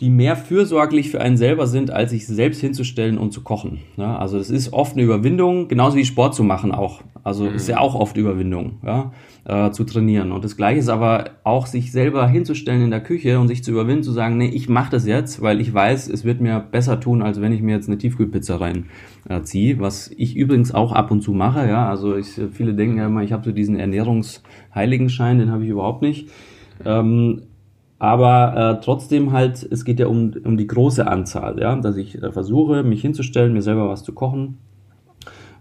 die 0.00 0.08
mehr 0.08 0.34
fürsorglich 0.34 1.10
für 1.10 1.20
einen 1.20 1.36
selber 1.36 1.66
sind, 1.66 1.90
als 1.90 2.10
sich 2.10 2.26
selbst 2.26 2.60
hinzustellen 2.60 3.18
und 3.18 3.32
zu 3.32 3.42
kochen. 3.42 3.80
Ja, 3.98 4.16
also 4.16 4.38
das 4.38 4.48
ist 4.48 4.72
oft 4.72 4.94
eine 4.94 5.02
Überwindung, 5.02 5.68
genauso 5.68 5.96
wie 5.96 6.06
Sport 6.06 6.34
zu 6.34 6.42
machen 6.42 6.72
auch. 6.72 7.02
Also 7.22 7.44
mhm. 7.44 7.56
ist 7.56 7.68
ja 7.68 7.78
auch 7.78 7.94
oft 7.94 8.16
Überwindung, 8.16 8.78
ja, 8.82 9.12
äh, 9.44 9.70
zu 9.72 9.84
trainieren. 9.84 10.32
Und 10.32 10.42
das 10.42 10.56
Gleiche 10.56 10.78
ist 10.78 10.88
aber 10.88 11.32
auch, 11.44 11.66
sich 11.66 11.92
selber 11.92 12.26
hinzustellen 12.26 12.82
in 12.82 12.90
der 12.90 13.02
Küche 13.02 13.38
und 13.38 13.48
sich 13.48 13.62
zu 13.62 13.72
überwinden, 13.72 14.02
zu 14.02 14.12
sagen, 14.12 14.38
nee, 14.38 14.48
ich 14.48 14.70
mache 14.70 14.90
das 14.90 15.06
jetzt, 15.06 15.42
weil 15.42 15.60
ich 15.60 15.72
weiß, 15.72 16.08
es 16.08 16.24
wird 16.24 16.40
mir 16.40 16.60
besser 16.60 16.98
tun, 16.98 17.20
als 17.20 17.42
wenn 17.42 17.52
ich 17.52 17.60
mir 17.60 17.74
jetzt 17.74 17.88
eine 17.88 17.98
Tiefkühlpizza 17.98 18.58
reinziehe, 19.28 19.74
äh, 19.74 19.80
was 19.80 20.10
ich 20.16 20.34
übrigens 20.34 20.72
auch 20.72 20.92
ab 20.92 21.10
und 21.10 21.20
zu 21.20 21.32
mache. 21.32 21.68
Ja, 21.68 21.90
also 21.90 22.16
ich, 22.16 22.40
viele 22.52 22.72
denken 22.72 22.96
ja 22.96 23.06
immer, 23.06 23.22
ich 23.22 23.32
habe 23.32 23.44
so 23.44 23.52
diesen 23.52 23.78
Ernährungsheiligenschein, 23.78 25.38
den 25.38 25.50
habe 25.50 25.64
ich 25.64 25.68
überhaupt 25.68 26.00
nicht. 26.00 26.30
Ähm, 26.86 27.42
aber 28.00 28.56
äh, 28.56 28.84
trotzdem 28.84 29.30
halt, 29.32 29.68
es 29.70 29.84
geht 29.84 30.00
ja 30.00 30.06
um, 30.06 30.32
um 30.42 30.56
die 30.56 30.66
große 30.66 31.06
Anzahl, 31.06 31.60
ja, 31.60 31.76
dass 31.76 31.96
ich 31.96 32.20
äh, 32.20 32.32
versuche, 32.32 32.82
mich 32.82 33.02
hinzustellen, 33.02 33.52
mir 33.52 33.60
selber 33.60 33.90
was 33.90 34.02
zu 34.02 34.14
kochen. 34.14 34.56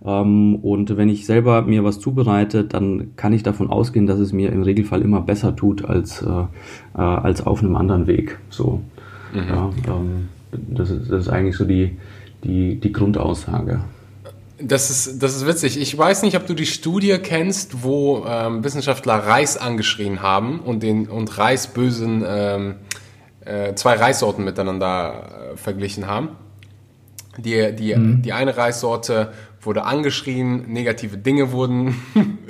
Ähm, 0.06 0.56
und 0.56 0.96
wenn 0.96 1.10
ich 1.10 1.26
selber 1.26 1.64
mir 1.64 1.84
was 1.84 2.00
zubereite, 2.00 2.64
dann 2.64 3.12
kann 3.18 3.34
ich 3.34 3.44
davon 3.44 3.70
ausgehen, 3.70 4.08
dass 4.08 4.20
es 4.20 4.32
mir 4.32 4.54
im 4.54 4.64
Regelfall 4.64 5.02
immer 5.02 5.20
besser 5.20 5.54
tut 5.54 5.84
als, 5.84 6.22
äh, 6.22 6.30
äh, 6.30 7.02
als 7.02 7.46
auf 7.46 7.62
einem 7.62 7.76
anderen 7.76 8.08
Weg. 8.08 8.40
So, 8.50 8.80
mhm. 9.34 9.40
ja, 9.50 9.70
ähm, 9.88 10.30
das, 10.70 10.92
ist, 10.92 11.12
das 11.12 11.24
ist 11.24 11.30
eigentlich 11.30 11.58
so 11.58 11.66
die, 11.66 11.98
die, 12.46 12.80
die 12.80 12.94
Grundaussage. 12.94 13.82
Das 14.62 14.90
ist, 14.90 15.24
das 15.24 15.36
ist 15.36 15.48
witzig. 15.48 15.80
Ich 15.80 15.98
weiß 15.98 16.22
nicht, 16.24 16.36
ob 16.36 16.46
du 16.46 16.54
die 16.54 16.66
Studie 16.66 17.18
kennst, 17.20 17.84
wo 17.84 18.26
ähm, 18.28 18.64
Wissenschaftler 18.64 19.16
Reis 19.16 19.56
angeschrien 19.56 20.22
haben 20.22 20.60
und, 20.60 20.84
den, 20.84 21.08
und 21.08 21.38
Reisbösen 21.38 22.26
ähm, 22.28 22.76
äh, 23.46 23.74
zwei 23.76 23.96
Reissorten 23.96 24.44
miteinander 24.44 25.54
äh, 25.54 25.58
verglichen 25.58 26.08
haben. 26.08 26.36
Die, 27.38 27.74
die, 27.74 27.96
mhm. 27.96 28.22
die 28.22 28.34
eine 28.34 28.58
Reissorte 28.58 29.32
wurde 29.62 29.84
angeschrien, 29.84 30.72
negative 30.72 31.18
Dinge 31.18 31.52
wurden 31.52 32.02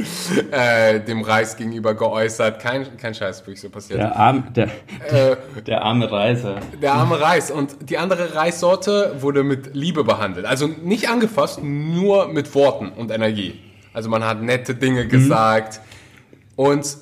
äh, 0.51 0.99
dem 0.99 1.21
Reis 1.21 1.57
gegenüber 1.57 1.95
geäußert. 1.95 2.61
Kein, 2.61 2.97
kein 2.97 3.15
Scheiß, 3.15 3.41
wirklich 3.41 3.61
so 3.61 3.69
passiert. 3.69 3.99
Der, 3.99 4.15
arm, 4.15 4.53
der, 4.53 4.67
äh, 5.09 5.35
der 5.65 5.81
arme 5.81 6.11
Reiser. 6.11 6.57
Der 6.81 6.93
arme 6.93 7.19
Reis. 7.19 7.49
Und 7.49 7.89
die 7.89 7.97
andere 7.97 8.35
Reissorte 8.35 9.15
wurde 9.19 9.43
mit 9.43 9.75
Liebe 9.75 10.03
behandelt. 10.03 10.45
Also 10.45 10.67
nicht 10.67 11.09
angefasst, 11.09 11.63
nur 11.63 12.27
mit 12.27 12.53
Worten 12.53 12.89
und 12.89 13.11
Energie. 13.11 13.59
Also 13.93 14.09
man 14.09 14.23
hat 14.23 14.41
nette 14.41 14.75
Dinge 14.75 15.05
mhm. 15.05 15.09
gesagt. 15.09 15.81
Und 16.55 16.97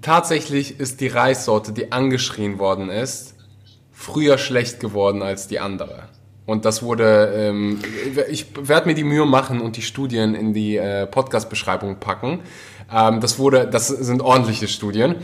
tatsächlich 0.00 0.80
ist 0.80 1.00
die 1.00 1.08
Reissorte, 1.08 1.72
die 1.72 1.92
angeschrien 1.92 2.58
worden 2.58 2.88
ist, 2.88 3.34
früher 3.92 4.38
schlecht 4.38 4.80
geworden 4.80 5.22
als 5.22 5.48
die 5.48 5.60
andere. 5.60 6.08
Und 6.46 6.64
das 6.64 6.82
wurde, 6.82 7.32
ähm, 7.34 7.80
ich 8.30 8.46
werde 8.56 8.86
mir 8.88 8.94
die 8.94 9.04
Mühe 9.04 9.26
machen 9.26 9.60
und 9.60 9.76
die 9.76 9.82
Studien 9.82 10.34
in 10.34 10.54
die 10.54 10.76
äh, 10.76 11.06
Podcast-Beschreibung 11.06 11.96
packen. 11.96 12.40
Ähm, 12.92 13.20
das 13.20 13.38
wurde, 13.38 13.66
das 13.66 13.88
sind 13.88 14.22
ordentliche 14.22 14.68
Studien. 14.68 15.16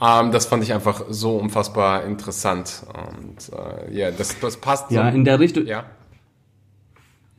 Ähm, 0.00 0.32
das 0.32 0.46
fand 0.46 0.62
ich 0.62 0.74
einfach 0.74 1.04
so 1.08 1.36
unfassbar 1.36 2.04
interessant. 2.04 2.84
Und 2.88 3.50
äh, 3.58 3.96
ja, 3.96 4.10
das, 4.10 4.38
das 4.38 4.58
passt. 4.58 4.90
Ja, 4.90 5.10
so. 5.10 5.16
in 5.16 5.24
der 5.24 5.40
Richtung. 5.40 5.66
Ja 5.66 5.86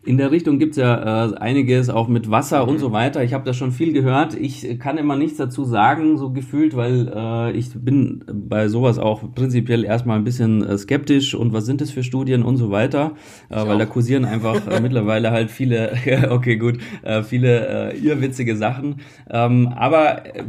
in 0.08 0.18
der 0.18 0.32
Richtung 0.32 0.58
gibt's 0.58 0.78
ja 0.78 1.28
äh, 1.28 1.36
einiges, 1.36 1.90
auch 1.90 2.08
mit 2.08 2.32
Wasser 2.32 2.64
mhm. 2.64 2.72
und 2.72 2.80
so 2.80 2.94
weiter. 2.94 3.24
Ich 3.24 3.34
habe 3.34 3.44
da 3.44 3.54
schon 3.54 3.74
viel 3.74 3.92
gehört. 3.92 4.36
Ich 4.36 4.80
kann 4.80 4.98
immer 4.98 5.18
nichts 5.18 5.38
dazu 5.38 5.66
sagen, 5.66 6.18
so 6.18 6.32
gefühlt, 6.32 6.78
weil 6.78 7.12
äh, 7.14 7.52
ich 7.52 7.72
bin 7.74 8.24
bei 8.32 8.70
sowas 8.70 9.00
auch 9.00 9.34
prinzipiell 9.36 9.84
erstmal 9.84 10.18
ein 10.18 10.24
bisschen 10.24 10.64
äh, 10.64 10.78
skeptisch 10.78 11.36
und 11.36 11.52
was 11.52 11.66
sind 11.66 11.82
das 11.82 11.92
für 11.92 12.04
Studien 12.04 12.44
und 12.44 12.56
so 12.56 12.72
weiter. 12.72 13.16
Äh, 13.50 13.58
weil 13.58 13.76
auch. 13.76 13.80
da 13.80 13.86
kursieren 13.86 14.24
einfach 14.24 14.66
äh, 14.68 14.80
mittlerweile 14.82 15.32
halt 15.32 15.52
viele, 15.52 15.92
okay 16.30 16.56
gut, 16.56 16.78
äh, 17.04 17.22
viele 17.24 17.92
äh, 17.92 17.98
irrwitzige 17.98 18.56
Sachen. 18.56 19.02
Ähm, 19.30 19.68
aber 19.76 20.26
äh, 20.26 20.44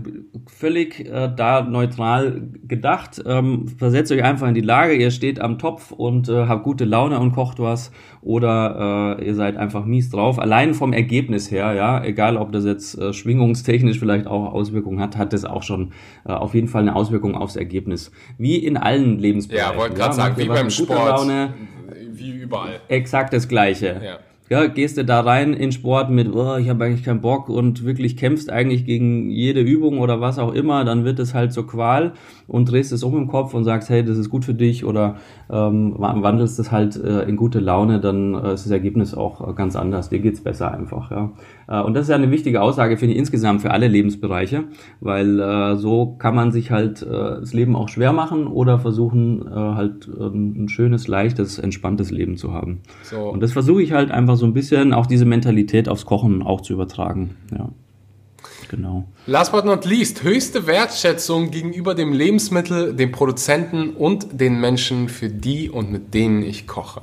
völlig 0.46 1.00
äh, 1.00 1.32
da 1.34 1.62
neutral 1.62 2.48
gedacht. 2.62 3.20
Ähm, 3.26 3.66
versetzt 3.66 4.12
euch 4.12 4.22
einfach 4.22 4.46
in 4.46 4.54
die 4.54 4.60
Lage, 4.60 4.94
ihr 4.94 5.10
steht 5.10 5.40
am 5.40 5.58
Topf 5.58 5.90
und 5.90 6.28
äh, 6.28 6.46
habt 6.46 6.62
gute 6.62 6.84
Laune 6.84 7.18
und 7.18 7.32
kocht 7.32 7.58
was 7.58 7.90
oder 8.20 9.16
äh, 9.18 9.26
ihr 9.26 9.34
seid 9.34 9.56
einfach 9.56 9.84
mies 9.84 10.10
drauf. 10.10 10.38
Allein 10.38 10.74
vom 10.74 10.92
Ergebnis 10.92 11.50
her, 11.50 11.72
ja, 11.74 12.02
egal 12.04 12.36
ob 12.36 12.52
das 12.52 12.64
jetzt 12.64 12.98
äh, 12.98 13.12
schwingungstechnisch 13.12 13.98
vielleicht 13.98 14.26
auch 14.26 14.52
Auswirkungen 14.52 15.00
hat, 15.00 15.16
hat 15.16 15.32
das 15.32 15.44
auch 15.44 15.62
schon 15.62 15.92
äh, 16.26 16.32
auf 16.32 16.54
jeden 16.54 16.68
Fall 16.68 16.82
eine 16.82 16.96
Auswirkung 16.96 17.34
aufs 17.34 17.56
Ergebnis. 17.56 18.10
Wie 18.38 18.56
in 18.56 18.76
allen 18.76 19.18
Lebensbereichen. 19.18 19.72
Ja, 19.72 19.78
wollte 19.78 19.94
gerade 19.94 20.10
ja, 20.10 20.12
sagen, 20.12 20.36
wie 20.38 20.48
beim 20.48 20.70
Sport, 20.70 21.20
Laune, 21.20 21.54
wie 22.12 22.30
überall. 22.30 22.80
Exakt 22.88 23.32
das 23.32 23.48
Gleiche. 23.48 24.00
Ja 24.04 24.18
ja, 24.50 24.66
gehst 24.66 24.96
du 24.96 25.04
da 25.04 25.20
rein 25.20 25.52
in 25.52 25.72
Sport 25.72 26.10
mit, 26.10 26.34
oh, 26.34 26.56
ich 26.56 26.68
habe 26.68 26.84
eigentlich 26.84 27.04
keinen 27.04 27.20
Bock 27.20 27.48
und 27.48 27.84
wirklich 27.84 28.16
kämpfst 28.16 28.50
eigentlich 28.50 28.86
gegen 28.86 29.30
jede 29.30 29.60
Übung 29.60 29.98
oder 29.98 30.20
was 30.20 30.38
auch 30.38 30.52
immer, 30.54 30.84
dann 30.84 31.04
wird 31.04 31.18
es 31.18 31.34
halt 31.34 31.52
zur 31.52 31.66
Qual 31.66 32.14
und 32.48 32.70
drehst 32.70 32.92
es 32.92 33.04
um 33.04 33.16
im 33.16 33.28
Kopf 33.28 33.54
und 33.54 33.62
sagst, 33.64 33.90
hey, 33.90 34.02
das 34.02 34.18
ist 34.18 34.30
gut 34.30 34.44
für 34.44 34.54
dich 34.54 34.84
oder 34.84 35.16
ähm, 35.50 35.94
wandelst 35.98 36.58
es 36.58 36.72
halt 36.72 36.96
äh, 36.96 37.22
in 37.22 37.36
gute 37.36 37.60
Laune, 37.60 38.00
dann 38.00 38.34
äh, 38.34 38.54
ist 38.54 38.64
das 38.64 38.72
Ergebnis 38.72 39.14
auch 39.14 39.54
ganz 39.54 39.76
anders. 39.76 40.08
Dir 40.08 40.18
geht's 40.18 40.40
besser 40.40 40.72
einfach. 40.72 41.10
Ja. 41.10 41.30
Äh, 41.68 41.82
und 41.82 41.94
das 41.94 42.04
ist 42.04 42.08
ja 42.08 42.16
eine 42.16 42.30
wichtige 42.30 42.62
Aussage, 42.62 42.96
finde 42.96 43.12
ich, 43.12 43.18
insgesamt 43.18 43.60
für 43.60 43.70
alle 43.70 43.86
Lebensbereiche, 43.86 44.64
weil 45.00 45.38
äh, 45.38 45.76
so 45.76 46.16
kann 46.18 46.34
man 46.34 46.50
sich 46.50 46.70
halt 46.70 47.02
äh, 47.02 47.06
das 47.06 47.52
Leben 47.52 47.76
auch 47.76 47.90
schwer 47.90 48.12
machen 48.12 48.46
oder 48.46 48.78
versuchen, 48.78 49.46
äh, 49.46 49.50
halt 49.50 50.08
äh, 50.08 50.26
ein 50.26 50.68
schönes, 50.68 51.06
leichtes, 51.06 51.58
entspanntes 51.58 52.10
Leben 52.10 52.36
zu 52.38 52.54
haben. 52.54 52.80
So. 53.02 53.28
Und 53.28 53.42
das 53.42 53.52
versuche 53.52 53.82
ich 53.82 53.92
halt 53.92 54.10
einfach 54.10 54.36
so 54.36 54.46
ein 54.46 54.54
bisschen, 54.54 54.94
auch 54.94 55.06
diese 55.06 55.26
Mentalität 55.26 55.88
aufs 55.88 56.06
Kochen 56.06 56.42
auch 56.42 56.62
zu 56.62 56.72
übertragen. 56.72 57.36
Ja. 57.52 57.68
Genau. 58.68 59.08
Last 59.26 59.52
but 59.52 59.64
not 59.64 59.84
least, 59.86 60.22
höchste 60.22 60.66
Wertschätzung 60.66 61.50
gegenüber 61.50 61.94
dem 61.94 62.12
Lebensmittel, 62.12 62.94
dem 62.94 63.12
Produzenten 63.12 63.90
und 63.90 64.40
den 64.40 64.60
Menschen, 64.60 65.08
für 65.08 65.28
die 65.28 65.70
und 65.70 65.90
mit 65.90 66.12
denen 66.12 66.42
ich 66.42 66.66
koche. 66.66 67.02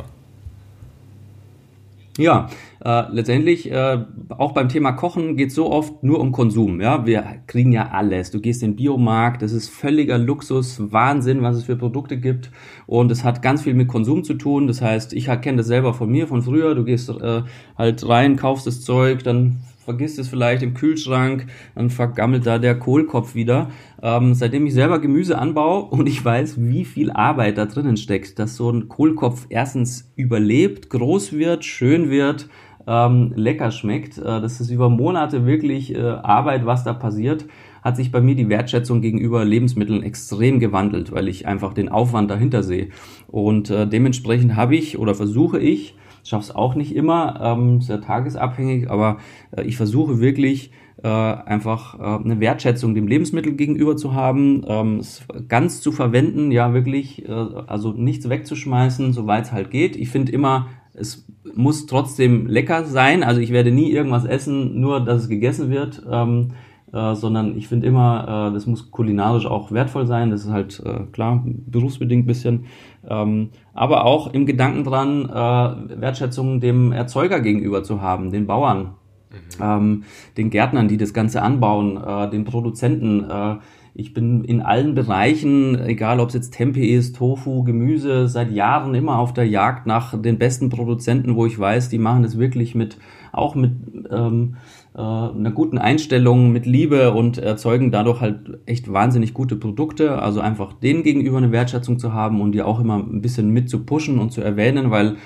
Ja, 2.18 2.48
äh, 2.84 3.04
letztendlich 3.12 3.70
äh, 3.70 4.06
auch 4.30 4.54
beim 4.54 4.70
Thema 4.70 4.94
Kochen 4.94 5.36
geht 5.36 5.52
so 5.52 5.70
oft 5.70 6.02
nur 6.02 6.22
um 6.22 6.32
Konsum. 6.32 6.80
Ja, 6.80 7.06
wir 7.06 7.26
kriegen 7.46 7.74
ja 7.74 7.90
alles. 7.90 8.32
Du 8.32 8.40
gehst 8.40 8.64
in 8.64 8.72
den 8.72 8.76
Biomarkt, 8.78 9.42
das 9.42 9.52
ist 9.52 9.70
völliger 9.70 10.18
Luxus, 10.18 10.94
Wahnsinn, 10.94 11.42
was 11.42 11.58
es 11.58 11.66
für 11.66 11.76
Produkte 11.76 12.18
gibt 12.18 12.52
und 12.88 13.12
es 13.12 13.26
hat 13.26 13.42
ganz 13.42 13.64
viel 13.64 13.74
mit 13.74 13.90
Konsum 13.90 14.24
zu 14.24 14.36
tun. 14.36 14.68
Das 14.68 14.82
heißt, 14.82 15.12
ich 15.12 15.26
kenne 15.42 15.58
das 15.58 15.68
selber 15.68 15.94
von 15.94 16.10
mir 16.10 16.28
von 16.28 16.42
früher. 16.42 16.74
Du 16.74 16.86
gehst 16.86 17.10
äh, 17.10 17.42
halt 17.78 18.08
rein, 18.08 18.38
kaufst 18.38 18.66
das 18.66 18.82
Zeug, 18.82 19.24
dann 19.24 19.58
vergisst 19.86 20.18
es 20.20 20.28
vielleicht 20.28 20.64
im 20.64 20.74
Kühlschrank, 20.74 21.46
dann 21.76 21.90
vergammelt 21.90 22.46
da 22.46 22.58
der 22.58 22.78
Kohlkopf 22.78 23.36
wieder. 23.36 23.70
Ähm, 24.02 24.34
seitdem 24.34 24.66
ich 24.66 24.74
selber 24.74 25.00
Gemüse 25.00 25.38
anbaue 25.38 25.86
und 25.92 26.08
ich 26.08 26.26
weiß, 26.26 26.56
wie 26.60 26.86
viel 26.86 27.12
Arbeit 27.12 27.58
da 27.58 27.66
drinnen 27.66 27.96
steckt, 27.96 28.40
dass 28.40 28.56
so 28.56 28.70
ein 28.70 28.90
Kohlkopf 28.90 29.46
erstens 29.50 30.12
überlebt, 30.16 30.90
groß 30.90 31.34
wird, 31.34 31.64
schön 31.64 32.10
wird, 32.10 32.50
ähm, 32.88 33.34
lecker 33.36 33.72
schmeckt. 33.72 34.18
Äh, 34.18 34.42
das 34.42 34.60
ist 34.60 34.72
über 34.72 34.90
Monate 34.90 35.46
wirklich 35.46 35.94
äh, 35.96 36.00
Arbeit, 36.00 36.66
was 36.66 36.84
da 36.84 36.94
passiert, 36.94 37.46
hat 37.84 37.96
sich 37.96 38.12
bei 38.12 38.22
mir 38.22 38.34
die 38.34 38.50
Wertschätzung 38.50 39.02
gegenüber 39.02 39.46
Lebensmitteln 39.46 40.02
extrem 40.02 40.60
gewandelt, 40.60 41.12
weil 41.12 41.28
ich 41.28 41.48
einfach 41.48 41.74
den 41.74 41.90
Aufwand 41.90 42.32
dahinter 42.32 42.64
sehe. 42.64 42.90
Und 43.28 43.70
äh, 43.70 43.88
dementsprechend 43.88 44.56
habe 44.56 44.76
ich 44.76 44.98
oder 44.98 45.14
versuche 45.14 45.60
ich, 45.60 45.96
schaffe 46.26 46.44
es 46.44 46.56
auch 46.56 46.76
nicht 46.76 46.96
immer, 46.96 47.40
ähm, 47.42 47.82
sehr 47.82 48.02
tagesabhängig, 48.02 48.90
aber 48.90 49.18
äh, 49.56 49.64
ich 49.64 49.78
versuche 49.78 50.20
wirklich 50.20 50.72
äh, 51.04 51.08
einfach 51.08 52.00
äh, 52.00 52.24
eine 52.24 52.40
Wertschätzung 52.40 52.96
dem 52.96 53.08
Lebensmittel 53.08 53.54
gegenüber 53.54 53.96
zu 53.96 54.14
haben, 54.14 54.64
ähm, 54.68 55.00
es 55.00 55.26
ganz 55.48 55.82
zu 55.82 55.92
verwenden, 55.92 56.52
ja 56.52 56.74
wirklich, 56.74 57.28
äh, 57.28 57.32
also 57.32 57.92
nichts 57.92 58.28
wegzuschmeißen, 58.28 59.14
soweit 59.14 59.46
es 59.46 59.52
halt 59.52 59.70
geht. 59.72 59.96
Ich 59.96 60.10
finde 60.10 60.32
immer, 60.32 60.68
es 60.94 61.28
muss 61.54 61.86
trotzdem 61.86 62.48
lecker 62.48 62.86
sein, 62.86 63.24
also 63.24 63.40
ich 63.40 63.52
werde 63.52 63.72
nie 63.72 63.92
irgendwas 63.92 64.26
essen, 64.26 64.80
nur 64.80 65.04
dass 65.04 65.24
es 65.24 65.30
gegessen 65.30 65.70
wird. 65.70 66.02
Ähm, 66.10 66.54
äh, 66.96 67.14
sondern 67.14 67.58
ich 67.58 67.68
finde 67.68 67.88
immer, 67.88 68.50
äh, 68.50 68.54
das 68.54 68.68
muss 68.68 68.90
kulinarisch 68.90 69.46
auch 69.46 69.72
wertvoll 69.72 70.08
sein. 70.08 70.30
Das 70.32 70.46
ist 70.46 70.52
halt 70.52 70.82
äh, 70.86 71.02
klar, 71.12 71.44
berufsbedingt 71.46 72.26
bisschen. 72.26 72.68
Ähm, 73.10 73.50
aber 73.74 74.06
auch 74.06 74.34
im 74.34 74.46
Gedanken 74.46 74.84
dran, 74.84 75.30
äh, 75.30 76.02
Wertschätzung 76.02 76.60
dem 76.60 76.92
Erzeuger 76.92 77.40
gegenüber 77.40 77.84
zu 77.84 78.02
haben, 78.02 78.32
den 78.32 78.48
Bauern, 78.48 78.96
mhm. 79.32 79.64
ähm, 79.64 80.04
den 80.38 80.50
Gärtnern, 80.50 80.88
die 80.88 80.98
das 80.98 81.14
Ganze 81.14 81.42
anbauen, 81.42 81.98
äh, 81.98 82.30
den 82.30 82.46
Produzenten. 82.46 83.30
Äh, 83.30 83.56
ich 83.98 84.14
bin 84.14 84.44
in 84.44 84.62
allen 84.62 84.94
Bereichen, 84.94 85.80
egal 85.80 86.20
ob 86.20 86.28
es 86.28 86.36
jetzt 86.36 86.54
Tempeh 86.54 86.94
ist, 86.94 87.16
Tofu, 87.16 87.64
Gemüse, 87.64 88.28
seit 88.28 88.52
Jahren 88.52 88.94
immer 88.94 89.20
auf 89.20 89.32
der 89.32 89.48
Jagd 89.48 89.88
nach 89.88 90.22
den 90.22 90.38
besten 90.38 90.70
Produzenten, 90.70 91.36
wo 91.38 91.46
ich 91.46 91.58
weiß, 91.58 91.88
die 91.88 91.98
machen 91.98 92.26
es 92.26 92.38
wirklich 92.38 92.76
mit, 92.76 92.98
auch 93.32 93.56
mit 93.56 93.72
ähm, 94.12 94.56
äh, 94.56 94.75
einer 95.02 95.52
guten 95.52 95.78
Einstellung, 95.78 96.52
mit 96.52 96.66
Liebe 96.66 97.14
und 97.14 97.38
erzeugen 97.38 97.92
dadurch 97.92 98.22
halt 98.22 98.60
echt 98.66 98.92
wahnsinnig 98.92 99.34
gute 99.34 99.56
Produkte. 99.56 100.22
Also 100.22 100.40
einfach 100.40 100.74
denen 100.74 101.04
gegenüber 101.04 101.38
eine 101.38 101.52
Wertschätzung 101.52 102.00
zu 102.00 102.14
haben 102.14 102.42
und 102.42 102.54
die 102.54 102.62
auch 102.62 102.80
immer 102.80 102.98
ein 102.98 103.22
bisschen 103.22 103.50
mit 103.50 103.70
zu 103.70 103.86
pushen 103.86 104.20
und 104.20 104.32
zu 104.32 104.42
erwähnen, 104.42 104.92
weil 104.92 105.18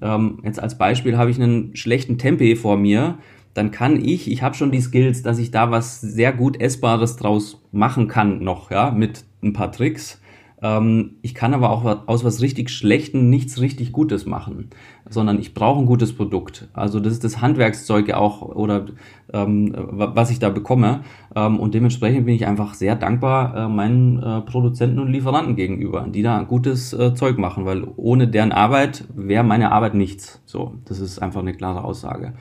ähm, 0.00 0.38
jetzt 0.44 0.60
als 0.60 0.78
Beispiel 0.78 1.18
habe 1.18 1.30
ich 1.30 1.40
einen 1.40 1.76
schlechten 1.76 2.18
Tempeh 2.18 2.56
vor 2.56 2.76
mir 2.76 3.18
dann 3.58 3.72
kann 3.72 4.02
ich, 4.02 4.30
ich 4.30 4.42
habe 4.42 4.54
schon 4.54 4.70
die 4.70 4.80
Skills, 4.80 5.22
dass 5.22 5.40
ich 5.40 5.50
da 5.50 5.72
was 5.72 6.00
sehr 6.00 6.32
gut 6.32 6.60
Essbares 6.60 7.16
draus 7.16 7.60
machen 7.72 8.06
kann 8.06 8.42
noch, 8.42 8.70
ja, 8.70 8.92
mit 8.92 9.24
ein 9.42 9.52
paar 9.52 9.72
Tricks. 9.72 10.20
Ähm, 10.60 11.16
ich 11.22 11.34
kann 11.34 11.54
aber 11.54 11.70
auch 11.70 11.84
aus 12.06 12.24
was 12.24 12.40
richtig 12.40 12.70
Schlechtem 12.70 13.30
nichts 13.30 13.60
richtig 13.60 13.92
Gutes 13.92 14.26
machen, 14.26 14.70
sondern 15.08 15.38
ich 15.38 15.54
brauche 15.54 15.80
ein 15.80 15.86
gutes 15.86 16.14
Produkt. 16.14 16.68
Also 16.72 17.00
das 17.00 17.12
ist 17.12 17.24
das 17.24 17.40
Handwerkszeug 17.40 18.10
auch 18.12 18.42
oder 18.42 18.86
ähm, 19.32 19.72
was 19.76 20.30
ich 20.30 20.38
da 20.38 20.48
bekomme. 20.50 21.02
Ähm, 21.34 21.60
und 21.60 21.74
dementsprechend 21.74 22.26
bin 22.26 22.34
ich 22.34 22.46
einfach 22.46 22.74
sehr 22.74 22.96
dankbar 22.96 23.56
äh, 23.56 23.68
meinen 23.68 24.22
äh, 24.22 24.40
Produzenten 24.42 24.98
und 24.98 25.08
Lieferanten 25.08 25.54
gegenüber, 25.54 26.06
die 26.08 26.22
da 26.22 26.42
gutes 26.42 26.92
äh, 26.92 27.14
Zeug 27.14 27.38
machen, 27.38 27.64
weil 27.64 27.86
ohne 27.96 28.26
deren 28.28 28.52
Arbeit 28.52 29.04
wäre 29.14 29.44
meine 29.44 29.70
Arbeit 29.72 29.94
nichts. 29.94 30.42
So, 30.44 30.74
das 30.86 30.98
ist 30.98 31.20
einfach 31.20 31.40
eine 31.40 31.54
klare 31.54 31.84
Aussage. 31.84 32.34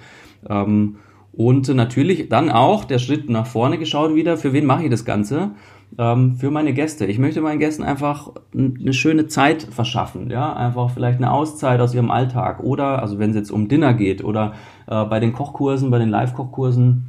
Ähm, 0.49 0.97
und 1.33 1.67
natürlich 1.67 2.29
dann 2.29 2.49
auch 2.49 2.83
der 2.83 2.97
Schritt 2.97 3.29
nach 3.29 3.45
vorne 3.45 3.77
geschaut 3.77 4.15
wieder, 4.15 4.37
für 4.37 4.53
wen 4.53 4.65
mache 4.65 4.85
ich 4.85 4.89
das 4.89 5.05
Ganze? 5.05 5.51
Ähm, 5.97 6.35
für 6.35 6.51
meine 6.51 6.73
Gäste. 6.73 7.05
Ich 7.05 7.17
möchte 7.17 7.41
meinen 7.41 7.59
Gästen 7.59 7.83
einfach 7.83 8.31
eine 8.53 8.93
schöne 8.93 9.27
Zeit 9.27 9.63
verschaffen, 9.63 10.29
ja, 10.29 10.53
einfach 10.53 10.91
vielleicht 10.91 11.17
eine 11.17 11.31
Auszeit 11.31 11.79
aus 11.79 11.95
ihrem 11.95 12.11
Alltag 12.11 12.59
oder, 12.59 13.01
also 13.01 13.19
wenn 13.19 13.31
es 13.31 13.35
jetzt 13.35 13.51
um 13.51 13.67
Dinner 13.67 13.93
geht 13.93 14.23
oder 14.23 14.53
äh, 14.87 15.05
bei 15.05 15.19
den 15.19 15.33
Kochkursen, 15.33 15.89
bei 15.89 15.97
den 15.97 16.09
Live-Kochkursen, 16.09 17.07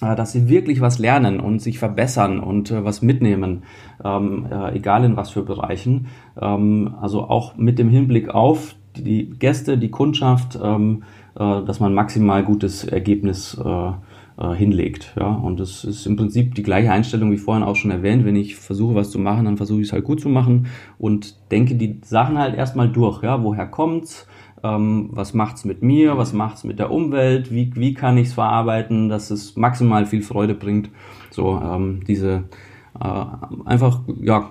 äh, 0.00 0.16
dass 0.16 0.32
sie 0.32 0.48
wirklich 0.48 0.80
was 0.80 0.98
lernen 0.98 1.40
und 1.40 1.60
sich 1.60 1.78
verbessern 1.78 2.40
und 2.40 2.70
äh, 2.70 2.84
was 2.84 3.02
mitnehmen, 3.02 3.64
ähm, 4.02 4.46
äh, 4.50 4.76
egal 4.76 5.04
in 5.04 5.16
was 5.16 5.30
für 5.30 5.42
Bereichen. 5.42 6.06
Ähm, 6.40 6.94
also 7.00 7.24
auch 7.24 7.56
mit 7.56 7.78
dem 7.78 7.90
Hinblick 7.90 8.28
auf 8.30 8.76
die 8.96 9.30
Gäste, 9.30 9.76
die 9.76 9.90
Kundschaft, 9.90 10.58
ähm, 10.62 11.02
äh, 11.34 11.62
dass 11.62 11.80
man 11.80 11.94
maximal 11.94 12.42
gutes 12.44 12.84
Ergebnis 12.84 13.54
äh, 13.62 13.92
äh, 14.40 14.54
hinlegt. 14.54 15.14
Ja? 15.18 15.28
Und 15.28 15.60
das 15.60 15.84
ist 15.84 16.06
im 16.06 16.16
Prinzip 16.16 16.54
die 16.54 16.62
gleiche 16.62 16.90
Einstellung 16.90 17.30
wie 17.30 17.38
vorhin 17.38 17.62
auch 17.62 17.76
schon 17.76 17.90
erwähnt. 17.90 18.24
Wenn 18.24 18.36
ich 18.36 18.56
versuche, 18.56 18.94
was 18.94 19.10
zu 19.10 19.18
machen, 19.18 19.44
dann 19.44 19.56
versuche 19.56 19.80
ich 19.80 19.88
es 19.88 19.92
halt 19.92 20.04
gut 20.04 20.20
zu 20.20 20.28
machen 20.28 20.66
und 20.98 21.36
denke 21.50 21.74
die 21.74 22.00
Sachen 22.04 22.38
halt 22.38 22.56
erstmal 22.56 22.90
durch. 22.90 23.22
Ja? 23.22 23.42
Woher 23.42 23.66
kommt's? 23.66 24.26
Ähm, 24.62 25.08
was 25.12 25.32
macht's 25.32 25.64
mit 25.64 25.82
mir? 25.82 26.18
Was 26.18 26.32
macht's 26.32 26.64
mit 26.64 26.78
der 26.78 26.90
Umwelt? 26.90 27.52
Wie, 27.52 27.72
wie 27.76 27.94
kann 27.94 28.18
ich 28.18 28.28
es 28.28 28.34
verarbeiten, 28.34 29.08
dass 29.08 29.30
es 29.30 29.56
maximal 29.56 30.06
viel 30.06 30.22
Freude 30.22 30.54
bringt? 30.54 30.90
So 31.30 31.60
ähm, 31.62 32.02
diese 32.06 32.44
äh, 32.98 33.24
einfach, 33.64 34.00
ja, 34.20 34.50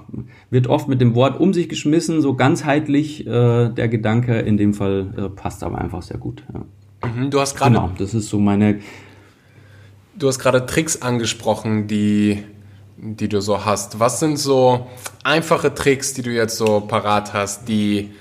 wird 0.50 0.68
oft 0.68 0.88
mit 0.88 1.02
dem 1.02 1.14
Wort 1.16 1.40
um 1.40 1.54
sich 1.54 1.70
geschmissen, 1.70 2.22
so 2.22 2.36
ganzheitlich 2.36 3.28
äh, 3.28 3.70
der 3.70 3.88
Gedanke, 3.90 4.40
in 4.40 4.58
dem 4.58 4.74
Fall 4.74 5.14
äh, 5.18 5.30
passt 5.30 5.64
aber 5.64 5.80
einfach 5.80 6.02
sehr 6.02 6.18
gut. 6.18 6.44
Ja. 6.54 6.62
Mhm, 7.08 7.30
du 7.30 7.40
hast 7.40 7.56
gerade. 7.56 7.76
Genau, 7.76 7.92
das 7.98 8.14
ist 8.14 8.30
so 8.30 8.40
meine. 8.40 8.80
Du 10.20 10.28
hast 10.28 10.40
gerade 10.40 10.66
Tricks 10.66 11.02
angesprochen, 11.02 11.88
die, 11.88 12.44
die 12.98 13.30
du 13.30 13.40
so 13.40 13.64
hast. 13.64 14.02
Was 14.02 14.20
sind 14.20 14.36
so 14.36 14.86
einfache 15.24 15.74
Tricks, 15.74 16.14
die 16.14 16.24
du 16.24 16.32
jetzt 16.32 16.58
so 16.58 16.82
parat 16.82 17.32
hast, 17.32 17.70
die 17.70 18.12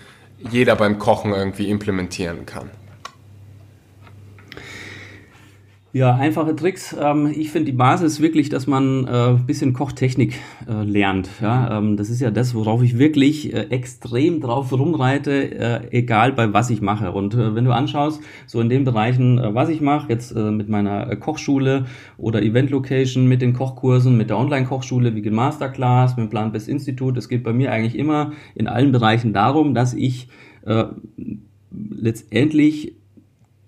jeder 0.49 0.77
beim 0.77 1.01
Kochen 1.01 1.33
irgendwie 1.33 1.69
implementieren 1.69 2.47
kann? 2.47 2.71
Ja, 5.95 6.15
einfache 6.17 6.55
Tricks. 6.55 6.95
Ähm, 7.01 7.33
ich 7.35 7.51
finde, 7.51 7.71
die 7.71 7.77
Basis 7.77 8.21
wirklich, 8.21 8.51
dass 8.51 8.67
man 8.67 9.07
äh, 9.07 9.39
bisschen 9.47 9.73
Kochtechnik 9.73 10.35
äh, 10.69 10.83
lernt. 10.85 11.31
Ähm, 11.43 11.97
das 11.97 12.11
ist 12.11 12.21
ja 12.21 12.31
das, 12.31 12.55
worauf 12.55 12.83
ich 12.83 12.99
wirklich 12.99 13.55
äh, 13.55 13.69
extrem 13.71 14.43
drauf 14.43 14.71
rumreite, 14.71 15.89
egal 15.91 16.33
bei 16.33 16.53
was 16.53 16.69
ich 16.69 16.83
mache. 16.83 17.13
Und 17.13 17.37
wenn 17.37 17.65
du 17.65 17.73
anschaust, 17.73 18.21
so 18.47 18.61
in 18.61 18.69
den 18.69 18.85
Bereichen, 18.85 19.41
was 19.55 19.69
ich 19.71 19.81
mache, 19.81 20.11
jetzt 20.11 20.35
mit 20.35 20.69
meiner 20.69 21.17
Kochschule 21.17 21.87
oder 22.17 22.43
Event 22.43 22.71
Location, 22.71 23.27
mit 23.27 23.41
den 23.41 23.55
Kochkursen, 23.55 24.17
mit 24.17 24.31
der 24.31 24.39
Online-Kochschule, 24.39 25.15
wie 25.15 25.31
Masterclass, 25.31 26.17
mit 26.17 26.27
dem 26.27 26.31
Plan 26.31 26.53
Best 26.53 26.69
Institut, 26.69 27.17
es 27.17 27.29
geht 27.29 27.43
bei 27.43 27.53
mir 27.53 27.73
eigentlich 27.73 27.97
immer 27.97 28.33
in 28.55 28.69
allen 28.69 28.93
Bereichen 28.93 29.33
darum, 29.33 29.75
dass 29.75 29.95
ich 29.95 30.29
letztendlich 31.71 32.95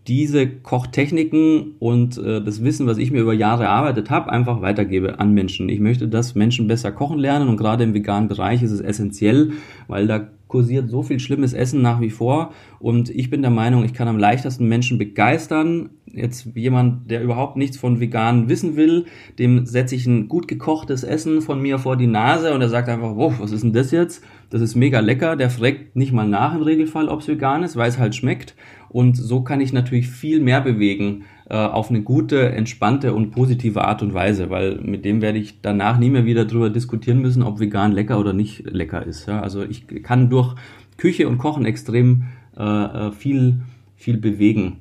diese 0.06 0.48
Kochtechniken 0.48 1.74
und 1.78 2.16
äh, 2.18 2.42
das 2.42 2.64
Wissen, 2.64 2.86
was 2.86 2.98
ich 2.98 3.10
mir 3.10 3.20
über 3.20 3.34
Jahre 3.34 3.64
erarbeitet 3.64 4.10
habe, 4.10 4.30
einfach 4.32 4.62
weitergebe 4.62 5.18
an 5.20 5.32
Menschen. 5.34 5.68
Ich 5.68 5.80
möchte, 5.80 6.08
dass 6.08 6.34
Menschen 6.34 6.68
besser 6.68 6.90
kochen 6.90 7.18
lernen 7.18 7.48
und 7.48 7.56
gerade 7.56 7.84
im 7.84 7.94
veganen 7.94 8.28
Bereich 8.28 8.62
ist 8.62 8.72
es 8.72 8.80
essentiell, 8.80 9.52
weil 9.88 10.06
da 10.06 10.28
kursiert 10.48 10.90
so 10.90 11.02
viel 11.02 11.20
schlimmes 11.20 11.52
Essen 11.52 11.80
nach 11.80 12.00
wie 12.00 12.10
vor 12.10 12.52
und 12.80 13.08
ich 13.08 13.30
bin 13.30 13.42
der 13.42 13.52
Meinung, 13.52 13.84
ich 13.84 13.94
kann 13.94 14.08
am 14.08 14.18
leichtesten 14.18 14.66
Menschen 14.66 14.98
begeistern. 14.98 15.90
Jetzt 16.06 16.48
jemand, 16.56 17.08
der 17.08 17.22
überhaupt 17.22 17.56
nichts 17.56 17.76
von 17.76 18.00
vegan 18.00 18.48
wissen 18.48 18.74
will, 18.74 19.04
dem 19.38 19.64
setze 19.64 19.94
ich 19.94 20.06
ein 20.06 20.26
gut 20.26 20.48
gekochtes 20.48 21.04
Essen 21.04 21.40
von 21.40 21.62
mir 21.62 21.78
vor 21.78 21.96
die 21.96 22.08
Nase 22.08 22.52
und 22.52 22.62
er 22.62 22.68
sagt 22.68 22.88
einfach, 22.88 23.14
wow, 23.14 23.32
was 23.38 23.52
ist 23.52 23.62
denn 23.62 23.72
das 23.72 23.92
jetzt? 23.92 24.24
Das 24.50 24.60
ist 24.60 24.74
mega 24.74 24.98
lecker. 24.98 25.36
Der 25.36 25.50
fragt 25.50 25.94
nicht 25.94 26.12
mal 26.12 26.26
nach 26.26 26.52
im 26.56 26.62
Regelfall, 26.62 27.08
ob 27.08 27.20
es 27.20 27.28
vegan 27.28 27.62
ist, 27.62 27.76
weil 27.76 27.88
es 27.88 27.98
halt 27.98 28.16
schmeckt. 28.16 28.56
Und 28.90 29.16
so 29.16 29.42
kann 29.42 29.60
ich 29.60 29.72
natürlich 29.72 30.08
viel 30.08 30.40
mehr 30.40 30.60
bewegen 30.60 31.22
äh, 31.48 31.54
auf 31.54 31.90
eine 31.90 32.02
gute, 32.02 32.50
entspannte 32.50 33.14
und 33.14 33.30
positive 33.30 33.84
Art 33.84 34.02
und 34.02 34.14
Weise, 34.14 34.50
weil 34.50 34.80
mit 34.80 35.04
dem 35.04 35.22
werde 35.22 35.38
ich 35.38 35.60
danach 35.62 35.96
nie 35.96 36.10
mehr 36.10 36.24
wieder 36.24 36.44
drüber 36.44 36.70
diskutieren 36.70 37.22
müssen, 37.22 37.44
ob 37.44 37.60
vegan 37.60 37.92
lecker 37.92 38.18
oder 38.18 38.32
nicht 38.32 38.64
lecker 38.68 39.06
ist. 39.06 39.26
Ja? 39.26 39.40
Also 39.42 39.62
ich 39.62 39.86
kann 40.02 40.28
durch 40.28 40.56
Küche 40.96 41.28
und 41.28 41.38
Kochen 41.38 41.66
extrem 41.66 42.24
äh, 42.56 42.62
äh 42.62 43.12
viel, 43.12 43.60
viel 43.94 44.16
bewegen. 44.16 44.78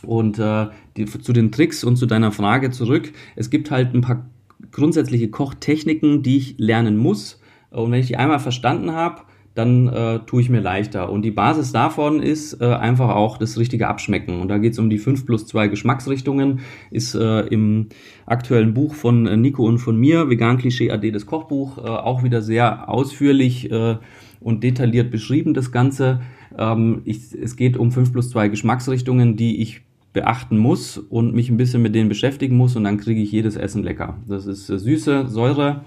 Und 0.00 0.38
äh, 0.38 0.68
die, 0.96 1.04
zu 1.04 1.34
den 1.34 1.52
Tricks 1.52 1.84
und 1.84 1.96
zu 1.96 2.06
deiner 2.06 2.32
Frage 2.32 2.70
zurück. 2.70 3.12
Es 3.36 3.50
gibt 3.50 3.70
halt 3.70 3.94
ein 3.94 4.00
paar 4.00 4.26
grundsätzliche 4.72 5.28
Kochtechniken, 5.28 6.22
die 6.22 6.38
ich 6.38 6.54
lernen 6.58 6.96
muss. 6.96 7.40
Und 7.70 7.92
wenn 7.92 8.00
ich 8.00 8.06
die 8.06 8.16
einmal 8.16 8.40
verstanden 8.40 8.92
habe, 8.92 9.22
dann 9.54 9.88
äh, 9.88 10.18
tue 10.26 10.40
ich 10.40 10.50
mir 10.50 10.60
leichter. 10.60 11.10
Und 11.10 11.22
die 11.22 11.30
Basis 11.30 11.70
davon 11.70 12.20
ist 12.20 12.60
äh, 12.60 12.64
einfach 12.64 13.10
auch 13.10 13.38
das 13.38 13.56
richtige 13.56 13.86
Abschmecken. 13.86 14.40
Und 14.40 14.48
da 14.48 14.58
geht 14.58 14.72
es 14.72 14.78
um 14.78 14.90
die 14.90 14.98
5 14.98 15.24
plus 15.24 15.46
2 15.46 15.68
Geschmacksrichtungen. 15.68 16.60
Ist 16.90 17.14
äh, 17.14 17.40
im 17.46 17.88
aktuellen 18.26 18.74
Buch 18.74 18.94
von 18.94 19.26
äh, 19.26 19.36
Nico 19.36 19.64
und 19.64 19.78
von 19.78 19.96
mir, 19.96 20.28
Vegan 20.28 20.58
Klischee 20.58 20.90
AD, 20.90 21.12
das 21.12 21.26
Kochbuch, 21.26 21.78
äh, 21.78 21.82
auch 21.82 22.24
wieder 22.24 22.42
sehr 22.42 22.88
ausführlich 22.88 23.70
äh, 23.70 23.96
und 24.40 24.64
detailliert 24.64 25.12
beschrieben, 25.12 25.54
das 25.54 25.70
Ganze. 25.70 26.20
Ähm, 26.58 27.02
ich, 27.04 27.32
es 27.32 27.54
geht 27.54 27.76
um 27.76 27.92
5 27.92 28.12
plus 28.12 28.30
2 28.30 28.48
Geschmacksrichtungen, 28.48 29.36
die 29.36 29.62
ich 29.62 29.82
beachten 30.12 30.58
muss 30.58 30.98
und 30.98 31.34
mich 31.34 31.50
ein 31.50 31.56
bisschen 31.56 31.82
mit 31.82 31.94
denen 31.94 32.08
beschäftigen 32.08 32.56
muss 32.56 32.76
und 32.76 32.84
dann 32.84 32.98
kriege 32.98 33.20
ich 33.20 33.30
jedes 33.30 33.56
Essen 33.56 33.82
lecker. 33.82 34.16
Das 34.26 34.46
ist 34.46 34.68
äh, 34.68 34.78
Süße, 34.78 35.28
Säure, 35.28 35.84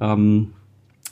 ähm, 0.00 0.48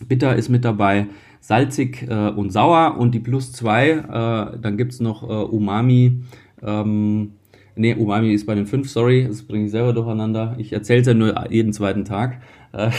Bitter 0.07 0.37
ist 0.37 0.49
mit 0.49 0.65
dabei, 0.65 1.09
salzig 1.41 2.07
äh, 2.09 2.28
und 2.30 2.51
sauer 2.51 2.97
und 2.99 3.14
die 3.14 3.20
plus 3.20 3.53
zwei, 3.53 3.91
äh, 3.91 4.59
dann 4.59 4.76
gibt's 4.76 5.01
noch 5.01 5.22
äh, 5.22 5.26
Umami. 5.26 6.22
Ähm, 6.62 7.32
nee, 7.76 7.95
Umami 7.95 8.32
ist 8.32 8.47
bei 8.47 8.55
den 8.55 8.66
fünf, 8.66 8.91
sorry, 8.91 9.26
das 9.26 9.43
bringe 9.43 9.66
ich 9.66 9.70
selber 9.70 9.93
durcheinander. 9.93 10.55
Ich 10.59 10.72
erzähle 10.72 11.01
es 11.01 11.07
ja 11.07 11.14
nur 11.14 11.51
jeden 11.51 11.72
zweiten 11.72 12.05
Tag. 12.05 12.41
Äh, 12.73 12.91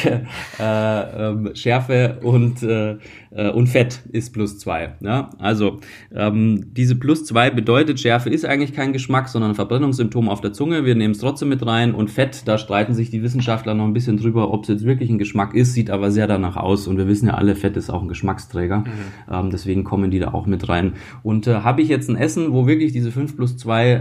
äh, 0.59 1.29
ähm, 1.29 1.51
Schärfe 1.53 2.19
und, 2.23 2.63
äh, 2.63 2.97
äh, 3.31 3.49
und 3.51 3.67
Fett 3.67 4.01
ist 4.11 4.33
plus 4.33 4.57
zwei. 4.57 4.95
Ja? 5.01 5.29
Also 5.37 5.79
ähm, 6.13 6.73
diese 6.73 6.95
plus 6.95 7.25
zwei 7.25 7.49
bedeutet, 7.49 7.99
Schärfe 7.99 8.29
ist 8.29 8.45
eigentlich 8.45 8.73
kein 8.73 8.93
Geschmack, 8.93 9.29
sondern 9.29 9.51
ein 9.51 9.55
Verbrennungssymptom 9.55 10.27
auf 10.27 10.41
der 10.41 10.53
Zunge. 10.53 10.85
Wir 10.85 10.95
nehmen 10.95 11.11
es 11.11 11.19
trotzdem 11.19 11.49
mit 11.49 11.65
rein 11.65 11.93
und 11.93 12.09
Fett, 12.09 12.47
da 12.47 12.57
streiten 12.57 12.93
sich 12.93 13.11
die 13.11 13.21
Wissenschaftler 13.21 13.73
noch 13.73 13.85
ein 13.85 13.93
bisschen 13.93 14.17
drüber, 14.17 14.51
ob 14.51 14.63
es 14.63 14.69
jetzt 14.69 14.85
wirklich 14.85 15.09
ein 15.09 15.19
Geschmack 15.19 15.53
ist, 15.53 15.73
sieht 15.73 15.91
aber 15.91 16.11
sehr 16.11 16.27
danach 16.27 16.57
aus 16.57 16.87
und 16.87 16.97
wir 16.97 17.07
wissen 17.07 17.27
ja 17.27 17.35
alle, 17.35 17.55
Fett 17.55 17.77
ist 17.77 17.89
auch 17.89 18.01
ein 18.01 18.07
Geschmacksträger. 18.07 18.79
Mhm. 18.79 18.85
Ähm, 19.31 19.49
deswegen 19.51 19.83
kommen 19.83 20.09
die 20.09 20.19
da 20.19 20.33
auch 20.33 20.47
mit 20.47 20.67
rein. 20.67 20.93
Und 21.23 21.47
äh, 21.47 21.55
habe 21.61 21.81
ich 21.81 21.89
jetzt 21.89 22.09
ein 22.09 22.15
Essen, 22.15 22.53
wo 22.53 22.65
wirklich 22.65 22.91
diese 22.91 23.11
fünf 23.11 23.35
plus 23.35 23.57
zwei 23.57 23.91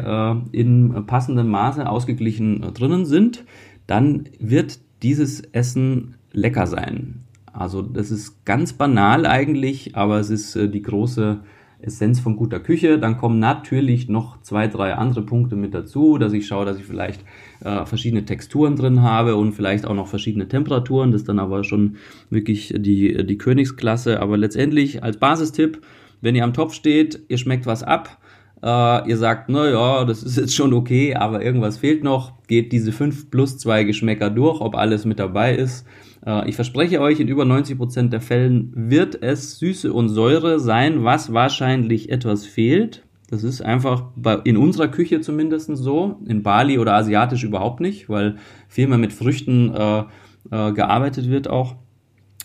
äh, 0.53 0.57
in 0.57 1.07
passendem 1.07 1.49
Maße 1.49 1.89
ausgeglichen 1.89 2.63
äh, 2.63 2.73
drinnen 2.73 3.05
sind, 3.05 3.45
dann 3.87 4.25
wird 4.39 4.79
dieses 5.03 5.41
Essen 5.41 6.15
lecker 6.33 6.67
sein. 6.67 7.25
Also 7.53 7.83
das 7.83 8.11
ist 8.11 8.45
ganz 8.45 8.73
banal 8.73 9.27
eigentlich, 9.27 9.97
aber 9.97 10.19
es 10.21 10.31
ist 10.31 10.55
äh, 10.57 10.69
die 10.69 10.83
große 10.83 11.41
Essenz 11.81 12.21
von 12.21 12.37
guter 12.37 12.61
Küche. 12.61 12.99
Dann 12.99 13.17
kommen 13.17 13.39
natürlich 13.39 14.09
noch 14.09 14.41
zwei, 14.43 14.67
drei 14.67 14.95
andere 14.95 15.23
Punkte 15.23 15.57
mit 15.57 15.75
dazu, 15.75 16.19
dass 16.19 16.33
ich 16.33 16.47
schaue, 16.47 16.65
dass 16.65 16.79
ich 16.79 16.85
vielleicht 16.85 17.25
äh, 17.61 17.85
verschiedene 17.85 18.25
Texturen 18.25 18.77
drin 18.77 19.03
habe 19.03 19.37
und 19.37 19.53
vielleicht 19.53 19.87
auch 19.87 19.95
noch 19.95 20.09
verschiedene 20.09 20.49
Temperaturen. 20.49 21.13
Das 21.13 21.23
ist 21.23 21.29
dann 21.29 21.39
aber 21.39 21.65
schon 21.65 21.97
wirklich 22.31 22.75
die, 22.77 23.25
die 23.25 23.39
Königsklasse. 23.39 24.21
Aber 24.21 24.37
letztendlich 24.37 25.03
als 25.03 25.19
Basistipp, 25.19 25.81
wenn 26.21 26.35
ihr 26.35 26.45
am 26.45 26.55
Topf 26.55 26.75
steht, 26.75 27.21
ihr 27.29 27.39
schmeckt 27.39 27.67
was 27.67 27.83
ab, 27.83 28.19
äh, 28.63 29.09
ihr 29.09 29.17
sagt, 29.17 29.49
na 29.49 29.69
ja, 29.71 30.05
das 30.05 30.23
ist 30.23 30.37
jetzt 30.37 30.55
schon 30.55 30.73
okay, 30.73 31.15
aber 31.15 31.45
irgendwas 31.45 31.79
fehlt 31.79 32.03
noch, 32.03 32.33
geht 32.47 32.73
diese 32.73 32.93
5 32.93 33.31
plus 33.31 33.59
2 33.59 33.85
Geschmäcker 33.85 34.31
durch, 34.31 34.61
ob 34.61 34.75
alles 34.75 35.05
mit 35.05 35.19
dabei 35.19 35.55
ist. 35.55 35.87
Äh, 36.27 36.49
ich 36.49 36.57
verspreche 36.57 37.01
euch, 37.01 37.21
in 37.21 37.29
über 37.29 37.45
90% 37.45 38.09
der 38.09 38.21
Fällen 38.21 38.73
wird 38.75 39.23
es 39.23 39.59
Süße 39.59 39.93
und 39.93 40.09
Säure 40.09 40.59
sein, 40.61 41.05
was 41.05 41.33
wahrscheinlich 41.33 42.11
etwas 42.11 42.47
fehlt. 42.47 43.05
Das 43.31 43.45
ist 43.45 43.61
einfach 43.61 44.05
bei, 44.17 44.39
in 44.45 44.57
unserer 44.57 44.89
Küche 44.89 45.21
zumindest 45.21 45.77
so, 45.77 46.19
in 46.27 46.43
Bali 46.43 46.79
oder 46.79 46.95
asiatisch 46.95 47.45
überhaupt 47.45 47.81
nicht, 47.81 48.09
weil 48.09 48.37
viel 48.69 48.89
mehr 48.89 48.99
mit 48.99 49.13
Früchten 49.13 49.75
äh, 49.75 50.05
äh, 50.51 50.73
gearbeitet 50.73 51.29
wird 51.29 51.49
auch 51.49 51.77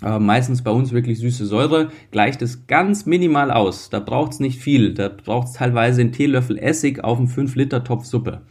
äh, 0.03 0.19
meistens 0.19 0.63
bei 0.63 0.71
uns 0.71 0.91
wirklich 0.91 1.19
süße 1.19 1.45
Säure, 1.45 1.89
gleicht 2.11 2.41
es 2.41 2.67
ganz 2.67 3.05
minimal 3.05 3.51
aus. 3.51 3.89
Da 3.89 3.99
braucht 3.99 4.33
es 4.33 4.39
nicht 4.39 4.59
viel. 4.59 4.93
Da 4.93 5.09
braucht 5.09 5.47
es 5.47 5.53
teilweise 5.53 6.01
einen 6.01 6.11
Teelöffel 6.11 6.57
Essig 6.57 7.03
auf 7.03 7.17
einen 7.17 7.27
5-Liter-Topf 7.27 8.05
Suppe. 8.05 8.41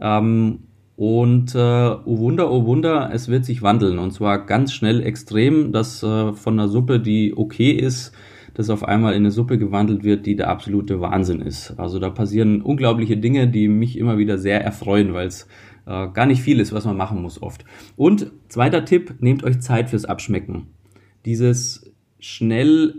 Ähm, 0.00 0.60
und 0.96 1.54
äh, 1.54 1.58
oh 1.58 2.18
Wunder, 2.18 2.50
oh 2.50 2.64
Wunder, 2.66 3.10
es 3.12 3.28
wird 3.28 3.44
sich 3.44 3.62
wandeln. 3.62 3.98
Und 3.98 4.12
zwar 4.12 4.46
ganz 4.46 4.72
schnell 4.72 5.02
extrem, 5.02 5.72
dass 5.72 6.02
äh, 6.02 6.32
von 6.32 6.58
einer 6.58 6.68
Suppe, 6.68 7.00
die 7.00 7.36
okay 7.36 7.72
ist, 7.72 8.12
das 8.54 8.70
auf 8.70 8.84
einmal 8.84 9.14
in 9.14 9.22
eine 9.22 9.32
Suppe 9.32 9.58
gewandelt 9.58 10.04
wird, 10.04 10.26
die 10.26 10.36
der 10.36 10.48
absolute 10.48 11.00
Wahnsinn 11.00 11.40
ist. 11.40 11.74
Also 11.76 11.98
da 11.98 12.10
passieren 12.10 12.62
unglaubliche 12.62 13.16
Dinge, 13.16 13.48
die 13.48 13.66
mich 13.66 13.98
immer 13.98 14.16
wieder 14.18 14.38
sehr 14.38 14.64
erfreuen, 14.64 15.12
weil 15.12 15.26
es 15.26 15.48
äh, 15.86 16.08
gar 16.08 16.26
nicht 16.26 16.40
viel 16.40 16.60
ist, 16.60 16.72
was 16.72 16.84
man 16.84 16.96
machen 16.96 17.20
muss 17.20 17.42
oft. 17.42 17.64
Und 17.96 18.30
zweiter 18.48 18.84
Tipp, 18.84 19.14
nehmt 19.18 19.42
euch 19.42 19.60
Zeit 19.60 19.90
fürs 19.90 20.04
Abschmecken 20.04 20.68
dieses 21.24 21.92
schnell 22.18 22.94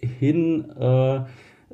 hin 0.00 0.66
äh, 0.78 1.16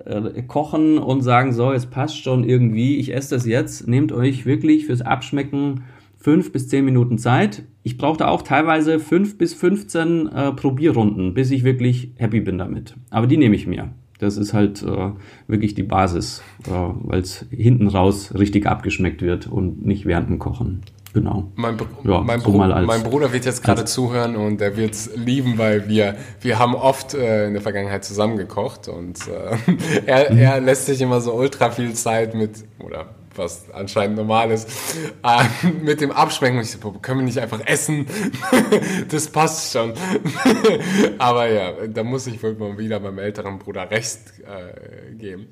äh, 0.04 0.42
kochen 0.46 0.98
und 0.98 1.22
sagen, 1.22 1.52
so, 1.52 1.72
es 1.72 1.86
passt 1.86 2.22
schon 2.22 2.44
irgendwie, 2.44 2.96
ich 2.96 3.14
esse 3.14 3.34
das 3.34 3.46
jetzt, 3.46 3.88
nehmt 3.88 4.12
euch 4.12 4.46
wirklich 4.46 4.86
fürs 4.86 5.02
Abschmecken 5.02 5.82
fünf 6.16 6.52
bis 6.52 6.68
zehn 6.68 6.84
Minuten 6.84 7.18
Zeit. 7.18 7.64
Ich 7.82 7.96
brauche 7.96 8.18
da 8.18 8.28
auch 8.28 8.42
teilweise 8.42 8.98
fünf 8.98 9.38
bis 9.38 9.54
15 9.54 10.26
äh, 10.26 10.52
Probierrunden, 10.52 11.34
bis 11.34 11.50
ich 11.50 11.64
wirklich 11.64 12.12
happy 12.16 12.40
bin 12.40 12.58
damit. 12.58 12.94
Aber 13.08 13.26
die 13.26 13.38
nehme 13.38 13.56
ich 13.56 13.66
mir. 13.66 13.90
Das 14.18 14.36
ist 14.36 14.52
halt 14.52 14.82
äh, 14.82 15.12
wirklich 15.46 15.74
die 15.74 15.82
Basis, 15.82 16.42
äh, 16.66 16.70
weil 16.70 17.20
es 17.20 17.46
hinten 17.50 17.88
raus 17.88 18.34
richtig 18.38 18.66
abgeschmeckt 18.66 19.22
wird 19.22 19.46
und 19.46 19.86
nicht 19.86 20.04
während 20.04 20.28
dem 20.28 20.38
Kochen. 20.38 20.82
Genau. 21.12 21.50
Mein, 21.56 21.76
ja, 22.04 22.20
mein, 22.20 22.40
so 22.40 22.52
Bro 22.52 22.58
mein, 22.58 23.02
Bruder 23.02 23.32
wird 23.32 23.44
jetzt 23.44 23.64
gerade 23.64 23.84
zuhören 23.84 24.36
und 24.36 24.60
er 24.60 24.76
wird 24.76 24.94
es 24.94 25.10
lieben, 25.16 25.58
weil 25.58 25.88
wir, 25.88 26.14
wir 26.40 26.58
haben 26.58 26.74
oft 26.74 27.14
äh, 27.14 27.48
in 27.48 27.54
der 27.54 27.62
Vergangenheit 27.62 28.04
zusammen 28.04 28.36
gekocht 28.36 28.86
und 28.86 29.18
äh, 29.26 30.06
er, 30.06 30.32
mhm. 30.32 30.38
er 30.38 30.60
lässt 30.60 30.86
sich 30.86 31.00
immer 31.00 31.20
so 31.20 31.34
ultra 31.34 31.70
viel 31.70 31.94
Zeit 31.94 32.34
mit, 32.34 32.64
oder 32.78 33.06
was 33.34 33.70
anscheinend 33.72 34.16
normal 34.16 34.50
ist, 34.50 34.68
äh, 35.24 35.68
mit 35.82 36.00
dem 36.00 36.12
Abschmecken. 36.12 36.58
Und 36.58 36.64
ich 36.64 36.70
so, 36.70 36.92
können 36.92 37.20
wir 37.20 37.24
nicht 37.24 37.38
einfach 37.38 37.60
essen? 37.66 38.06
das 39.08 39.28
passt 39.28 39.72
schon. 39.72 39.94
Aber 41.18 41.48
ja, 41.48 41.72
da 41.88 42.04
muss 42.04 42.26
ich 42.26 42.42
wohl 42.42 42.54
mal 42.54 42.78
wieder 42.78 43.00
meinem 43.00 43.18
älteren 43.18 43.58
Bruder 43.58 43.90
recht 43.90 44.18
äh, 44.40 45.14
geben. 45.14 45.48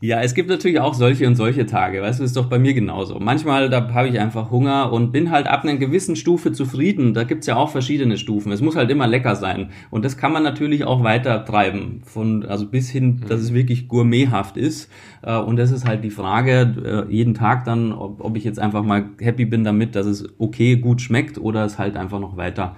Ja, 0.00 0.20
es 0.20 0.34
gibt 0.34 0.48
natürlich 0.48 0.78
auch 0.78 0.94
solche 0.94 1.26
und 1.26 1.34
solche 1.34 1.66
Tage. 1.66 2.00
Weißt 2.00 2.20
du, 2.20 2.24
ist 2.24 2.36
doch 2.36 2.46
bei 2.46 2.60
mir 2.60 2.72
genauso. 2.72 3.18
Manchmal, 3.18 3.68
da 3.68 3.92
habe 3.92 4.06
ich 4.06 4.20
einfach 4.20 4.52
Hunger 4.52 4.92
und 4.92 5.10
bin 5.10 5.32
halt 5.32 5.48
ab 5.48 5.64
einer 5.64 5.76
gewissen 5.76 6.14
Stufe 6.14 6.52
zufrieden. 6.52 7.14
Da 7.14 7.24
gibt's 7.24 7.48
ja 7.48 7.56
auch 7.56 7.70
verschiedene 7.70 8.16
Stufen. 8.16 8.52
Es 8.52 8.60
muss 8.60 8.76
halt 8.76 8.90
immer 8.90 9.08
lecker 9.08 9.34
sein. 9.34 9.70
Und 9.90 10.04
das 10.04 10.16
kann 10.16 10.32
man 10.32 10.44
natürlich 10.44 10.84
auch 10.84 11.02
weiter 11.02 11.44
treiben. 11.44 12.02
Von, 12.04 12.44
also 12.44 12.66
bis 12.66 12.90
hin, 12.90 13.24
dass 13.28 13.40
es 13.40 13.52
wirklich 13.52 13.88
gourmethaft 13.88 14.56
ist. 14.56 14.88
Äh, 15.22 15.36
und 15.36 15.56
das 15.56 15.72
ist 15.72 15.84
halt 15.84 16.04
die 16.04 16.10
Frage, 16.10 17.06
äh, 17.08 17.12
jeden 17.12 17.34
Tag 17.34 17.64
dann, 17.64 17.92
ob, 17.92 18.24
ob 18.24 18.36
ich 18.36 18.44
jetzt 18.44 18.60
einfach 18.60 18.84
mal 18.84 19.06
happy 19.18 19.46
bin 19.46 19.64
damit, 19.64 19.96
dass 19.96 20.06
es 20.06 20.28
okay, 20.38 20.76
gut 20.76 21.00
schmeckt 21.00 21.38
oder 21.38 21.64
es 21.64 21.76
halt 21.76 21.96
einfach 21.96 22.20
noch 22.20 22.36
weiter 22.36 22.76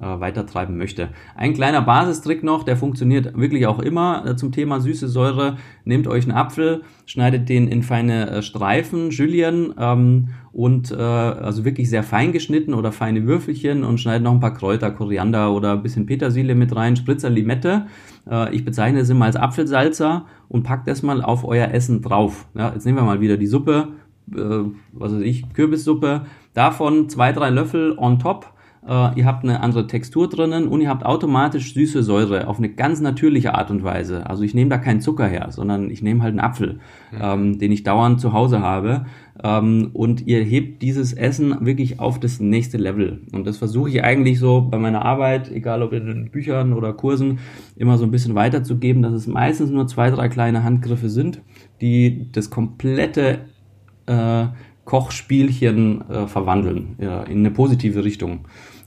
äh, 0.00 0.20
weitertreiben 0.20 0.76
möchte. 0.76 1.08
Ein 1.34 1.54
kleiner 1.54 1.82
Basistrick 1.82 2.42
noch, 2.42 2.64
der 2.64 2.76
funktioniert 2.76 3.36
wirklich 3.36 3.66
auch 3.66 3.78
immer 3.78 4.24
äh, 4.26 4.36
zum 4.36 4.52
Thema 4.52 4.80
süße 4.80 5.08
Säure. 5.08 5.56
Nehmt 5.84 6.06
euch 6.06 6.24
einen 6.24 6.36
Apfel, 6.36 6.82
schneidet 7.06 7.48
den 7.48 7.68
in 7.68 7.82
feine 7.82 8.30
äh, 8.30 8.42
Streifen, 8.42 9.10
Julienne, 9.10 9.74
ähm, 9.78 10.28
und 10.52 10.92
äh, 10.92 10.96
also 10.96 11.64
wirklich 11.64 11.88
sehr 11.88 12.02
fein 12.02 12.32
geschnitten 12.32 12.74
oder 12.74 12.92
feine 12.92 13.26
Würfelchen 13.26 13.84
und 13.84 13.98
schneidet 13.98 14.22
noch 14.22 14.32
ein 14.32 14.40
paar 14.40 14.54
Kräuter, 14.54 14.90
Koriander 14.90 15.52
oder 15.52 15.72
ein 15.72 15.82
bisschen 15.82 16.04
Petersilie 16.06 16.54
mit 16.54 16.76
rein, 16.76 16.94
Spritzer 16.94 17.30
Limette. 17.30 17.86
Äh, 18.30 18.54
ich 18.54 18.64
bezeichne 18.64 19.00
es 19.00 19.08
immer 19.08 19.24
als 19.24 19.36
Apfelsalzer 19.36 20.26
und 20.48 20.62
packt 20.62 20.88
das 20.88 21.02
mal 21.02 21.22
auf 21.22 21.44
euer 21.44 21.68
Essen 21.68 22.02
drauf. 22.02 22.46
Ja, 22.54 22.72
jetzt 22.74 22.84
nehmen 22.84 22.98
wir 22.98 23.04
mal 23.04 23.20
wieder 23.20 23.38
die 23.38 23.46
Suppe, 23.46 23.88
äh, 24.34 24.38
was 24.92 25.14
weiß 25.14 25.22
ich, 25.22 25.50
Kürbissuppe. 25.54 26.26
Davon 26.52 27.08
zwei, 27.08 27.32
drei 27.32 27.48
Löffel 27.48 27.96
on 27.96 28.18
top 28.18 28.52
äh, 28.86 29.18
ihr 29.18 29.26
habt 29.26 29.44
eine 29.44 29.60
andere 29.60 29.86
Textur 29.86 30.28
drinnen 30.28 30.66
und 30.66 30.80
ihr 30.80 30.88
habt 30.88 31.06
automatisch 31.06 31.72
süße 31.72 32.02
Säure 32.02 32.48
auf 32.48 32.58
eine 32.58 32.68
ganz 32.68 33.00
natürliche 33.00 33.54
Art 33.54 33.70
und 33.70 33.84
Weise. 33.84 34.28
Also 34.28 34.42
ich 34.42 34.54
nehme 34.54 34.70
da 34.70 34.78
keinen 34.78 35.00
Zucker 35.00 35.26
her, 35.26 35.48
sondern 35.50 35.88
ich 35.90 36.02
nehme 36.02 36.22
halt 36.22 36.32
einen 36.32 36.40
Apfel, 36.40 36.80
mhm. 37.12 37.18
ähm, 37.20 37.58
den 37.58 37.70
ich 37.70 37.84
dauernd 37.84 38.20
zu 38.20 38.32
Hause 38.32 38.60
habe. 38.60 39.06
Ähm, 39.42 39.90
und 39.92 40.26
ihr 40.26 40.42
hebt 40.42 40.82
dieses 40.82 41.12
Essen 41.12 41.64
wirklich 41.64 42.00
auf 42.00 42.18
das 42.18 42.40
nächste 42.40 42.76
Level. 42.76 43.20
Und 43.32 43.46
das 43.46 43.58
versuche 43.58 43.88
ich 43.88 44.02
eigentlich 44.02 44.40
so 44.40 44.62
bei 44.62 44.78
meiner 44.78 45.04
Arbeit, 45.04 45.50
egal 45.50 45.82
ob 45.82 45.92
in 45.92 46.06
den 46.06 46.30
Büchern 46.30 46.72
oder 46.72 46.92
Kursen, 46.92 47.38
immer 47.76 47.98
so 47.98 48.04
ein 48.04 48.10
bisschen 48.10 48.34
weiterzugeben, 48.34 49.02
dass 49.02 49.12
es 49.12 49.28
meistens 49.28 49.70
nur 49.70 49.86
zwei, 49.86 50.10
drei 50.10 50.28
kleine 50.28 50.64
Handgriffe 50.64 51.08
sind, 51.08 51.40
die 51.80 52.30
das 52.32 52.50
komplette 52.50 53.40
äh, 54.06 54.46
Kochspielchen 54.84 56.10
äh, 56.10 56.26
verwandeln 56.26 56.96
ja, 56.98 57.22
in 57.22 57.38
eine 57.38 57.52
positive 57.52 58.04
Richtung. 58.04 58.40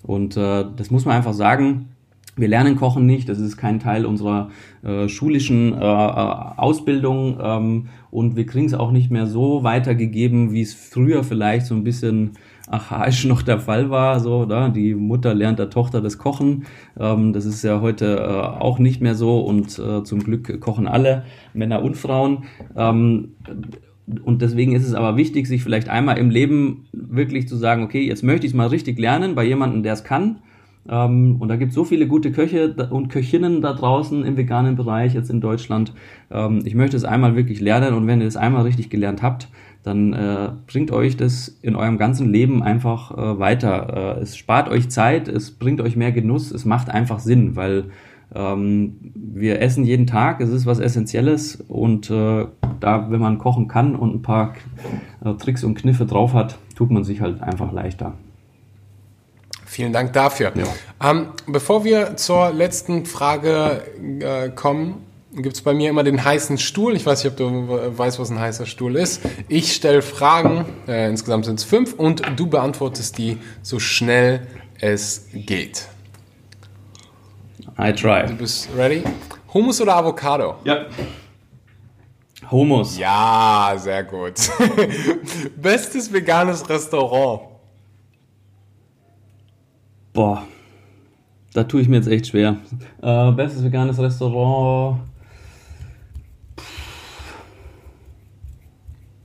Und 0.05 0.37
äh, 0.37 0.65
das 0.75 0.91
muss 0.91 1.05
man 1.05 1.15
einfach 1.15 1.33
sagen. 1.33 1.89
Wir 2.37 2.49
lernen 2.49 2.75
Kochen 2.75 3.05
nicht, 3.05 3.29
das 3.29 3.39
ist 3.39 3.55
kein 3.55 3.79
Teil 3.79 4.05
unserer 4.05 4.49
äh, 4.83 5.07
schulischen 5.07 5.71
äh, 5.71 5.77
Ausbildung 5.77 7.39
ähm, 7.41 7.87
und 8.11 8.35
wir 8.35 8.45
kriegen 8.45 8.65
es 8.65 8.73
auch 8.73 8.91
nicht 8.91 9.09
mehr 9.09 9.25
so 9.25 9.63
weitergegeben, 9.63 10.51
wie 10.51 10.61
es 10.61 10.73
früher 10.73 11.23
vielleicht 11.23 11.65
so 11.65 11.75
ein 11.75 11.85
bisschen 11.85 12.31
archaisch 12.67 13.23
noch 13.27 13.41
der 13.41 13.59
Fall 13.59 13.89
war. 13.89 14.19
So, 14.19 14.43
da 14.43 14.67
die 14.67 14.95
Mutter 14.95 15.33
lernt 15.33 15.59
der 15.59 15.69
Tochter 15.69 16.01
das 16.01 16.17
Kochen. 16.17 16.65
Ähm, 16.99 17.31
das 17.31 17.45
ist 17.45 17.63
ja 17.63 17.79
heute 17.79 18.17
äh, 18.17 18.61
auch 18.61 18.79
nicht 18.79 18.99
mehr 18.99 19.15
so 19.15 19.39
und 19.39 19.79
äh, 19.79 20.03
zum 20.03 20.19
Glück 20.19 20.59
kochen 20.59 20.87
alle 20.87 21.23
Männer 21.53 21.83
und 21.83 21.95
Frauen. 21.95 22.43
Ähm, 22.75 23.35
und 24.23 24.41
deswegen 24.41 24.73
ist 24.73 24.85
es 24.85 24.93
aber 24.93 25.17
wichtig, 25.17 25.47
sich 25.47 25.63
vielleicht 25.63 25.89
einmal 25.89 26.17
im 26.17 26.29
Leben 26.29 26.85
wirklich 26.91 27.47
zu 27.47 27.55
sagen, 27.55 27.83
okay, 27.83 28.05
jetzt 28.05 28.23
möchte 28.23 28.45
ich 28.45 28.53
es 28.53 28.57
mal 28.57 28.67
richtig 28.67 28.99
lernen 28.99 29.35
bei 29.35 29.43
jemandem, 29.43 29.83
der 29.83 29.93
es 29.93 30.03
kann. 30.03 30.37
Ähm, 30.87 31.37
und 31.39 31.47
da 31.47 31.55
gibt 31.55 31.69
es 31.69 31.75
so 31.75 31.83
viele 31.83 32.07
gute 32.07 32.31
Köche 32.31 32.75
und 32.91 33.09
Köchinnen 33.09 33.61
da 33.61 33.73
draußen 33.73 34.23
im 34.23 34.37
veganen 34.37 34.75
Bereich, 34.75 35.15
jetzt 35.15 35.31
in 35.31 35.41
Deutschland. 35.41 35.93
Ähm, 36.29 36.61
ich 36.65 36.75
möchte 36.75 36.95
es 36.97 37.03
einmal 37.03 37.35
wirklich 37.35 37.59
lernen 37.61 37.95
und 37.95 38.05
wenn 38.05 38.21
ihr 38.21 38.27
es 38.27 38.37
einmal 38.37 38.63
richtig 38.63 38.89
gelernt 38.89 39.23
habt, 39.23 39.47
dann 39.81 40.13
äh, 40.13 40.49
bringt 40.67 40.91
euch 40.91 41.17
das 41.17 41.47
in 41.61 41.75
eurem 41.75 41.97
ganzen 41.97 42.31
Leben 42.31 42.63
einfach 42.63 43.11
äh, 43.11 43.39
weiter. 43.39 44.17
Äh, 44.17 44.21
es 44.21 44.37
spart 44.37 44.69
euch 44.69 44.89
Zeit, 44.89 45.27
es 45.27 45.51
bringt 45.51 45.81
euch 45.81 45.95
mehr 45.95 46.11
Genuss, 46.11 46.51
es 46.51 46.65
macht 46.65 46.89
einfach 46.89 47.19
Sinn, 47.19 47.55
weil 47.55 47.85
ähm, 48.33 49.13
wir 49.15 49.61
essen 49.61 49.83
jeden 49.83 50.07
Tag, 50.07 50.41
es 50.41 50.49
ist 50.49 50.65
was 50.65 50.79
Essentielles 50.79 51.55
und 51.67 52.09
äh, 52.09 52.45
da, 52.79 53.11
wenn 53.11 53.19
man 53.19 53.37
kochen 53.37 53.67
kann 53.67 53.95
und 53.95 54.15
ein 54.15 54.21
paar 54.21 54.53
äh, 55.23 55.33
Tricks 55.33 55.63
und 55.63 55.75
Kniffe 55.75 56.05
drauf 56.05 56.33
hat, 56.33 56.57
tut 56.75 56.91
man 56.91 57.03
sich 57.03 57.21
halt 57.21 57.41
einfach 57.41 57.71
leichter. 57.71 58.13
Vielen 59.65 59.91
Dank 59.91 60.13
dafür. 60.13 60.53
Ja. 60.55 61.11
Ähm, 61.11 61.27
bevor 61.47 61.83
wir 61.83 62.15
zur 62.15 62.51
letzten 62.51 63.05
Frage 63.05 63.81
äh, 64.19 64.49
kommen, 64.49 65.05
gibt 65.33 65.55
es 65.55 65.61
bei 65.61 65.73
mir 65.73 65.89
immer 65.89 66.03
den 66.03 66.23
heißen 66.23 66.57
Stuhl. 66.57 66.95
Ich 66.95 67.05
weiß 67.05 67.23
nicht, 67.23 67.31
ob 67.33 67.37
du 67.37 67.97
weißt, 67.97 68.19
was 68.19 68.29
ein 68.29 68.39
heißer 68.39 68.65
Stuhl 68.65 68.95
ist. 68.95 69.21
Ich 69.49 69.73
stelle 69.73 70.01
Fragen, 70.01 70.65
äh, 70.87 71.09
insgesamt 71.09 71.45
sind 71.45 71.59
es 71.59 71.65
fünf, 71.65 71.93
und 71.93 72.21
du 72.37 72.47
beantwortest 72.47 73.17
die 73.17 73.37
so 73.61 73.79
schnell 73.79 74.47
es 74.79 75.27
geht. 75.33 75.89
I 77.77 77.91
try. 77.91 78.25
Du 78.25 78.35
bist 78.35 78.69
ready? 78.75 79.03
Hummus 79.53 79.81
oder 79.81 79.95
Avocado? 79.95 80.55
Ja. 80.63 80.85
Hummus. 82.49 82.97
Ja, 82.97 83.73
sehr 83.77 84.03
gut. 84.03 84.35
Bestes 85.61 86.11
veganes 86.11 86.67
Restaurant. 86.69 87.41
Boah, 90.13 90.43
da 91.53 91.63
tue 91.65 91.81
ich 91.81 91.89
mir 91.89 91.97
jetzt 91.97 92.07
echt 92.07 92.27
schwer. 92.27 92.57
Äh, 93.01 93.31
bestes 93.33 93.63
veganes 93.63 93.99
Restaurant. 93.99 94.99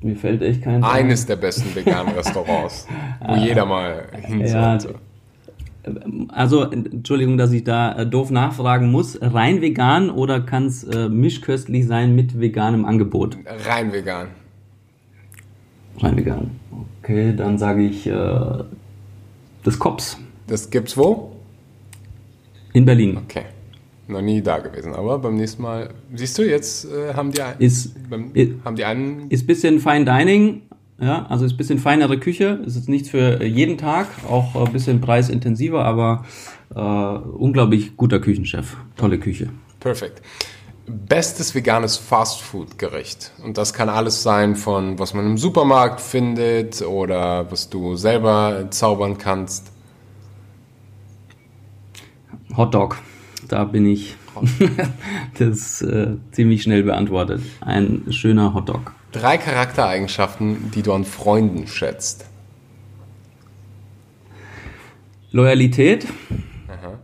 Mir 0.01 0.17
fällt 0.17 0.43
echt 0.43 0.63
kein. 0.63 0.83
Eines 0.83 1.27
der 1.27 1.37
besten 1.37 1.73
veganen 1.75 2.15
Restaurants, 2.15 2.89
wo 3.25 3.35
jeder 3.37 3.67
mal 3.67 4.09
hin 4.15 4.47
sollte. 4.49 4.95
Also, 6.29 6.65
Entschuldigung, 6.65 7.39
dass 7.39 7.53
ich 7.53 7.65
da 7.65 7.97
äh, 7.97 8.07
doof 8.07 8.31
nachfragen 8.31 8.91
muss. 8.91 9.19
Rein 9.21 9.61
vegan 9.61 10.11
oder 10.11 10.41
kann 10.41 10.67
es 10.67 10.85
äh, 10.85 11.09
mischköstlich 11.09 11.87
sein 11.87 12.15
mit 12.15 12.41
veganem 12.41 12.85
Angebot? 12.85 13.39
Rein 13.67 13.93
vegan. 13.93 14.29
Rein 15.99 16.17
vegan. 16.17 16.51
Okay, 17.03 17.35
dann 17.37 17.59
sage 17.59 17.83
ich 17.83 18.07
äh, 18.07 18.13
das 19.65 19.79
Kops. 19.79 20.19
Das 20.47 20.71
gibt's 20.71 20.97
wo? 20.97 21.37
In 22.73 22.85
Berlin. 22.85 23.17
Okay. 23.17 23.45
Noch 24.09 24.23
nie 24.23 24.43
da 24.43 24.59
gewesen, 24.59 24.93
aber 24.93 25.19
beim 25.19 25.37
nächsten 25.37 25.63
Mal. 25.63 25.91
Siehst 26.15 26.37
du, 26.37 26.43
jetzt 26.43 26.85
äh, 26.85 27.15
haben 27.15 27.31
die 27.31 27.41
ist, 27.59 28.11
beim, 28.11 28.33
ist, 28.35 28.53
haben 28.65 28.75
die 28.75 28.85
einen. 28.85 29.31
Ist 29.31 29.47
bisschen 29.47 29.79
Fine 29.79 30.05
Dining, 30.05 30.63
ja, 31.01 31.25
also 31.27 31.47
ist 31.47 31.53
ein 31.53 31.57
bisschen 31.57 31.79
feinere 31.79 32.19
Küche, 32.19 32.61
ist 32.67 32.77
jetzt 32.77 32.89
nichts 32.89 33.09
für 33.09 33.43
jeden 33.43 33.79
Tag, 33.79 34.07
auch 34.29 34.55
ein 34.55 34.73
bisschen 34.73 35.01
preisintensiver, 35.01 35.85
aber 35.85 36.25
äh, 36.75 36.79
unglaublich 36.81 37.97
guter 37.97 38.21
Küchenchef. 38.21 38.77
Tolle 38.97 39.19
Küche. 39.19 39.49
Perfekt. 39.81 40.21
Bestes 40.87 41.55
veganes 41.55 41.97
Fastfood-Gericht. 41.97 43.33
Und 43.43 43.57
das 43.57 43.73
kann 43.73 43.89
alles 43.89 44.23
sein 44.23 44.57
von 44.57 44.99
was 44.99 45.15
man 45.15 45.25
im 45.25 45.39
Supermarkt 45.39 46.01
findet 46.01 46.83
oder 46.83 47.51
was 47.51 47.71
du 47.71 47.97
selber 47.97 48.67
zaubern 48.71 49.17
kannst. 49.17 49.73
Hotdog. 52.57 52.99
Da 53.49 53.65
bin 53.65 53.87
ich. 53.87 54.17
das 55.39 55.83
äh, 55.83 56.17
ziemlich 56.33 56.63
schnell 56.63 56.83
beantwortet. 56.83 57.43
Ein 57.61 58.05
schöner 58.11 58.55
Hotdog. 58.55 58.93
Drei 59.13 59.39
Charaktereigenschaften, 59.39 60.71
die 60.71 60.83
du 60.83 60.93
an 60.93 61.05
Freunden 61.05 61.67
schätzt. 61.67 62.27
Loyalität, 65.33 66.07
Aha. 66.69 66.99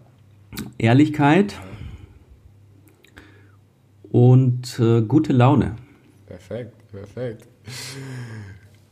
Ehrlichkeit 0.78 1.54
und 4.10 4.78
äh, 4.78 5.02
gute 5.02 5.32
Laune. 5.32 5.76
Perfekt, 6.26 6.74
perfekt. 6.90 7.46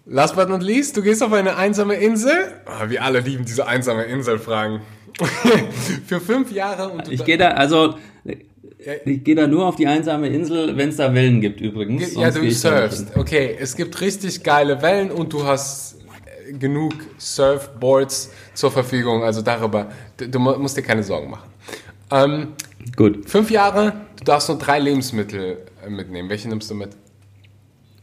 Last 0.07 0.37
but 0.37 0.49
not 0.49 0.63
least, 0.63 0.97
du 0.97 1.03
gehst 1.03 1.23
auf 1.23 1.33
eine 1.33 1.57
einsame 1.57 1.95
Insel. 1.95 2.53
Oh, 2.67 2.91
wir 2.91 3.03
alle 3.03 3.21
lieben 3.21 3.45
diese 3.45 3.67
einsame 3.67 4.05
Insel-Fragen. 4.05 4.83
Für 6.07 6.21
fünf 6.21 6.53
Jahre 6.53 6.89
und 6.91 7.09
Ich 7.11 7.25
gehe 7.25 7.39
da, 7.39 7.51
also 7.51 7.97
ich 9.05 9.25
gehe 9.25 9.35
da 9.35 9.47
nur 9.47 9.67
auf 9.67 9.77
die 9.77 9.87
einsame 9.87 10.29
Insel, 10.29 10.77
wenn 10.77 10.89
es 10.91 10.97
da 10.97 11.13
Wellen 11.15 11.41
gibt 11.41 11.61
übrigens. 11.61 12.15
Ja, 12.15 12.31
du 12.31 12.51
surfst. 12.51 13.17
Okay, 13.17 13.57
es 13.59 13.77
gibt 13.77 14.01
richtig 14.01 14.43
geile 14.43 14.81
Wellen 14.83 15.11
und 15.11 15.33
du 15.33 15.45
hast 15.45 15.97
äh, 16.49 16.53
genug 16.53 16.95
Surfboards 17.19 18.31
zur 18.55 18.71
Verfügung. 18.71 19.23
Also 19.23 19.43
darüber, 19.43 19.89
du, 20.17 20.29
du 20.29 20.39
musst 20.39 20.77
dir 20.77 20.83
keine 20.83 21.03
Sorgen 21.03 21.31
machen. 21.31 21.51
Ähm, 22.11 22.49
Gut. 22.97 23.29
Fünf 23.29 23.51
Jahre, 23.51 23.95
du 24.19 24.25
darfst 24.25 24.49
nur 24.49 24.59
drei 24.59 24.79
Lebensmittel 24.79 25.59
äh, 25.85 25.91
mitnehmen. 25.91 26.29
Welche 26.29 26.49
nimmst 26.49 26.71
du 26.71 26.75
mit? 26.75 26.91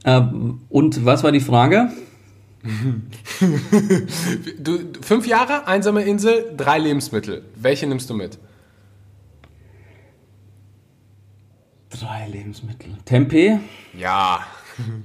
Ähm, 0.03 0.61
und 0.69 1.05
was 1.05 1.23
war 1.23 1.31
die 1.31 1.39
Frage? 1.39 1.91
du, 4.59 4.79
fünf 5.01 5.25
Jahre, 5.27 5.67
einsame 5.67 6.03
Insel, 6.03 6.53
drei 6.55 6.79
Lebensmittel. 6.79 7.43
Welche 7.55 7.87
nimmst 7.87 8.09
du 8.09 8.13
mit? 8.13 8.37
Drei 11.91 12.27
Lebensmittel. 12.29 12.97
Tempeh? 13.05 13.59
Ja. 13.97 14.39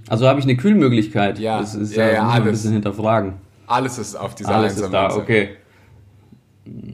Also 0.08 0.26
habe 0.28 0.38
ich 0.38 0.46
eine 0.46 0.56
Kühlmöglichkeit. 0.56 1.38
Ja, 1.38 1.58
das 1.58 1.74
ist 1.74 1.94
ja, 1.96 2.06
ja, 2.06 2.12
ja 2.12 2.28
alles. 2.28 2.36
ein 2.36 2.50
bisschen 2.50 2.72
hinterfragen. 2.72 3.34
Alles 3.66 3.98
ist 3.98 4.14
auf 4.14 4.34
dieser 4.34 4.54
Alles 4.54 4.78
ist 4.78 4.90
da, 4.90 5.14
okay. 5.14 5.56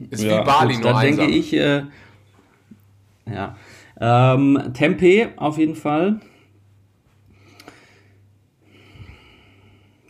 Ist 0.09 0.23
ja, 0.23 0.41
wie 0.41 0.45
Bali 0.45 0.73
gut, 0.73 0.83
nur 0.83 0.93
Dann 0.93 1.01
denke 1.01 1.25
ich, 1.27 1.53
äh, 1.53 1.83
ja. 3.31 3.55
Ähm, 4.01 4.71
Tempeh 4.73 5.29
auf 5.37 5.59
jeden 5.59 5.75
Fall. 5.75 6.19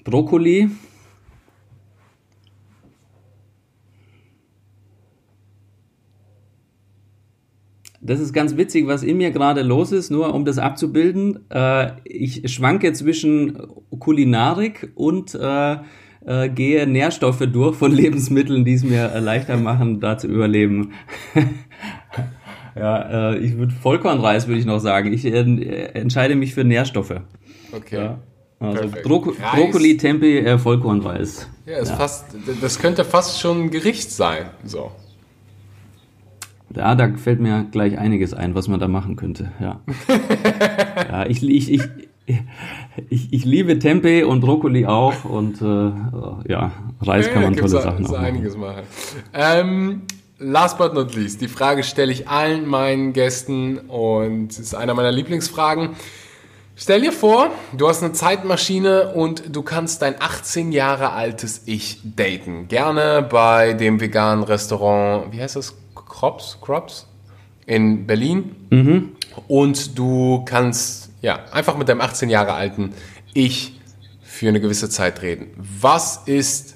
Brokkoli. 0.03 0.69
Das 8.05 8.19
ist 8.19 8.33
ganz 8.33 8.57
witzig, 8.57 8.85
was 8.87 9.01
in 9.01 9.17
mir 9.17 9.31
gerade 9.31 9.61
los 9.61 9.91
ist, 9.91 10.11
nur 10.11 10.33
um 10.33 10.45
das 10.45 10.57
abzubilden. 10.57 11.49
Äh, 11.49 11.91
ich 12.03 12.51
schwanke 12.53 12.91
zwischen 12.93 13.57
Kulinarik 13.99 14.91
und 14.95 15.33
äh, 15.35 15.77
äh, 16.25 16.49
gehe 16.49 16.85
Nährstoffe 16.85 17.43
durch 17.51 17.75
von 17.75 17.91
Lebensmitteln, 17.95 18.65
die 18.65 18.73
es 18.73 18.83
mir 18.83 19.11
äh, 19.13 19.19
leichter 19.19 19.57
machen, 19.57 19.99
da 19.99 20.17
zu 20.17 20.27
überleben. 20.27 20.93
ja, 22.75 23.31
äh, 23.31 23.37
ich 23.37 23.57
würde 23.57 23.73
Vollkornreis 23.73 24.47
würde 24.47 24.59
ich 24.59 24.65
noch 24.65 24.79
sagen. 24.79 25.13
Ich 25.13 25.25
äh, 25.25 25.39
entscheide 25.93 26.35
mich 26.35 26.53
für 26.53 26.63
Nährstoffe. 26.63 27.21
Okay. 27.71 27.97
Ja. 27.97 28.19
Also 28.59 28.89
Bro 29.03 29.33
Brokkoli, 29.55 29.97
Tempeh, 29.97 30.39
äh, 30.39 30.57
Vollkornreis. 30.57 31.49
Ja, 31.65 31.77
ist 31.79 31.89
ja. 31.89 31.95
Fast, 31.95 32.25
das 32.61 32.79
könnte 32.79 33.03
fast 33.03 33.39
schon 33.39 33.63
ein 33.63 33.71
Gericht 33.71 34.11
sein. 34.11 34.45
So. 34.63 34.91
Ja, 36.76 36.95
da 36.95 37.09
fällt 37.15 37.39
mir 37.39 37.65
gleich 37.71 37.97
einiges 37.97 38.34
ein, 38.34 38.55
was 38.55 38.67
man 38.67 38.80
da 38.80 38.88
machen 38.88 39.15
könnte. 39.15 39.51
Ja, 39.59 39.82
ja 41.09 41.26
ich, 41.26 41.43
ich, 41.43 41.71
ich, 41.71 41.82
ich, 43.09 43.34
ich 43.34 43.45
liebe 43.45 43.80
Tempeh 43.80 44.24
und 44.24 44.41
Brokkoli 44.41 44.86
auch 44.86 45.26
und 45.26 45.61
äh, 45.61 46.51
ja, 46.51 46.71
Reis 47.01 47.30
kann 47.32 47.43
man 47.43 47.53
ja, 47.53 47.61
tolle 47.61 47.82
Sachen 47.82 48.05
auch 48.05 48.13
einiges 48.13 48.57
machen. 48.57 48.84
Ähm, 49.34 50.01
last 50.39 50.78
but 50.78 50.93
not 50.93 51.15
least, 51.15 51.41
die 51.41 51.47
Frage 51.47 51.84
stelle 51.84 52.11
ich 52.11 52.28
allen 52.28 52.67
meinen 52.67 53.13
Gästen 53.13 53.80
und 53.80 54.51
es 54.51 54.59
ist 54.59 54.76
einer 54.76 54.93
meiner 54.93 55.11
Lieblingsfragen. 55.11 55.89
Stell 56.76 57.01
dir 57.01 57.11
vor, 57.11 57.51
du 57.78 57.88
hast 57.88 58.01
eine 58.01 58.13
Zeitmaschine 58.13 59.13
und 59.13 59.55
du 59.55 59.61
kannst 59.61 60.01
dein 60.01 60.15
18 60.19 60.71
Jahre 60.71 61.11
altes 61.11 61.61
Ich 61.67 61.99
daten. 62.03 62.67
Gerne 62.67 63.21
bei 63.30 63.74
dem 63.74 64.01
veganen 64.01 64.43
Restaurant, 64.43 65.32
wie 65.32 65.39
heißt 65.39 65.55
das? 65.55 65.76
Crops? 66.14 66.57
Crops? 66.61 67.07
In 67.66 68.05
Berlin. 68.05 68.55
Mhm. 68.70 69.16
Und 69.47 69.97
du 69.97 70.43
kannst 70.45 71.11
ja 71.22 71.43
einfach 71.51 71.76
mit 71.78 71.89
deinem 71.89 72.01
18 72.01 72.30
Jahre 72.30 72.53
alten 72.53 72.93
Ich 73.34 73.80
für 74.22 74.47
eine 74.47 74.61
gewisse 74.61 74.89
Zeit 74.89 75.22
reden. 75.22 75.47
Was 75.57 76.28
ist 76.28 76.76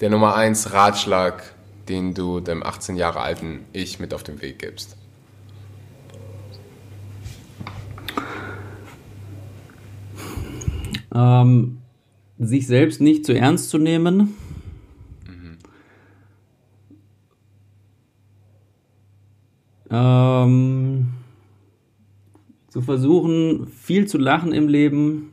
der 0.00 0.10
Nummer 0.10 0.36
1 0.36 0.72
Ratschlag, 0.72 1.42
den 1.88 2.14
du 2.14 2.40
dem 2.40 2.62
18 2.62 2.96
Jahre 2.96 3.20
alten 3.20 3.64
Ich 3.72 3.98
mit 3.98 4.14
auf 4.14 4.22
den 4.22 4.40
Weg 4.40 4.60
gibst? 4.60 4.96
ähm, 11.12 11.78
sich 12.38 12.66
selbst 12.66 13.00
nicht 13.00 13.26
zu 13.26 13.32
ernst 13.36 13.70
zu 13.70 13.78
nehmen. 13.78 14.36
Ähm, 19.90 21.08
zu 22.68 22.80
versuchen, 22.80 23.66
viel 23.66 24.06
zu 24.06 24.18
lachen 24.18 24.52
im 24.52 24.68
Leben 24.68 25.32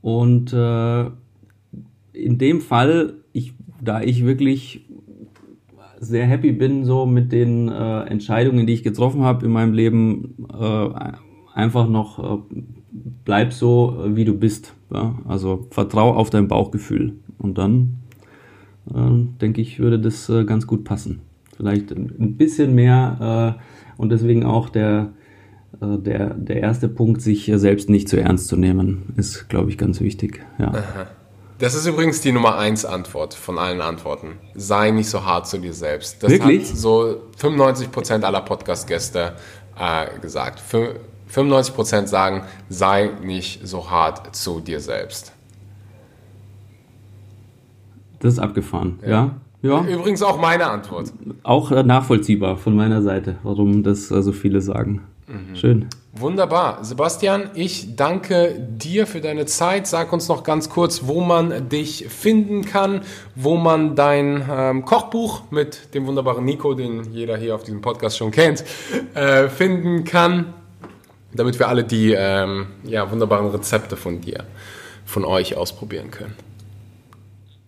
und 0.00 0.52
äh, 0.52 1.06
in 2.12 2.38
dem 2.38 2.60
Fall, 2.60 3.14
ich, 3.32 3.54
da 3.80 4.00
ich 4.00 4.24
wirklich 4.24 4.86
sehr 5.98 6.26
happy 6.26 6.52
bin 6.52 6.84
so 6.84 7.04
mit 7.04 7.32
den 7.32 7.68
äh, 7.68 8.00
Entscheidungen, 8.04 8.66
die 8.66 8.72
ich 8.72 8.82
getroffen 8.82 9.22
habe 9.22 9.44
in 9.44 9.52
meinem 9.52 9.74
Leben, 9.74 10.46
äh, 10.58 10.88
einfach 11.54 11.88
noch 11.88 12.18
äh, 12.18 12.62
bleib 13.24 13.52
so, 13.52 14.04
äh, 14.04 14.16
wie 14.16 14.24
du 14.24 14.34
bist. 14.34 14.74
Ja? 14.90 15.18
Also 15.26 15.66
vertrau 15.70 16.14
auf 16.14 16.30
dein 16.30 16.48
Bauchgefühl. 16.48 17.16
Und 17.38 17.58
dann 17.58 17.98
äh, 18.94 19.38
denke 19.40 19.60
ich, 19.60 19.78
würde 19.78 20.00
das 20.00 20.28
äh, 20.30 20.44
ganz 20.44 20.66
gut 20.66 20.84
passen. 20.84 21.20
Vielleicht 21.60 21.90
ein 21.90 22.36
bisschen 22.36 22.74
mehr 22.74 23.56
äh, 23.58 24.00
und 24.00 24.10
deswegen 24.10 24.44
auch 24.44 24.70
der, 24.70 25.10
äh, 25.80 25.98
der, 25.98 26.34
der 26.34 26.56
erste 26.56 26.88
Punkt, 26.88 27.20
sich 27.20 27.52
selbst 27.54 27.90
nicht 27.90 28.08
zu 28.08 28.18
ernst 28.18 28.48
zu 28.48 28.56
nehmen, 28.56 29.12
ist, 29.16 29.50
glaube 29.50 29.68
ich, 29.68 29.76
ganz 29.76 30.00
wichtig. 30.00 30.40
Ja. 30.58 30.72
Das 31.58 31.74
ist 31.74 31.86
übrigens 31.86 32.22
die 32.22 32.32
Nummer 32.32 32.56
1 32.56 32.86
Antwort 32.86 33.34
von 33.34 33.58
allen 33.58 33.82
Antworten. 33.82 34.38
Sei 34.54 34.90
nicht 34.90 35.10
so 35.10 35.26
hart 35.26 35.46
zu 35.46 35.58
dir 35.58 35.74
selbst. 35.74 36.22
Das 36.22 36.30
Wirklich? 36.32 36.70
hat 36.70 36.76
so 36.78 37.20
95% 37.38 38.22
aller 38.22 38.40
Podcast-Gäste 38.40 39.34
äh, 39.78 40.18
gesagt. 40.20 40.60
Für, 40.60 41.00
95% 41.30 42.06
sagen, 42.06 42.44
sei 42.68 43.10
nicht 43.22 43.66
so 43.66 43.90
hart 43.90 44.34
zu 44.34 44.60
dir 44.60 44.80
selbst. 44.80 45.32
Das 48.20 48.34
ist 48.34 48.38
abgefahren, 48.38 48.98
ja. 49.02 49.08
ja. 49.08 49.40
Ja. 49.62 49.84
Übrigens 49.84 50.22
auch 50.22 50.40
meine 50.40 50.66
Antwort. 50.66 51.12
Auch 51.42 51.70
äh, 51.70 51.82
nachvollziehbar 51.82 52.56
von 52.56 52.74
meiner 52.74 53.02
Seite, 53.02 53.36
warum 53.42 53.82
das 53.82 54.08
so 54.08 54.32
viele 54.32 54.60
sagen. 54.60 55.02
Mhm. 55.26 55.56
Schön. 55.56 55.86
Wunderbar. 56.12 56.82
Sebastian, 56.82 57.50
ich 57.54 57.94
danke 57.94 58.56
dir 58.58 59.06
für 59.06 59.20
deine 59.20 59.46
Zeit. 59.46 59.86
Sag 59.86 60.12
uns 60.12 60.28
noch 60.28 60.42
ganz 60.42 60.68
kurz, 60.68 61.06
wo 61.06 61.20
man 61.20 61.68
dich 61.68 62.06
finden 62.08 62.64
kann, 62.64 63.02
wo 63.36 63.56
man 63.56 63.94
dein 63.94 64.42
ähm, 64.50 64.84
Kochbuch 64.84 65.42
mit 65.50 65.94
dem 65.94 66.06
wunderbaren 66.06 66.44
Nico, 66.44 66.74
den 66.74 67.12
jeder 67.12 67.36
hier 67.36 67.54
auf 67.54 67.62
diesem 67.62 67.80
Podcast 67.80 68.18
schon 68.18 68.32
kennt, 68.32 68.64
äh, 69.14 69.48
finden 69.48 70.04
kann 70.04 70.54
damit 71.32 71.58
wir 71.58 71.68
alle 71.68 71.84
die 71.84 72.12
ähm, 72.16 72.66
ja, 72.84 73.10
wunderbaren 73.10 73.48
Rezepte 73.48 73.96
von 73.96 74.20
dir, 74.20 74.44
von 75.04 75.24
euch 75.24 75.56
ausprobieren 75.56 76.10
können. 76.10 76.34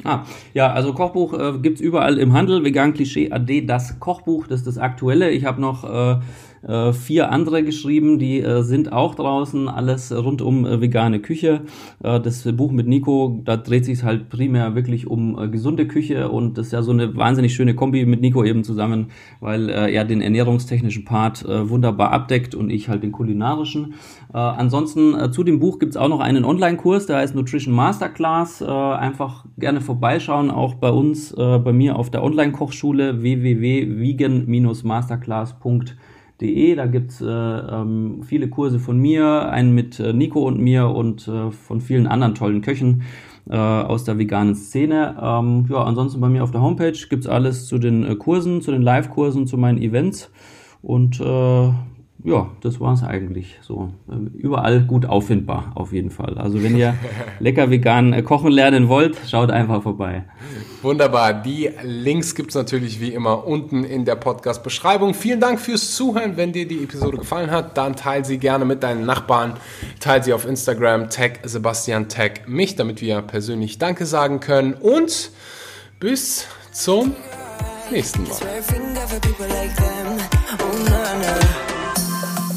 Ah, 0.04 0.24
ja, 0.52 0.72
also 0.72 0.92
Kochbuch 0.94 1.34
äh, 1.34 1.58
gibt 1.58 1.76
es 1.76 1.80
überall 1.80 2.18
im 2.18 2.32
Handel. 2.32 2.64
Vegan 2.64 2.92
Klischee 2.92 3.30
AD, 3.30 3.66
das 3.66 4.00
Kochbuch, 4.00 4.46
das 4.46 4.60
ist 4.60 4.66
das 4.66 4.78
aktuelle. 4.78 5.30
Ich 5.30 5.44
habe 5.44 5.60
noch 5.60 5.84
äh, 5.84 6.20
äh, 6.66 6.92
vier 6.92 7.32
andere 7.32 7.64
geschrieben, 7.64 8.18
die 8.18 8.40
äh, 8.40 8.62
sind 8.62 8.92
auch 8.92 9.14
draußen, 9.14 9.68
alles 9.68 10.12
rund 10.12 10.42
um 10.42 10.64
äh, 10.64 10.80
vegane 10.80 11.20
Küche. 11.20 11.62
Äh, 12.02 12.20
das 12.20 12.42
Buch 12.52 12.70
mit 12.70 12.86
Nico, 12.86 13.40
da 13.44 13.56
dreht 13.56 13.84
sich 13.84 14.04
halt 14.04 14.28
primär 14.28 14.74
wirklich 14.74 15.06
um 15.06 15.38
äh, 15.38 15.48
gesunde 15.48 15.88
Küche 15.88 16.28
und 16.28 16.58
das 16.58 16.66
ist 16.66 16.72
ja 16.72 16.82
so 16.82 16.92
eine 16.92 17.16
wahnsinnig 17.16 17.54
schöne 17.54 17.74
Kombi 17.74 18.04
mit 18.06 18.20
Nico 18.20 18.44
eben 18.44 18.64
zusammen, 18.64 19.06
weil 19.40 19.68
er 19.68 20.04
den 20.04 20.20
ernährungstechnischen 20.20 21.04
Part 21.04 21.44
wunderbar 21.44 22.12
abdeckt 22.12 22.54
und 22.54 22.70
ich 22.70 22.88
halt 22.88 23.02
den 23.02 23.10
kulinarischen. 23.12 23.94
Ansonsten 24.32 25.32
zu 25.32 25.44
dem 25.44 25.58
Buch 25.58 25.78
gibt's 25.78 25.96
auch 25.96 26.08
noch 26.08 26.20
einen 26.20 26.44
Online-Kurs, 26.44 27.06
der 27.06 27.16
heißt 27.18 27.34
Nutrition 27.34 27.74
Masterclass. 27.74 28.62
Einfach 28.62 29.46
gerne 29.58 29.80
vorbeischauen, 29.80 30.50
auch 30.50 30.74
bei 30.74 30.90
uns, 30.90 31.34
bei 31.34 31.72
mir 31.72 31.96
auf 31.96 32.10
der 32.10 32.22
Online-Kochschule 32.22 33.22
www.vegan-masterclass.de 33.22 35.82
De. 35.84 36.11
Da 36.40 36.86
gibt 36.86 37.12
es 37.12 37.20
äh, 37.20 37.26
ähm, 37.26 38.22
viele 38.24 38.48
Kurse 38.48 38.80
von 38.80 38.98
mir, 38.98 39.48
einen 39.50 39.74
mit 39.74 40.00
äh, 40.00 40.12
Nico 40.12 40.46
und 40.46 40.58
mir 40.58 40.88
und 40.88 41.28
äh, 41.28 41.50
von 41.52 41.80
vielen 41.80 42.06
anderen 42.06 42.34
tollen 42.34 42.62
Köchen 42.62 43.02
äh, 43.48 43.56
aus 43.56 44.04
der 44.04 44.18
veganen 44.18 44.54
Szene. 44.54 45.16
Ähm, 45.20 45.66
ja, 45.70 45.84
ansonsten 45.84 46.20
bei 46.20 46.28
mir 46.28 46.42
auf 46.42 46.50
der 46.50 46.62
Homepage 46.62 46.98
gibt 47.08 47.24
es 47.24 47.30
alles 47.30 47.66
zu 47.66 47.78
den 47.78 48.04
äh, 48.04 48.16
Kursen, 48.16 48.60
zu 48.60 48.72
den 48.72 48.82
Live-Kursen, 48.82 49.46
zu 49.46 49.56
meinen 49.56 49.78
Events. 49.78 50.30
Und 50.82 51.20
äh, 51.20 51.70
ja, 52.24 52.50
das 52.60 52.78
war 52.78 52.94
es 52.94 53.02
eigentlich 53.02 53.58
so. 53.62 53.90
Überall 54.34 54.82
gut 54.82 55.06
auffindbar, 55.06 55.72
auf 55.74 55.92
jeden 55.92 56.10
Fall. 56.10 56.38
Also 56.38 56.62
wenn 56.62 56.76
ihr 56.76 56.94
lecker 57.40 57.70
vegan 57.70 58.12
äh, 58.12 58.22
kochen 58.22 58.52
lernen 58.52 58.88
wollt, 58.88 59.16
schaut 59.28 59.50
einfach 59.50 59.82
vorbei. 59.82 60.24
Wunderbar. 60.82 61.34
Die 61.34 61.70
Links 61.82 62.36
gibt 62.36 62.50
es 62.50 62.54
natürlich 62.54 63.00
wie 63.00 63.12
immer 63.12 63.46
unten 63.46 63.82
in 63.82 64.04
der 64.04 64.14
Podcast-Beschreibung. 64.14 65.14
Vielen 65.14 65.40
Dank 65.40 65.60
fürs 65.60 65.96
Zuhören. 65.96 66.36
Wenn 66.36 66.52
dir 66.52 66.68
die 66.68 66.84
Episode 66.84 67.18
gefallen 67.18 67.50
hat, 67.50 67.76
dann 67.76 67.96
teile 67.96 68.24
sie 68.24 68.38
gerne 68.38 68.64
mit 68.64 68.84
deinen 68.84 69.04
Nachbarn. 69.04 69.54
Teile 69.98 70.22
sie 70.22 70.32
auf 70.32 70.46
Instagram, 70.46 71.10
tag 71.10 71.40
Sebastian, 71.42 72.08
tag 72.08 72.48
mich, 72.48 72.76
damit 72.76 73.00
wir 73.00 73.22
persönlich 73.22 73.78
Danke 73.78 74.06
sagen 74.06 74.38
können. 74.38 74.74
Und 74.74 75.32
bis 75.98 76.46
zum 76.70 77.16
nächsten 77.90 78.22
Mal. 78.24 78.38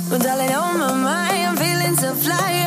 But 0.09 0.21
darling, 0.21 0.51
on 0.51 0.79
my 0.79 0.93
mind, 0.93 1.47
I'm 1.47 1.57
feeling 1.57 1.95
so 1.95 2.13
fly 2.13 2.64